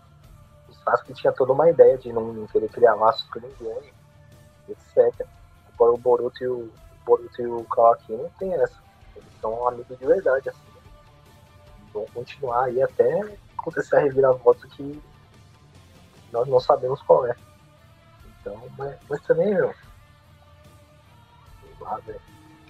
O 0.68 0.72
Sasuke 0.72 1.12
tinha 1.12 1.32
toda 1.32 1.52
uma 1.52 1.68
ideia 1.68 1.98
de 1.98 2.12
não 2.12 2.46
querer 2.46 2.68
criar 2.70 2.94
laços 2.94 3.28
com 3.28 3.40
ninguém, 3.40 3.92
etc. 4.68 5.26
Agora 5.74 5.92
o 5.92 5.98
Boruto 5.98 6.42
e 6.42 6.48
o, 6.48 6.72
Boruto 7.04 7.42
e 7.42 7.46
o 7.46 7.62
Kawaki 7.64 8.12
não 8.12 8.30
tem 8.38 8.54
essa. 8.54 8.82
Eles 9.14 9.28
são 9.40 9.68
amigos 9.68 9.98
de 9.98 10.06
verdade, 10.06 10.48
assim. 10.48 10.60
Vão 11.92 12.06
continuar 12.14 12.64
aí 12.64 12.82
até 12.82 13.36
acontecer 13.56 13.96
a 13.96 14.00
reviravolta 14.00 14.66
que 14.68 15.02
nós 16.36 16.48
não 16.48 16.60
sabemos 16.60 17.00
qual 17.02 17.26
é. 17.26 17.34
Então, 18.40 18.62
mas, 18.76 18.94
mas 19.08 19.22
também, 19.22 19.54
meu. 19.54 19.74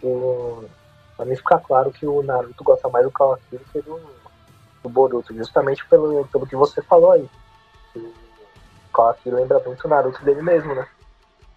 O, 0.03 0.65
pra 1.17 1.25
mim 1.25 1.35
ficar 1.35 1.59
claro 1.61 1.91
que 1.91 2.07
o 2.07 2.23
Naruto 2.23 2.63
gosta 2.63 2.89
mais 2.89 3.05
do 3.05 3.11
Kawaki 3.11 3.57
do 3.57 3.65
que 3.65 3.81
do, 3.81 4.01
do 4.83 4.89
Boruto, 4.89 5.35
justamente 5.35 5.85
pelo, 5.89 6.27
pelo 6.29 6.47
que 6.47 6.55
você 6.55 6.81
falou 6.83 7.13
aí. 7.13 7.29
o 7.97 8.13
Kawaki 8.93 9.31
lembra 9.31 9.59
muito 9.61 9.85
o 9.85 9.89
Naruto 9.89 10.25
dele 10.25 10.43
mesmo, 10.43 10.75
né? 10.75 10.87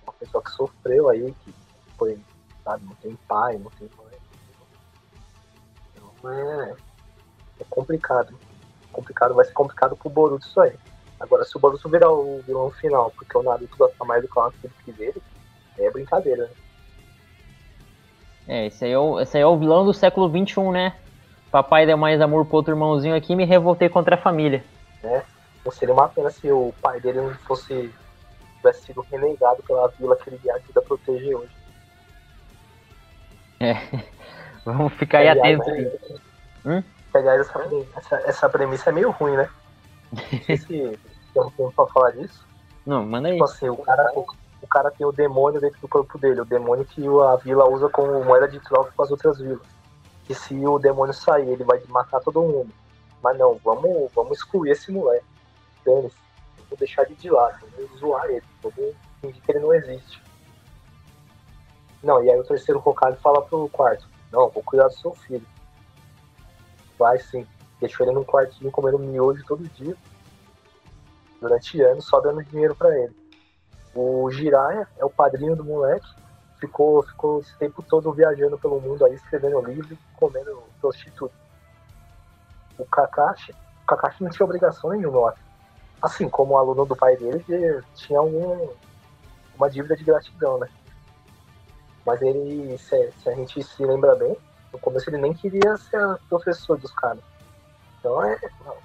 Uma 0.04 0.14
pessoa 0.14 0.44
que 0.44 0.52
sofreu 0.52 1.10
aí, 1.10 1.32
que 1.44 1.54
foi, 1.98 2.20
sabe, 2.64 2.86
não 2.86 2.96
tem 2.96 3.16
pai, 3.28 3.58
não 3.58 3.70
tem 3.72 3.90
mãe. 3.98 4.18
Então 5.96 6.32
é, 6.32 6.76
é 7.60 7.64
complicado. 7.70 8.36
Complicado, 8.92 9.36
vai 9.36 9.46
ser 9.46 9.54
complicado 9.54 9.96
pro 9.96 10.10
Boruto 10.10 10.48
isso 10.48 10.60
aí. 10.60 10.76
Agora, 11.20 11.44
se 11.44 11.58
o 11.58 11.60
Boruto 11.60 11.90
virar 11.90 12.12
o 12.12 12.42
vilão 12.46 12.72
final, 12.72 13.12
porque 13.12 13.38
o 13.38 13.44
Naruto 13.44 13.78
gosta 13.78 14.06
mais 14.06 14.22
do 14.22 14.28
Kawaki 14.30 14.58
do 14.64 14.74
que 14.86 14.92
dele, 14.92 15.22
é 15.78 15.92
brincadeira, 15.92 16.44
né? 16.44 16.52
É, 18.48 18.66
esse 18.66 18.86
aí 18.86 18.92
é, 18.92 18.98
o, 18.98 19.20
esse 19.20 19.38
aí 19.38 19.44
é 19.44 19.46
o 19.46 19.58
vilão 19.58 19.86
do 19.86 19.94
século 19.94 20.28
XXI, 20.28 20.72
né? 20.72 20.96
Papai 21.52 21.86
deu 21.86 21.98
mais 21.98 22.22
amor 22.22 22.46
pro 22.46 22.58
outro 22.58 22.74
irmãozinho 22.74 23.16
aqui 23.16 23.34
e 23.34 23.36
me 23.36 23.46
revoltei 23.46 23.90
contra 23.90 24.16
a 24.16 24.18
família. 24.18 24.64
É, 25.04 25.24
não 25.64 25.72
seria 25.72 25.94
uma 25.94 26.10
pena 26.10 26.30
se 26.32 26.52
o 26.52 26.74
pai 26.82 27.00
dele 27.00 27.22
não 27.22 27.34
fosse 27.36 27.94
tivesse 28.58 28.88
sido 28.88 29.02
renegado 29.10 29.64
pela 29.64 29.88
vila 29.90 30.16
que 30.18 30.30
ele 30.30 30.52
ajuda 30.52 30.80
a 30.80 30.84
proteger 30.84 31.36
hoje. 31.36 31.52
É, 33.60 33.74
vamos 34.66 34.94
ficar 34.94 35.20
aí 35.20 35.30
atentos. 35.30 35.68
Né? 35.68 35.92
Hum? 36.66 36.84
Aliás, 37.14 37.42
essa, 37.42 37.60
essa, 37.96 38.16
essa 38.28 38.50
premissa 38.50 38.90
é 38.90 38.94
meio 38.94 39.12
ruim, 39.12 39.36
né? 39.36 39.50
Não 40.12 40.40
sei 40.46 40.58
se 40.58 41.00
tem 41.34 41.50
tempo 41.52 41.72
pra 41.72 41.88
falar 41.88 42.12
disso. 42.12 42.46
Não, 42.86 43.06
manda 43.06 43.28
aí. 43.28 43.34
Tipo 43.34 43.46
assim, 43.46 43.70
o 43.70 43.78
cara, 43.78 44.12
o, 44.16 44.26
o, 44.62 44.68
cara 44.68 44.92
tem 44.92 45.06
o 45.06 45.12
demônio 45.12 45.62
dentro 45.62 45.80
do 45.80 45.88
corpo 45.88 46.18
dele, 46.18 46.42
o 46.42 46.46
demônio 46.46 46.86
que 46.86 47.02
a 47.06 47.36
vila 47.38 47.70
usa 47.70 47.90
como 47.90 48.24
moeda 48.24 48.48
de 48.48 48.60
troca 48.60 48.92
com 48.96 49.04
as 49.04 49.12
outras 49.12 49.38
vilas. 49.40 49.68
E 50.28 50.36
se 50.36 50.56
o 50.66 50.80
demônio 50.80 51.14
sair, 51.14 51.50
ele 51.50 51.64
vai 51.64 51.82
matar 51.88 52.20
todo 52.22 52.42
mundo. 52.42 52.72
Mas 53.22 53.38
não, 53.38 53.60
vamos, 53.64 54.12
vamos 54.14 54.38
excluir 54.38 54.72
esse 54.72 54.92
moleque. 54.92 55.26
Dane-se. 55.86 56.16
Vamos 56.58 56.80
deixar 56.80 57.04
ele 57.04 57.16
de 57.16 57.30
lado, 57.30 57.66
vamos 57.76 58.00
zoar 58.00 58.26
ele, 58.26 58.44
vamos 58.62 58.96
fingir 59.22 59.42
que 59.42 59.52
ele 59.52 59.60
não 59.60 59.74
existe. 59.74 60.22
Não, 62.04 62.24
e 62.24 62.32
aí 62.32 62.40
o 62.40 62.44
terceiro 62.44 62.82
Hokage 62.84 63.18
fala 63.18 63.42
pro 63.42 63.68
quarto, 63.70 64.08
não, 64.32 64.50
vou 64.50 64.64
cuidar 64.64 64.88
do 64.88 64.94
seu 64.94 65.14
filho. 65.16 65.46
Vai 66.98 67.18
sim. 67.18 67.46
Deixou 67.80 68.06
ele 68.06 68.14
num 68.14 68.24
quartinho 68.24 68.72
comendo 68.72 69.00
miojo 69.00 69.44
todo 69.46 69.68
dia 69.70 69.98
durante 71.40 71.82
anos, 71.82 72.06
só 72.06 72.20
dando 72.20 72.44
dinheiro 72.44 72.76
para 72.76 72.98
ele. 72.98 73.16
O 73.96 74.30
Jiraiya 74.32 74.88
é 74.98 75.06
o 75.06 75.10
padrinho 75.10 75.56
do 75.56 75.64
moleque, 75.64 76.08
ficou, 76.60 77.02
ficou 77.04 77.40
esse 77.40 77.58
tempo 77.58 77.82
todo 77.82 78.12
viajando 78.12 78.58
pelo 78.58 78.80
mundo 78.80 79.06
aí, 79.06 79.14
escrevendo 79.14 79.62
livro 79.62 79.98
comendo 80.16 80.64
prostituta. 80.80 81.34
O 82.78 82.86
Kakashi, 82.86 83.54
Kakashi 83.88 84.24
não 84.24 84.30
tinha 84.30 84.46
obrigação 84.46 84.92
nenhuma. 84.92 85.34
Assim 86.02 86.30
como 86.30 86.54
o 86.54 86.58
aluno 86.58 86.86
do 86.86 86.96
pai 86.96 87.18
dele 87.18 87.44
tinha 87.96 88.20
algum, 88.20 88.70
uma 89.56 89.70
dívida 89.70 89.96
de 89.96 90.04
gratidão, 90.04 90.58
né? 90.60 90.70
Mas 92.06 92.22
ele, 92.22 92.78
se, 92.78 93.12
se, 93.12 93.30
a 93.30 93.36
gente 93.36 93.62
se 93.62 93.86
lembra 93.86 94.16
bem, 94.16 94.38
no 94.72 94.80
começo 94.80 95.10
ele 95.10 95.18
nem 95.18 95.34
queria 95.34 95.76
ser 95.78 96.18
professor 96.30 96.78
dos 96.78 96.92
caras. 96.94 97.22
Então 98.00 98.24
é. 98.24 98.40
Não, 98.66 98.76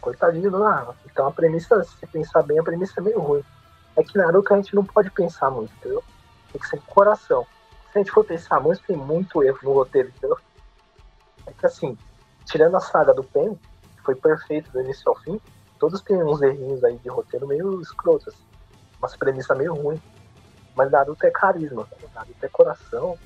coitadinho 0.00 0.50
lá. 0.50 0.94
Então 1.06 1.26
a 1.26 1.32
premissa, 1.32 1.82
se 1.84 2.06
pensar 2.06 2.42
bem, 2.42 2.58
a 2.58 2.62
premissa 2.62 2.94
é 2.98 3.02
meio 3.02 3.20
ruim. 3.20 3.44
É 3.96 4.02
que 4.02 4.16
Naruto 4.16 4.52
a 4.52 4.56
gente 4.56 4.74
não 4.74 4.84
pode 4.84 5.10
pensar 5.10 5.50
muito, 5.50 5.72
entendeu? 5.76 6.02
Tem 6.52 6.60
que 6.60 6.68
ser 6.68 6.80
com 6.80 6.94
coração. 6.94 7.46
Se 7.92 7.98
a 7.98 8.02
gente 8.02 8.10
for 8.10 8.24
pensar 8.24 8.60
muito, 8.60 8.82
tem 8.82 8.96
muito 8.96 9.42
erro 9.42 9.58
no 9.62 9.72
roteiro, 9.72 10.08
entendeu? 10.08 10.38
É 11.46 11.52
que 11.52 11.66
assim, 11.66 11.98
tirando 12.44 12.76
a 12.76 12.80
saga 12.80 13.12
do 13.12 13.24
Pen, 13.24 13.58
que 13.96 14.02
foi 14.02 14.14
perfeito 14.14 14.70
do 14.70 14.80
início 14.80 15.08
ao 15.08 15.16
fim, 15.16 15.40
todos 15.78 16.00
têm 16.02 16.22
uns 16.22 16.40
errinhos 16.40 16.82
aí 16.84 16.96
de 16.98 17.08
roteiro 17.08 17.46
meio 17.46 17.80
escrotos, 17.80 18.28
assim. 18.28 18.44
Umas 18.98 19.16
premissas 19.16 19.56
meio 19.56 19.74
ruins. 19.74 20.00
Mas 20.76 20.90
Naruto 20.90 21.26
é 21.26 21.30
carisma, 21.30 21.86
Naruto 22.14 22.46
é 22.46 22.48
coração. 22.48 23.18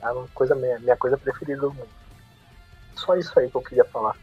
É 0.00 0.10
uma 0.10 0.26
coisa, 0.28 0.54
minha, 0.54 0.78
minha 0.80 0.96
coisa 0.96 1.16
preferida 1.16 1.60
do 1.60 1.72
mundo. 1.72 1.88
Só 2.96 3.16
isso 3.16 3.38
aí 3.38 3.50
que 3.50 3.56
eu 3.56 3.62
queria 3.62 3.84
falar. 3.84 4.16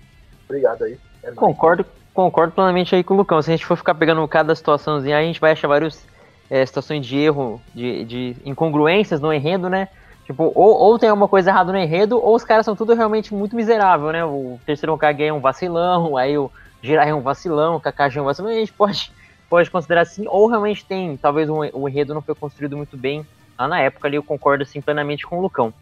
Obrigado 0.46 0.84
aí. 0.84 1.00
É 1.24 1.32
concordo, 1.32 1.86
concordo 2.14 2.54
plenamente 2.54 2.96
aí 2.96 3.04
com 3.04 3.14
o 3.14 3.18
Lucão. 3.18 3.42
Se 3.42 3.52
a 3.52 3.56
gente 3.56 3.66
for 3.66 3.78
ficar 3.78 3.96
pegando 3.96 4.26
cada 4.28 4.56
situaçãozinha, 4.56 5.18
a 5.18 5.22
gente 5.22 5.40
vai 5.40 5.52
achar 5.52 5.68
várias 5.68 6.08
é, 6.50 6.66
situações 6.66 7.06
de 7.06 7.18
erro, 7.18 7.62
de, 7.74 8.06
de 8.06 8.36
incongruências 8.46 9.22
no 9.22 9.32
enredo, 9.32 9.70
né? 9.70 9.88
Tipo, 10.26 10.52
ou, 10.56 10.78
ou 10.78 11.00
tem 11.00 11.10
alguma 11.10 11.28
coisa 11.28 11.50
errada 11.50 11.72
no 11.72 11.78
enredo, 11.78 12.24
ou 12.24 12.36
os 12.36 12.44
caras 12.44 12.66
são 12.66 12.76
tudo 12.76 12.94
realmente 12.94 13.34
muito 13.34 13.56
miserável, 13.56 14.12
né? 14.12 14.24
O 14.24 14.60
terceiro 14.66 14.94
Hokage 14.94 15.24
é 15.24 15.34
um 15.34 15.40
vacilão, 15.40 16.16
aí 16.18 16.38
o 16.38 16.52
Jiraiya 16.82 17.12
é 17.12 17.16
um 17.16 17.22
vacilão, 17.22 17.76
o 17.76 17.80
Kakashi 17.80 18.20
é 18.20 18.22
um 18.22 18.26
vacilão, 18.26 18.52
a 18.52 18.56
gente 18.56 18.74
pode, 18.74 19.12
pode 19.50 19.72
considerar 19.72 20.02
assim, 20.02 20.26
ou 20.28 20.48
realmente 20.48 20.86
tem, 20.86 21.18
talvez 21.18 21.50
o, 21.50 21.62
o 21.74 21.90
enredo 21.90 22.14
não 22.14 22.22
foi 22.22 22.36
construído 22.36 22.78
muito 22.78 22.96
bem 22.96 23.26
lá 23.58 23.68
na 23.68 23.80
época 23.82 24.08
ali, 24.08 24.16
eu 24.16 24.24
concordo 24.24 24.64
assim 24.64 24.80
plenamente 24.80 25.26
com 25.26 25.40
o 25.40 25.42
Lucão. 25.42 25.74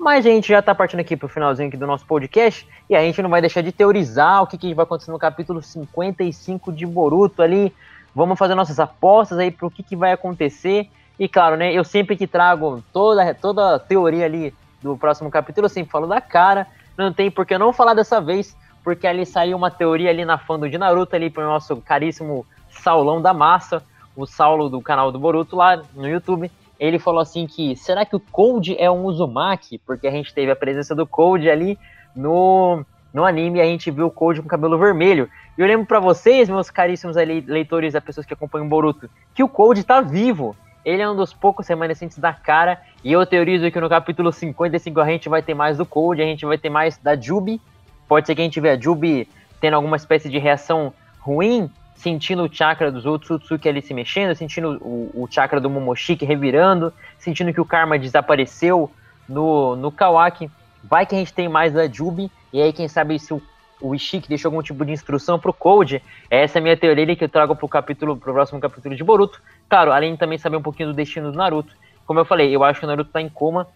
Mas 0.00 0.24
a 0.24 0.30
gente 0.30 0.48
já 0.48 0.62
tá 0.62 0.74
partindo 0.74 1.00
aqui 1.00 1.14
pro 1.14 1.28
finalzinho 1.28 1.68
aqui 1.68 1.76
do 1.76 1.86
nosso 1.86 2.06
podcast, 2.06 2.66
e 2.88 2.96
a 2.96 3.02
gente 3.02 3.20
não 3.20 3.28
vai 3.28 3.42
deixar 3.42 3.60
de 3.60 3.70
teorizar 3.70 4.42
o 4.42 4.46
que, 4.46 4.56
que 4.56 4.72
vai 4.72 4.84
acontecer 4.84 5.10
no 5.10 5.18
capítulo 5.18 5.60
55 5.60 6.72
de 6.72 6.86
Boruto 6.86 7.42
ali, 7.42 7.70
vamos 8.14 8.38
fazer 8.38 8.54
nossas 8.54 8.80
apostas 8.80 9.38
aí 9.38 9.50
pro 9.50 9.70
que, 9.70 9.82
que 9.82 9.94
vai 9.94 10.12
acontecer, 10.12 10.88
e 11.18 11.28
claro, 11.28 11.54
né, 11.54 11.70
eu 11.70 11.84
sempre 11.84 12.16
que 12.16 12.26
trago 12.26 12.82
toda, 12.94 13.34
toda 13.34 13.74
a 13.74 13.78
teoria 13.78 14.24
ali 14.24 14.54
do 14.82 14.96
próximo 14.96 15.30
capítulo, 15.30 15.66
eu 15.66 15.68
sempre 15.68 15.92
falo 15.92 16.06
da 16.06 16.18
cara. 16.18 16.66
Não 16.96 17.12
tem 17.12 17.30
por 17.30 17.44
que 17.44 17.58
não 17.58 17.74
falar 17.74 17.92
dessa 17.92 18.22
vez, 18.22 18.56
porque 18.82 19.06
ali 19.06 19.26
saiu 19.26 19.54
uma 19.54 19.70
teoria 19.70 20.08
ali 20.08 20.24
na 20.24 20.38
fã 20.38 20.58
de 20.58 20.78
Naruto 20.78 21.14
ali 21.14 21.28
pro 21.28 21.44
nosso 21.44 21.76
caríssimo 21.76 22.46
Saulão 22.70 23.20
da 23.20 23.34
Massa, 23.34 23.82
o 24.16 24.24
Saulo 24.24 24.70
do 24.70 24.80
canal 24.80 25.12
do 25.12 25.18
Boruto 25.18 25.56
lá 25.56 25.82
no 25.94 26.08
YouTube. 26.08 26.50
Ele 26.80 26.98
falou 26.98 27.20
assim 27.20 27.46
que 27.46 27.76
será 27.76 28.06
que 28.06 28.16
o 28.16 28.20
Cold 28.20 28.74
é 28.78 28.90
um 28.90 29.04
Uzumaki? 29.04 29.76
Porque 29.76 30.08
a 30.08 30.10
gente 30.10 30.32
teve 30.32 30.50
a 30.50 30.56
presença 30.56 30.94
do 30.94 31.06
Cold 31.06 31.48
ali 31.48 31.78
no 32.16 32.82
no 33.12 33.24
anime 33.24 33.60
a 33.60 33.64
gente 33.64 33.90
viu 33.90 34.06
o 34.06 34.10
Cold 34.10 34.40
com 34.40 34.48
cabelo 34.48 34.78
vermelho. 34.78 35.28
E 35.58 35.60
eu 35.60 35.66
lembro 35.66 35.84
para 35.84 35.98
vocês, 35.98 36.48
meus 36.48 36.70
caríssimos 36.70 37.16
ali, 37.16 37.40
leitores, 37.40 37.94
as 37.94 38.02
pessoas 38.02 38.24
que 38.24 38.32
acompanham 38.32 38.66
o 38.66 38.68
Boruto, 38.70 39.10
que 39.34 39.42
o 39.42 39.48
Cold 39.48 39.82
tá 39.84 40.00
vivo. 40.00 40.56
Ele 40.84 41.02
é 41.02 41.10
um 41.10 41.16
dos 41.16 41.34
poucos 41.34 41.66
remanescentes 41.66 42.18
da 42.18 42.32
cara. 42.32 42.80
E 43.04 43.12
eu 43.12 43.26
teorizo 43.26 43.70
que 43.70 43.80
no 43.80 43.88
capítulo 43.88 44.32
55 44.32 45.00
a 45.00 45.06
gente 45.06 45.28
vai 45.28 45.42
ter 45.42 45.54
mais 45.54 45.76
do 45.76 45.84
Cold, 45.84 46.22
a 46.22 46.24
gente 46.24 46.46
vai 46.46 46.56
ter 46.56 46.70
mais 46.70 46.96
da 46.98 47.16
Jubi. 47.16 47.60
Pode 48.08 48.26
ser 48.26 48.34
que 48.34 48.40
a 48.40 48.44
gente 48.44 48.60
veja 48.60 48.78
a 48.78 48.80
Jubi 48.80 49.28
tendo 49.60 49.74
alguma 49.74 49.96
espécie 49.96 50.28
de 50.30 50.38
reação 50.38 50.92
ruim, 51.18 51.68
sentindo 52.00 52.44
o 52.44 52.52
chakra 52.52 52.90
dos 52.90 53.04
outros 53.04 53.30
Otsutsuki 53.30 53.68
ali 53.68 53.82
se 53.82 53.92
mexendo, 53.92 54.34
sentindo 54.34 54.78
o, 54.80 55.10
o 55.22 55.28
chakra 55.30 55.60
do 55.60 55.68
Momoshiki 55.68 56.24
revirando, 56.24 56.92
sentindo 57.18 57.52
que 57.52 57.60
o 57.60 57.64
karma 57.64 57.98
desapareceu 57.98 58.90
no, 59.28 59.76
no 59.76 59.92
Kawaki. 59.92 60.50
Vai 60.82 61.04
que 61.04 61.14
a 61.14 61.18
gente 61.18 61.32
tem 61.32 61.48
mais 61.48 61.74
da 61.74 61.86
Jubi, 61.86 62.30
e 62.52 62.62
aí 62.62 62.72
quem 62.72 62.88
sabe 62.88 63.18
se 63.18 63.34
o 63.34 63.42
o 63.80 63.94
Ishiki 63.94 64.28
deixou 64.28 64.50
algum 64.50 64.62
tipo 64.62 64.84
de 64.84 64.92
instrução 64.92 65.38
pro 65.38 65.52
Code. 65.52 66.02
Essa 66.28 66.58
é 66.58 66.60
a 66.60 66.62
minha 66.62 66.76
teoria 66.76 67.16
que 67.16 67.24
eu 67.24 67.28
trago 67.28 67.56
pro 67.56 67.66
capítulo, 67.66 68.16
pro 68.16 68.32
próximo 68.32 68.60
capítulo 68.60 68.94
de 68.94 69.02
Boruto. 69.02 69.40
Claro, 69.68 69.90
além 69.90 70.12
de 70.12 70.18
também 70.18 70.36
saber 70.36 70.56
um 70.56 70.62
pouquinho 70.62 70.90
do 70.90 70.94
destino 70.94 71.32
do 71.32 71.38
Naruto. 71.38 71.74
Como 72.06 72.20
eu 72.20 72.24
falei, 72.24 72.54
eu 72.54 72.62
acho 72.62 72.80
que 72.80 72.84
o 72.84 72.88
Naruto 72.88 73.10
tá 73.10 73.20
em 73.20 73.28
coma. 73.28 73.66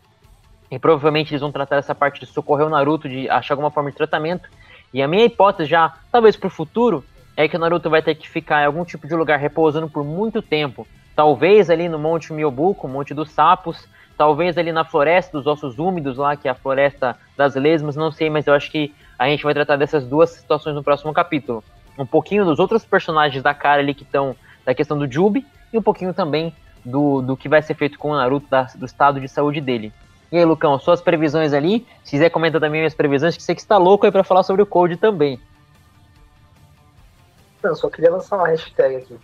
E 0.70 0.78
provavelmente 0.78 1.32
eles 1.32 1.40
vão 1.40 1.50
tratar 1.50 1.76
essa 1.76 1.94
parte 1.94 2.20
de 2.20 2.26
socorrer 2.26 2.66
o 2.66 2.70
Naruto, 2.70 3.08
de 3.08 3.28
achar 3.30 3.54
alguma 3.54 3.70
forma 3.70 3.90
de 3.90 3.96
tratamento. 3.96 4.48
E 4.92 5.02
a 5.02 5.08
minha 5.08 5.24
hipótese 5.24 5.70
já, 5.70 5.94
talvez 6.12 6.36
pro 6.36 6.50
futuro, 6.50 7.04
é 7.36 7.48
que 7.48 7.56
o 7.56 7.58
Naruto 7.58 7.90
vai 7.90 8.02
ter 8.02 8.14
que 8.14 8.28
ficar 8.28 8.62
em 8.62 8.66
algum 8.66 8.84
tipo 8.84 9.06
de 9.06 9.14
lugar 9.14 9.38
repousando 9.38 9.88
por 9.88 10.04
muito 10.04 10.40
tempo. 10.40 10.86
Talvez 11.16 11.70
ali 11.70 11.88
no 11.88 11.98
Monte 11.98 12.32
Miobuco, 12.32 12.88
Monte 12.88 13.14
dos 13.14 13.30
Sapos, 13.30 13.88
talvez 14.16 14.56
ali 14.56 14.72
na 14.72 14.84
Floresta 14.84 15.36
dos 15.36 15.46
Ossos 15.46 15.78
Úmidos, 15.78 16.16
lá 16.16 16.36
que 16.36 16.48
é 16.48 16.50
a 16.50 16.54
Floresta 16.54 17.16
das 17.36 17.54
Lesmas, 17.54 17.96
não 17.96 18.12
sei, 18.12 18.30
mas 18.30 18.46
eu 18.46 18.54
acho 18.54 18.70
que 18.70 18.94
a 19.18 19.26
gente 19.28 19.44
vai 19.44 19.54
tratar 19.54 19.76
dessas 19.76 20.04
duas 20.04 20.30
situações 20.30 20.74
no 20.74 20.82
próximo 20.82 21.12
capítulo. 21.12 21.62
Um 21.98 22.06
pouquinho 22.06 22.44
dos 22.44 22.58
outros 22.58 22.84
personagens 22.84 23.42
da 23.42 23.54
cara 23.54 23.80
ali 23.80 23.94
que 23.94 24.02
estão 24.02 24.34
da 24.64 24.74
questão 24.74 24.98
do 24.98 25.10
Jubi 25.10 25.46
e 25.72 25.78
um 25.78 25.82
pouquinho 25.82 26.12
também 26.12 26.52
do, 26.84 27.22
do 27.22 27.36
que 27.36 27.48
vai 27.48 27.62
ser 27.62 27.74
feito 27.74 27.98
com 27.98 28.10
o 28.10 28.16
Naruto, 28.16 28.46
da, 28.48 28.64
do 28.74 28.86
estado 28.86 29.20
de 29.20 29.28
saúde 29.28 29.60
dele. 29.60 29.92
E 30.32 30.38
aí, 30.38 30.44
Lucão, 30.44 30.78
suas 30.78 31.00
previsões 31.00 31.52
ali? 31.52 31.86
Se 32.02 32.12
quiser 32.12 32.30
comentar 32.30 32.60
também 32.60 32.80
minhas 32.80 32.94
previsões, 32.94 33.36
que 33.36 33.42
sei 33.42 33.54
que 33.54 33.60
está 33.60 33.76
louco 33.76 34.04
aí 34.04 34.10
para 34.10 34.24
falar 34.24 34.42
sobre 34.42 34.62
o 34.62 34.66
Code 34.66 34.96
também. 34.96 35.38
Não, 37.64 37.74
só 37.74 37.88
queria 37.88 38.10
lançar 38.10 38.36
uma 38.36 38.48
hashtag 38.48 38.96
aqui. 38.96 39.18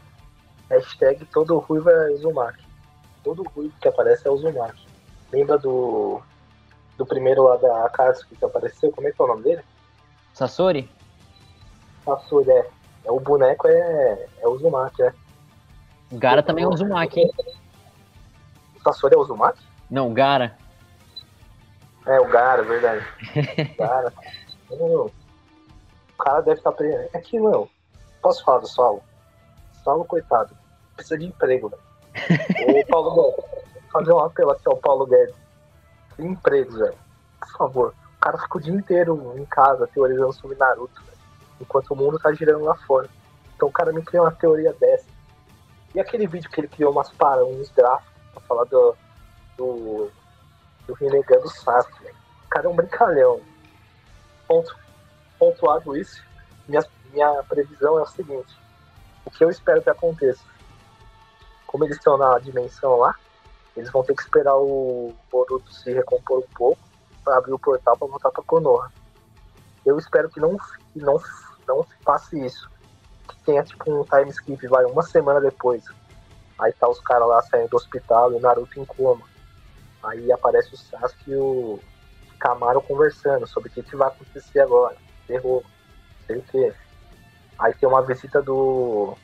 Hashtag 0.70 1.26
todo 1.26 1.58
ruivo 1.58 1.90
é 1.90 2.10
Uzumaki. 2.12 2.64
Todo 3.22 3.42
ruivo 3.42 3.74
que 3.78 3.86
aparece 3.86 4.26
é 4.26 4.30
Uzumaki. 4.30 4.88
Lembra 5.30 5.58
do, 5.58 6.22
do 6.96 7.04
primeiro 7.04 7.42
lá 7.42 7.56
da 7.58 7.84
Akatsuki 7.84 8.34
que 8.34 8.44
apareceu? 8.44 8.90
Como 8.92 9.06
é 9.06 9.12
que 9.12 9.20
é 9.20 9.24
o 9.24 9.28
nome 9.28 9.42
dele? 9.42 9.62
Sasori? 10.32 10.90
Sasori, 12.02 12.50
é. 12.50 12.66
é 13.04 13.12
o 13.12 13.20
boneco 13.20 13.68
é, 13.68 14.26
é 14.40 14.48
o 14.48 14.52
Uzumaki, 14.52 15.02
é. 15.02 15.12
Gara 16.12 16.42
também 16.42 16.64
é 16.64 16.66
o 16.66 16.70
Uzumaki, 16.70 17.20
hein? 17.20 17.30
O 18.74 18.82
Sasori 18.82 19.14
é 19.14 19.18
o 19.18 19.20
Uzumaki? 19.20 19.62
Não, 19.90 20.10
o 20.10 20.14
Gara. 20.14 20.56
É, 22.06 22.18
o 22.18 22.26
Gara, 22.26 22.62
verdade. 22.62 23.04
Gara. 23.76 24.12
o 24.70 25.10
cara 26.18 26.40
deve 26.40 26.58
estar 26.58 26.72
preso. 26.72 27.10
É 27.12 27.18
que, 27.18 27.38
não. 27.38 27.68
Posso 28.22 28.44
falar 28.44 28.58
do 28.58 28.68
Saulo? 28.68 29.02
Saulo, 29.84 30.04
coitado. 30.04 30.56
Precisa 30.94 31.18
de 31.18 31.26
emprego, 31.26 31.68
velho. 31.68 31.82
Ô, 32.68 32.86
Paulo 32.90 33.14
Guedes. 33.14 33.50
Fazer 33.92 34.12
um 34.12 34.20
apelo 34.20 34.50
aqui 34.50 34.68
ao 34.68 34.76
Paulo 34.76 35.06
Guedes. 35.06 35.34
Emprego, 36.18 36.78
velho. 36.78 36.98
Por 37.40 37.50
favor 37.56 37.94
o 38.20 38.22
cara 38.22 38.36
fica 38.36 38.58
o 38.58 38.60
dia 38.60 38.74
inteiro 38.74 39.34
em 39.38 39.46
casa 39.46 39.86
teorizando 39.86 40.34
sobre 40.34 40.54
Naruto, 40.58 41.00
né? 41.06 41.12
enquanto 41.58 41.92
o 41.92 41.96
mundo 41.96 42.18
tá 42.18 42.30
girando 42.34 42.64
lá 42.64 42.74
fora. 42.74 43.08
Então 43.56 43.66
o 43.66 43.72
cara 43.72 43.94
me 43.94 44.02
criou 44.02 44.26
uma 44.26 44.30
teoria 44.30 44.74
dessa. 44.74 45.06
E 45.94 45.98
aquele 45.98 46.26
vídeo 46.26 46.50
que 46.50 46.60
ele 46.60 46.68
criou 46.68 46.92
umas 46.92 47.10
para, 47.10 47.42
uns 47.46 47.70
gráficos 47.70 48.12
pra 48.32 48.42
falar 48.42 48.64
do, 48.64 48.94
do, 49.56 50.10
do 50.86 50.92
renegando 50.92 51.48
Sasuke. 51.48 52.04
Né? 52.04 52.10
O 52.44 52.48
cara 52.50 52.66
é 52.66 52.68
um 52.68 52.76
brincalhão. 52.76 53.40
Ponto, 54.46 54.76
pontuado 55.38 55.96
isso, 55.96 56.22
minha, 56.68 56.84
minha 57.12 57.42
previsão 57.44 57.98
é 57.98 58.02
o 58.02 58.06
seguinte. 58.06 58.56
O 59.24 59.30
que 59.30 59.44
eu 59.44 59.50
espero 59.50 59.82
que 59.82 59.90
aconteça? 59.90 60.44
Como 61.66 61.84
eles 61.84 61.96
estão 61.96 62.16
na 62.16 62.38
dimensão 62.38 62.96
lá, 62.96 63.14
eles 63.76 63.90
vão 63.90 64.02
ter 64.02 64.14
que 64.14 64.22
esperar 64.22 64.56
o 64.56 65.14
Boruto 65.30 65.72
se 65.72 65.92
recompor 65.92 66.38
um 66.38 66.54
pouco 66.54 66.80
para 67.24 67.38
abrir 67.38 67.52
o 67.52 67.58
portal 67.58 67.96
para 67.96 68.08
voltar 68.08 68.30
para 68.30 68.42
Konoha. 68.42 68.92
Eu 69.84 69.98
espero 69.98 70.28
que 70.28 70.40
não, 70.40 70.56
que 70.92 70.98
não, 70.98 71.20
não 71.66 71.84
se 71.84 71.96
passe 72.04 72.44
isso. 72.44 72.68
Que 73.28 73.36
tenha 73.44 73.62
tipo 73.62 73.90
um 73.90 74.04
time 74.04 74.30
skip, 74.30 74.66
vai, 74.66 74.84
uma 74.84 75.02
semana 75.02 75.40
depois. 75.40 75.84
Aí 76.58 76.72
tá 76.72 76.88
os 76.88 77.00
caras 77.00 77.28
lá 77.28 77.40
saindo 77.42 77.70
do 77.70 77.76
hospital 77.76 78.32
e 78.32 78.36
o 78.36 78.40
Naruto 78.40 78.78
em 78.78 78.84
coma. 78.84 79.24
Aí 80.02 80.30
aparece 80.32 80.74
o 80.74 80.76
Sasuke 80.76 81.30
e 81.30 81.36
o 81.36 81.80
Camaro 82.38 82.82
conversando 82.82 83.46
sobre 83.46 83.68
o 83.68 83.72
que, 83.72 83.82
que 83.82 83.96
vai 83.96 84.08
acontecer 84.08 84.60
agora. 84.60 84.96
Terror, 85.26 85.62
sei 86.26 86.38
o 86.38 86.42
que. 86.42 86.74
Aí 87.60 87.72
tem 87.74 87.88
uma 87.88 88.02
visita 88.02 88.42
do. 88.42 89.14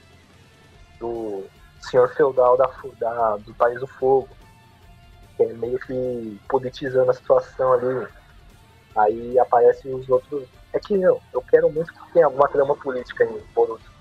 do 1.01 1.45
senhor 1.81 2.09
feudal 2.15 2.57
da, 2.57 2.71
da, 2.99 3.37
do 3.37 3.55
País 3.55 3.81
do 3.81 3.87
Fogo 3.87 4.29
que 5.37 5.43
é 5.43 5.53
meio 5.53 5.79
que 5.79 6.41
politizando 6.49 7.11
a 7.11 7.15
situação 7.15 7.75
ali. 7.75 8.09
Aí 8.97 9.39
aparecem 9.39 9.95
os 9.95 10.09
outros. 10.09 10.49
É 10.73 10.81
que 10.81 10.95
eu, 10.95 11.21
eu 11.33 11.43
quero 11.43 11.71
muito 11.71 11.93
que 11.93 12.13
tenha 12.13 12.27
alguma 12.27 12.49
trama 12.49 12.75
política 12.75 13.25
em 13.25 13.39
Boruto. 13.55 13.95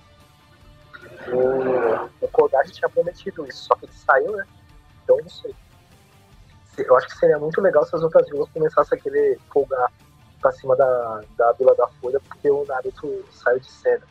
O, 1.28 2.26
o 2.26 2.28
Kodashi 2.30 2.72
tinha 2.72 2.90
prometido 2.90 3.46
isso, 3.46 3.66
só 3.66 3.76
que 3.76 3.86
ele 3.86 3.94
saiu, 3.94 4.32
né? 4.36 4.46
Então 5.04 5.18
não 5.18 5.30
sei. 5.30 5.54
Eu 6.78 6.96
acho 6.98 7.08
que 7.08 7.18
seria 7.18 7.38
muito 7.38 7.62
legal 7.62 7.86
se 7.86 7.96
as 7.96 8.02
outras 8.02 8.28
vilas 8.30 8.50
começassem 8.50 8.98
a 8.98 9.02
querer 9.02 9.40
folgar 9.52 9.92
pra 10.42 10.52
cima 10.52 10.76
da, 10.76 11.22
da 11.38 11.52
Vila 11.54 11.76
da 11.76 11.88
Folha 11.88 12.20
porque 12.20 12.50
o 12.50 12.66
Naruto 12.66 13.26
saiu 13.32 13.60
de 13.60 13.72
cena. 13.72 14.04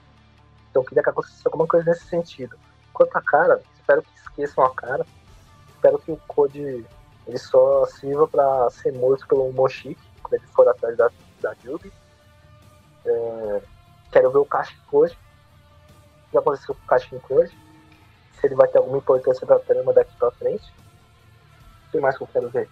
Então 0.74 0.82
eu 0.82 0.86
queria 0.88 1.04
que 1.04 1.10
acontecesse 1.10 1.42
alguma 1.44 1.68
coisa 1.68 1.88
nesse 1.88 2.04
sentido. 2.06 2.58
Quanto 2.92 3.16
a 3.16 3.22
cara, 3.22 3.62
espero 3.76 4.02
que 4.02 4.18
esqueçam 4.18 4.64
a 4.64 4.74
cara. 4.74 5.06
Espero 5.68 6.00
que 6.00 6.10
o 6.10 6.16
Code 6.26 6.84
ele 7.28 7.38
só 7.38 7.86
sirva 7.86 8.26
para 8.26 8.68
ser 8.70 8.92
morto 8.92 9.24
pelo 9.28 9.52
Moshiki, 9.52 10.02
quando 10.20 10.34
ele 10.34 10.46
for 10.48 10.68
atrás 10.68 10.96
da, 10.96 11.08
da 11.40 11.54
Jubi. 11.62 11.92
É, 13.06 13.62
quero 14.10 14.32
ver 14.32 14.38
o 14.38 14.44
Kashin 14.44 14.76
Code. 14.90 15.16
O 16.26 16.30
que 16.32 16.38
aconteceu 16.38 16.74
com 16.74 16.82
o 16.82 16.86
Kashin 16.86 17.18
Code? 17.20 17.56
Se 18.32 18.44
ele 18.48 18.56
vai 18.56 18.66
ter 18.66 18.78
alguma 18.78 18.98
importância 18.98 19.46
da 19.46 19.60
trama 19.60 19.92
daqui 19.92 20.12
pra 20.16 20.32
frente. 20.32 20.74
O 21.86 21.90
que 21.92 22.00
mais 22.00 22.16
que 22.16 22.24
eu 22.24 22.28
quero 22.32 22.48
ver? 22.50 22.68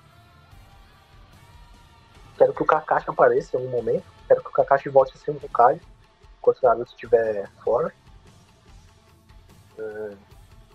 Quero 2.36 2.53
que 2.53 2.62
o 2.64 2.66
Kakashi 2.66 3.09
apareça 3.09 3.57
em 3.57 3.61
algum 3.61 3.70
momento. 3.70 4.05
Quero 4.26 4.42
que 4.42 4.48
o 4.48 4.53
Kakashi 4.53 4.88
volte 4.88 5.12
a 5.14 5.18
ser 5.18 5.30
um 5.30 5.38
Hokage 5.40 5.91
enquanto 6.43 6.59
o 6.59 6.66
Naruto 6.66 6.90
estiver 6.90 7.49
fora. 7.64 7.95
Uh, 9.78 10.16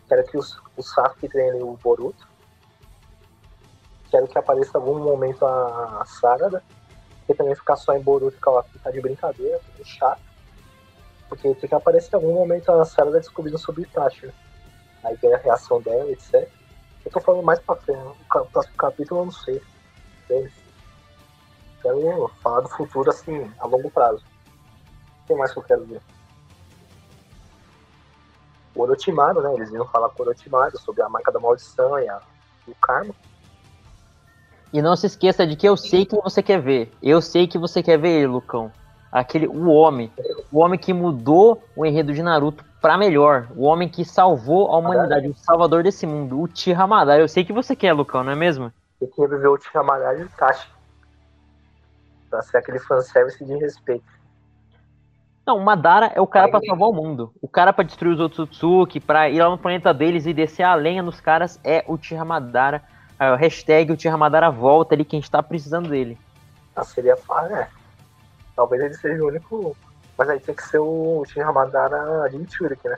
quero 0.07 0.24
que 0.26 0.38
os, 0.38 0.57
o 0.78 0.82
Sasuke 0.82 1.28
treine 1.28 1.61
o 1.61 1.74
Boruto. 1.74 2.26
Quero 4.09 4.28
que 4.28 4.38
apareça 4.38 4.78
algum 4.78 4.97
momento 4.97 5.45
a, 5.45 6.01
a 6.01 6.05
Sarada. 6.05 6.63
Porque 7.20 7.34
também 7.34 7.55
ficar 7.55 7.76
só 7.76 7.93
em 7.93 8.01
Boruto 8.01 8.38
e 8.38 8.39
Kawaki 8.39 8.80
tá 8.80 8.89
de 8.89 9.01
brincadeira, 9.01 9.59
é 9.78 9.84
chato. 9.84 10.22
Porque 11.28 11.53
tem 11.55 11.68
que 11.68 11.76
aparecer 11.76 12.13
em 12.13 12.15
algum 12.15 12.34
momento 12.34 12.72
a 12.72 12.86
Sarada 12.86 13.20
descobrindo 13.20 13.57
sobre 13.57 13.82
Itachi, 13.82 14.28
né? 14.28 14.34
Aí 15.03 15.15
vem 15.18 15.34
a 15.34 15.38
reação 15.38 15.82
dela, 15.82 16.09
etc. 16.09 16.49
Eu 17.03 17.11
tô 17.11 17.20
falando 17.20 17.43
mais 17.43 17.59
pra 17.59 17.76
frente, 17.76 17.99
o 17.99 18.45
próximo 18.45 18.78
capítulo 18.78 19.22
eu 19.22 19.26
não 19.26 19.32
sei. 19.32 19.61
Quero 21.82 22.32
falar 22.41 22.61
do 22.61 22.70
futuro 22.70 23.09
assim, 23.09 23.51
a 23.59 23.68
longo 23.68 23.91
prazo. 23.91 24.24
O 25.28 25.34
que 25.34 25.36
mais 25.36 25.51
que 25.51 25.59
eu 25.59 25.63
quero 25.63 25.84
ver? 25.86 26.01
O 28.73 28.82
Orochimaru, 28.82 29.41
né? 29.41 29.53
Eles 29.55 29.71
iam 29.71 29.86
falar 29.88 30.07
com 30.09 30.23
o 30.23 30.25
Orochimaru 30.25 30.80
sobre 30.80 31.01
a 31.01 31.09
marca 31.09 31.32
da 31.34 31.39
maldição 31.39 31.99
e, 31.99 32.07
a, 32.07 32.21
e 32.65 32.71
o 32.71 32.75
karma. 32.75 33.13
E 34.71 34.82
não 34.82 34.95
se 34.95 35.07
esqueça 35.07 35.45
de 35.45 35.57
que 35.57 35.67
eu 35.67 35.75
sei 35.75 36.05
que 36.05 36.15
você 36.15 36.41
quer 36.41 36.61
ver. 36.61 36.91
Eu 37.03 37.21
sei 37.21 37.45
que 37.45 37.57
você 37.57 37.84
quer 37.84 37.97
ver 37.97 38.19
ele, 38.19 38.28
Lucão. 38.28 38.71
Aquele, 39.11 39.47
o 39.47 39.67
homem. 39.67 40.09
O 40.49 40.59
homem 40.59 40.80
que 40.80 40.93
mudou 40.93 41.61
o 41.75 41.86
enredo 41.86 42.13
de 42.13 42.23
Naruto 42.23 42.63
para 42.82 42.97
melhor. 42.97 43.47
O 43.53 43.63
homem 43.63 43.89
que 43.89 44.05
salvou 44.05 44.71
a 44.71 44.78
humanidade, 44.78 45.28
o 45.28 45.36
salvador 45.36 45.84
desse 45.84 46.05
mundo. 46.05 46.39
O 46.39 46.47
Tira 46.47 46.88
Madara. 46.88 47.21
Eu 47.21 47.28
sei 47.28 47.43
que 47.43 47.51
você 47.51 47.75
quer, 47.75 47.91
Lucão, 47.91 48.23
não 48.23 48.32
é 48.32 48.36
mesmo? 48.36 48.71
Eu 49.01 49.09
queria 49.09 49.38
ver 49.38 49.47
o 49.47 49.57
Tira 49.57 49.84
Madara 49.84 50.19
e 50.19 50.23
o 50.23 50.30
Tashi. 50.38 50.69
Pra 52.30 52.41
ser 52.41 52.57
aquele 52.57 52.80
fanservice 52.80 53.43
de 53.43 53.57
respeito. 53.57 54.16
Não, 55.47 55.55
o 55.55 55.63
Madara 55.63 56.11
é 56.13 56.19
o 56.19 56.27
cara 56.27 56.49
para 56.49 56.59
salvar 56.59 56.89
o 56.89 56.93
mundo. 56.93 57.33
O 57.41 57.47
cara 57.47 57.71
para 57.71 57.85
destruir 57.85 58.11
os 58.11 58.19
outros 58.19 58.49
Tsutsuki, 58.49 58.99
pra 58.99 59.29
ir 59.29 59.41
lá 59.41 59.49
no 59.49 59.57
planeta 59.57 59.93
deles 59.93 60.25
e 60.25 60.33
descer 60.33 60.63
a 60.63 60.75
lenha 60.75 61.01
nos 61.01 61.21
caras 61.21 61.57
é 61.63 61.85
o 61.87 61.97
Tira 61.97 62.25
Madara. 62.25 62.83
É, 63.17 63.31
o 63.31 63.35
hashtag 63.37 63.93
o 63.93 63.95
Tira 63.95 64.17
Madara 64.17 64.51
volta 64.51 64.93
ali, 64.93 65.05
quem 65.05 65.21
está 65.21 65.41
precisando 65.41 65.87
dele. 65.87 66.19
Ah, 66.75 66.83
seria 66.83 67.15
fácil, 67.15 67.55
né? 67.55 67.69
Talvez 68.57 68.83
ele 68.83 68.93
seja 68.95 69.23
o 69.23 69.27
único. 69.27 69.73
Mas 70.17 70.27
aí 70.27 70.39
tem 70.41 70.53
que 70.53 70.63
ser 70.63 70.79
o 70.79 71.23
Tira 71.25 71.49
Madara 71.53 72.27
de 72.29 72.53
Churik, 72.53 72.85
né? 72.85 72.97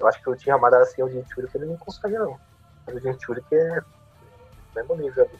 Eu 0.00 0.08
acho 0.08 0.20
que 0.20 0.28
o 0.28 0.34
Tira 0.34 0.58
Madara 0.58 0.84
sem 0.84 1.04
o 1.04 1.08
de 1.08 1.24
Churik 1.32 1.56
ele 1.56 1.66
não 1.66 1.76
consegue, 1.76 2.18
não. 2.18 2.36
Mas 2.84 2.96
o 2.96 3.00
de 3.00 3.24
Churik 3.24 3.54
é. 3.54 3.80
mesmo 4.74 4.96
nível 4.96 5.22
ali. 5.22 5.38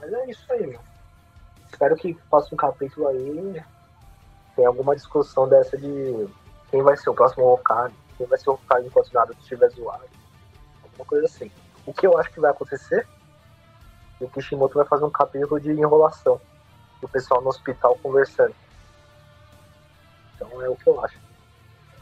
Mas 0.00 0.12
é 0.12 0.30
isso 0.32 0.52
aí, 0.52 0.66
meu. 0.66 0.80
Espero 1.70 1.94
que 1.94 2.18
faça 2.28 2.52
um 2.52 2.58
capítulo 2.58 3.06
aí 3.06 3.62
tem 4.56 4.66
alguma 4.66 4.94
discussão 4.94 5.48
dessa 5.48 5.76
de 5.76 6.28
quem 6.70 6.82
vai 6.82 6.96
ser 6.96 7.10
o 7.10 7.14
próximo 7.14 7.44
Hokage, 7.52 7.94
quem 8.16 8.26
vai 8.26 8.38
ser 8.38 8.50
o 8.50 8.54
Hokage 8.54 8.86
enquanto 8.86 9.12
Naruto 9.12 9.40
estiver 9.40 9.68
zoado. 9.70 10.04
Alguma 10.82 11.04
coisa 11.04 11.26
assim. 11.26 11.50
O 11.86 11.92
que 11.92 12.06
eu 12.06 12.18
acho 12.18 12.30
que 12.30 12.40
vai 12.40 12.50
acontecer 12.50 13.06
é 14.20 14.24
o 14.24 14.28
Kishimoto 14.28 14.74
vai 14.74 14.86
fazer 14.86 15.04
um 15.04 15.10
capítulo 15.10 15.60
de 15.60 15.70
enrolação. 15.70 16.40
O 17.02 17.08
pessoal 17.08 17.42
no 17.42 17.48
hospital 17.48 17.98
conversando. 18.02 18.54
Então 20.34 20.62
é 20.62 20.68
o 20.68 20.76
que 20.76 20.88
eu 20.88 21.04
acho. 21.04 21.18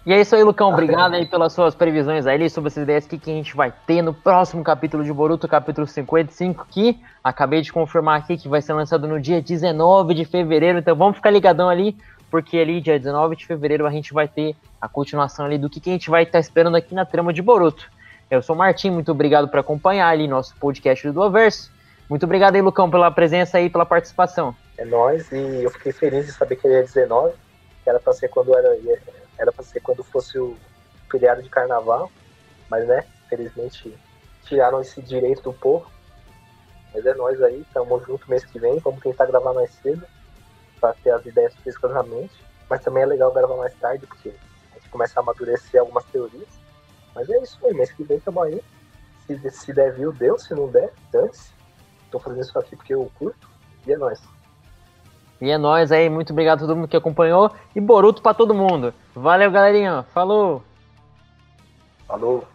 E 0.05 0.13
é 0.13 0.21
isso 0.21 0.35
aí, 0.35 0.43
Lucão. 0.43 0.73
Obrigado 0.73 1.15
aí 1.15 1.27
pelas 1.27 1.53
suas 1.53 1.77
previsões 1.77 2.27
aí 2.27 2.51
sobre 2.51 2.69
essas 2.69 2.83
ideias 2.83 3.07
que, 3.07 3.17
que 3.17 3.31
a 3.31 3.35
gente 3.35 3.55
vai 3.55 3.73
ter 3.87 4.03
no 4.03 4.13
próximo 4.13 4.65
capítulo 4.65 5.05
de 5.05 5.13
Boruto, 5.13 5.47
capítulo 5.47 5.87
55, 5.87 6.67
que 6.69 7.01
acabei 7.23 7.61
de 7.61 7.73
confirmar 7.73 8.19
aqui 8.19 8.37
que 8.37 8.49
vai 8.49 8.61
ser 8.61 8.73
lançado 8.73 9.07
no 9.07 9.21
dia 9.21 9.41
19 9.41 10.15
de 10.15 10.25
fevereiro. 10.25 10.81
Então 10.81 10.97
vamos 10.97 11.17
ficar 11.17 11.31
ligadão 11.31 11.69
ali, 11.69 11.97
porque 12.33 12.57
ali, 12.57 12.81
dia 12.81 12.99
19 12.99 13.37
de 13.37 13.45
fevereiro, 13.45 13.87
a 13.87 13.91
gente 13.91 14.15
vai 14.15 14.27
ter 14.27 14.57
a 14.81 14.89
continuação 14.89 15.45
ali 15.45 15.59
do 15.59 15.69
que, 15.69 15.79
que 15.79 15.91
a 15.91 15.93
gente 15.93 16.09
vai 16.09 16.23
estar 16.23 16.33
tá 16.33 16.41
esperando 16.41 16.79
aqui 16.79 16.95
na 16.95 17.05
trama 17.05 17.31
de 17.31 17.43
Boruto. 17.43 17.93
Eu 18.31 18.41
sou 18.41 18.57
o 18.57 18.59
Martim, 18.59 18.89
muito 18.89 19.13
obrigado 19.13 19.49
por 19.49 19.61
acompanhar 19.61 20.09
ali 20.09 20.27
nosso 20.27 20.57
podcast 20.57 21.07
do 21.07 21.13
Duoverso. 21.13 21.71
Muito 22.09 22.25
obrigado 22.25 22.55
aí, 22.55 22.63
Lucão, 22.63 22.91
pela 22.91 23.11
presença 23.11 23.61
e 23.61 23.69
pela 23.69 23.85
participação. 23.85 24.57
É 24.79 24.85
nóis, 24.87 25.31
e 25.31 25.63
eu 25.63 25.71
fiquei 25.73 25.93
feliz 25.93 26.25
de 26.25 26.33
saber 26.33 26.57
que 26.57 26.67
ele 26.67 26.77
é 26.77 26.81
19, 26.81 27.35
que 27.85 27.91
era 27.91 28.01
ser 28.15 28.29
quando 28.29 28.57
era, 28.57 28.79
era 29.39 29.53
pra 29.53 29.63
ser 29.63 29.81
quando 29.81 30.03
fosse 30.03 30.39
o 30.39 30.57
feriado 31.11 31.43
de 31.43 31.51
carnaval, 31.51 32.11
mas 32.71 32.89
né, 32.89 33.05
felizmente 33.29 33.95
tiraram 34.47 34.81
esse 34.81 35.03
direito 35.03 35.43
do 35.43 35.53
povo. 35.53 35.85
Mas 36.95 37.05
é 37.05 37.13
nóis 37.13 37.43
aí, 37.43 37.63
tamo 37.75 38.03
junto 38.07 38.31
mês 38.31 38.43
que 38.43 38.59
vem, 38.59 38.79
vamos 38.79 39.03
tentar 39.03 39.27
gravar 39.27 39.53
mais 39.53 39.71
cedo 39.83 40.03
para 40.83 40.95
ter 40.95 41.11
as 41.11 41.25
ideias 41.25 41.55
físicas 41.55 41.93
na 41.93 42.03
mente. 42.03 42.35
Mas 42.69 42.83
também 42.83 43.05
é 43.05 43.07
legal 43.07 43.33
gravar 43.33 43.57
mais 43.57 43.73
tarde, 43.75 44.05
porque 44.05 44.35
a 44.73 44.75
gente 44.75 44.89
começa 44.91 45.21
a 45.21 45.23
amadurecer 45.23 45.81
algumas 45.81 46.05
teorias. 46.07 46.49
Mas 47.15 47.31
é 47.31 47.39
isso 47.39 47.59
aí, 47.65 47.73
mês 47.73 47.93
que 47.93 48.03
vem 48.03 48.19
tamo 48.19 48.43
aí. 48.43 48.61
Se, 49.27 49.51
se 49.51 49.73
der 49.73 49.93
viu, 49.93 50.13
deu. 50.13 50.37
Se 50.39 50.53
não 50.55 50.69
der, 50.69 50.93
dane-se. 51.13 51.53
Tô 52.11 52.19
fazendo 52.19 52.43
isso 52.43 52.59
aqui 52.59 52.75
porque 52.75 52.93
eu 52.93 53.11
curto. 53.19 53.49
E 53.87 53.93
é 53.93 53.97
nóis. 53.97 54.21
E 55.41 55.51
é 55.51 55.59
nóis 55.59 55.93
aí, 55.93 56.09
muito 56.09 56.33
obrigado 56.33 56.59
a 56.59 56.67
todo 56.67 56.77
mundo 56.77 56.89
que 56.89 56.97
acompanhou. 56.97 57.53
E 57.75 57.81
Boruto 57.81 58.23
para 58.23 58.35
todo 58.35 58.55
mundo. 58.55 58.93
Valeu, 59.15 59.51
galerinha. 59.51 60.03
Falou! 60.13 60.63
Falou! 62.07 62.47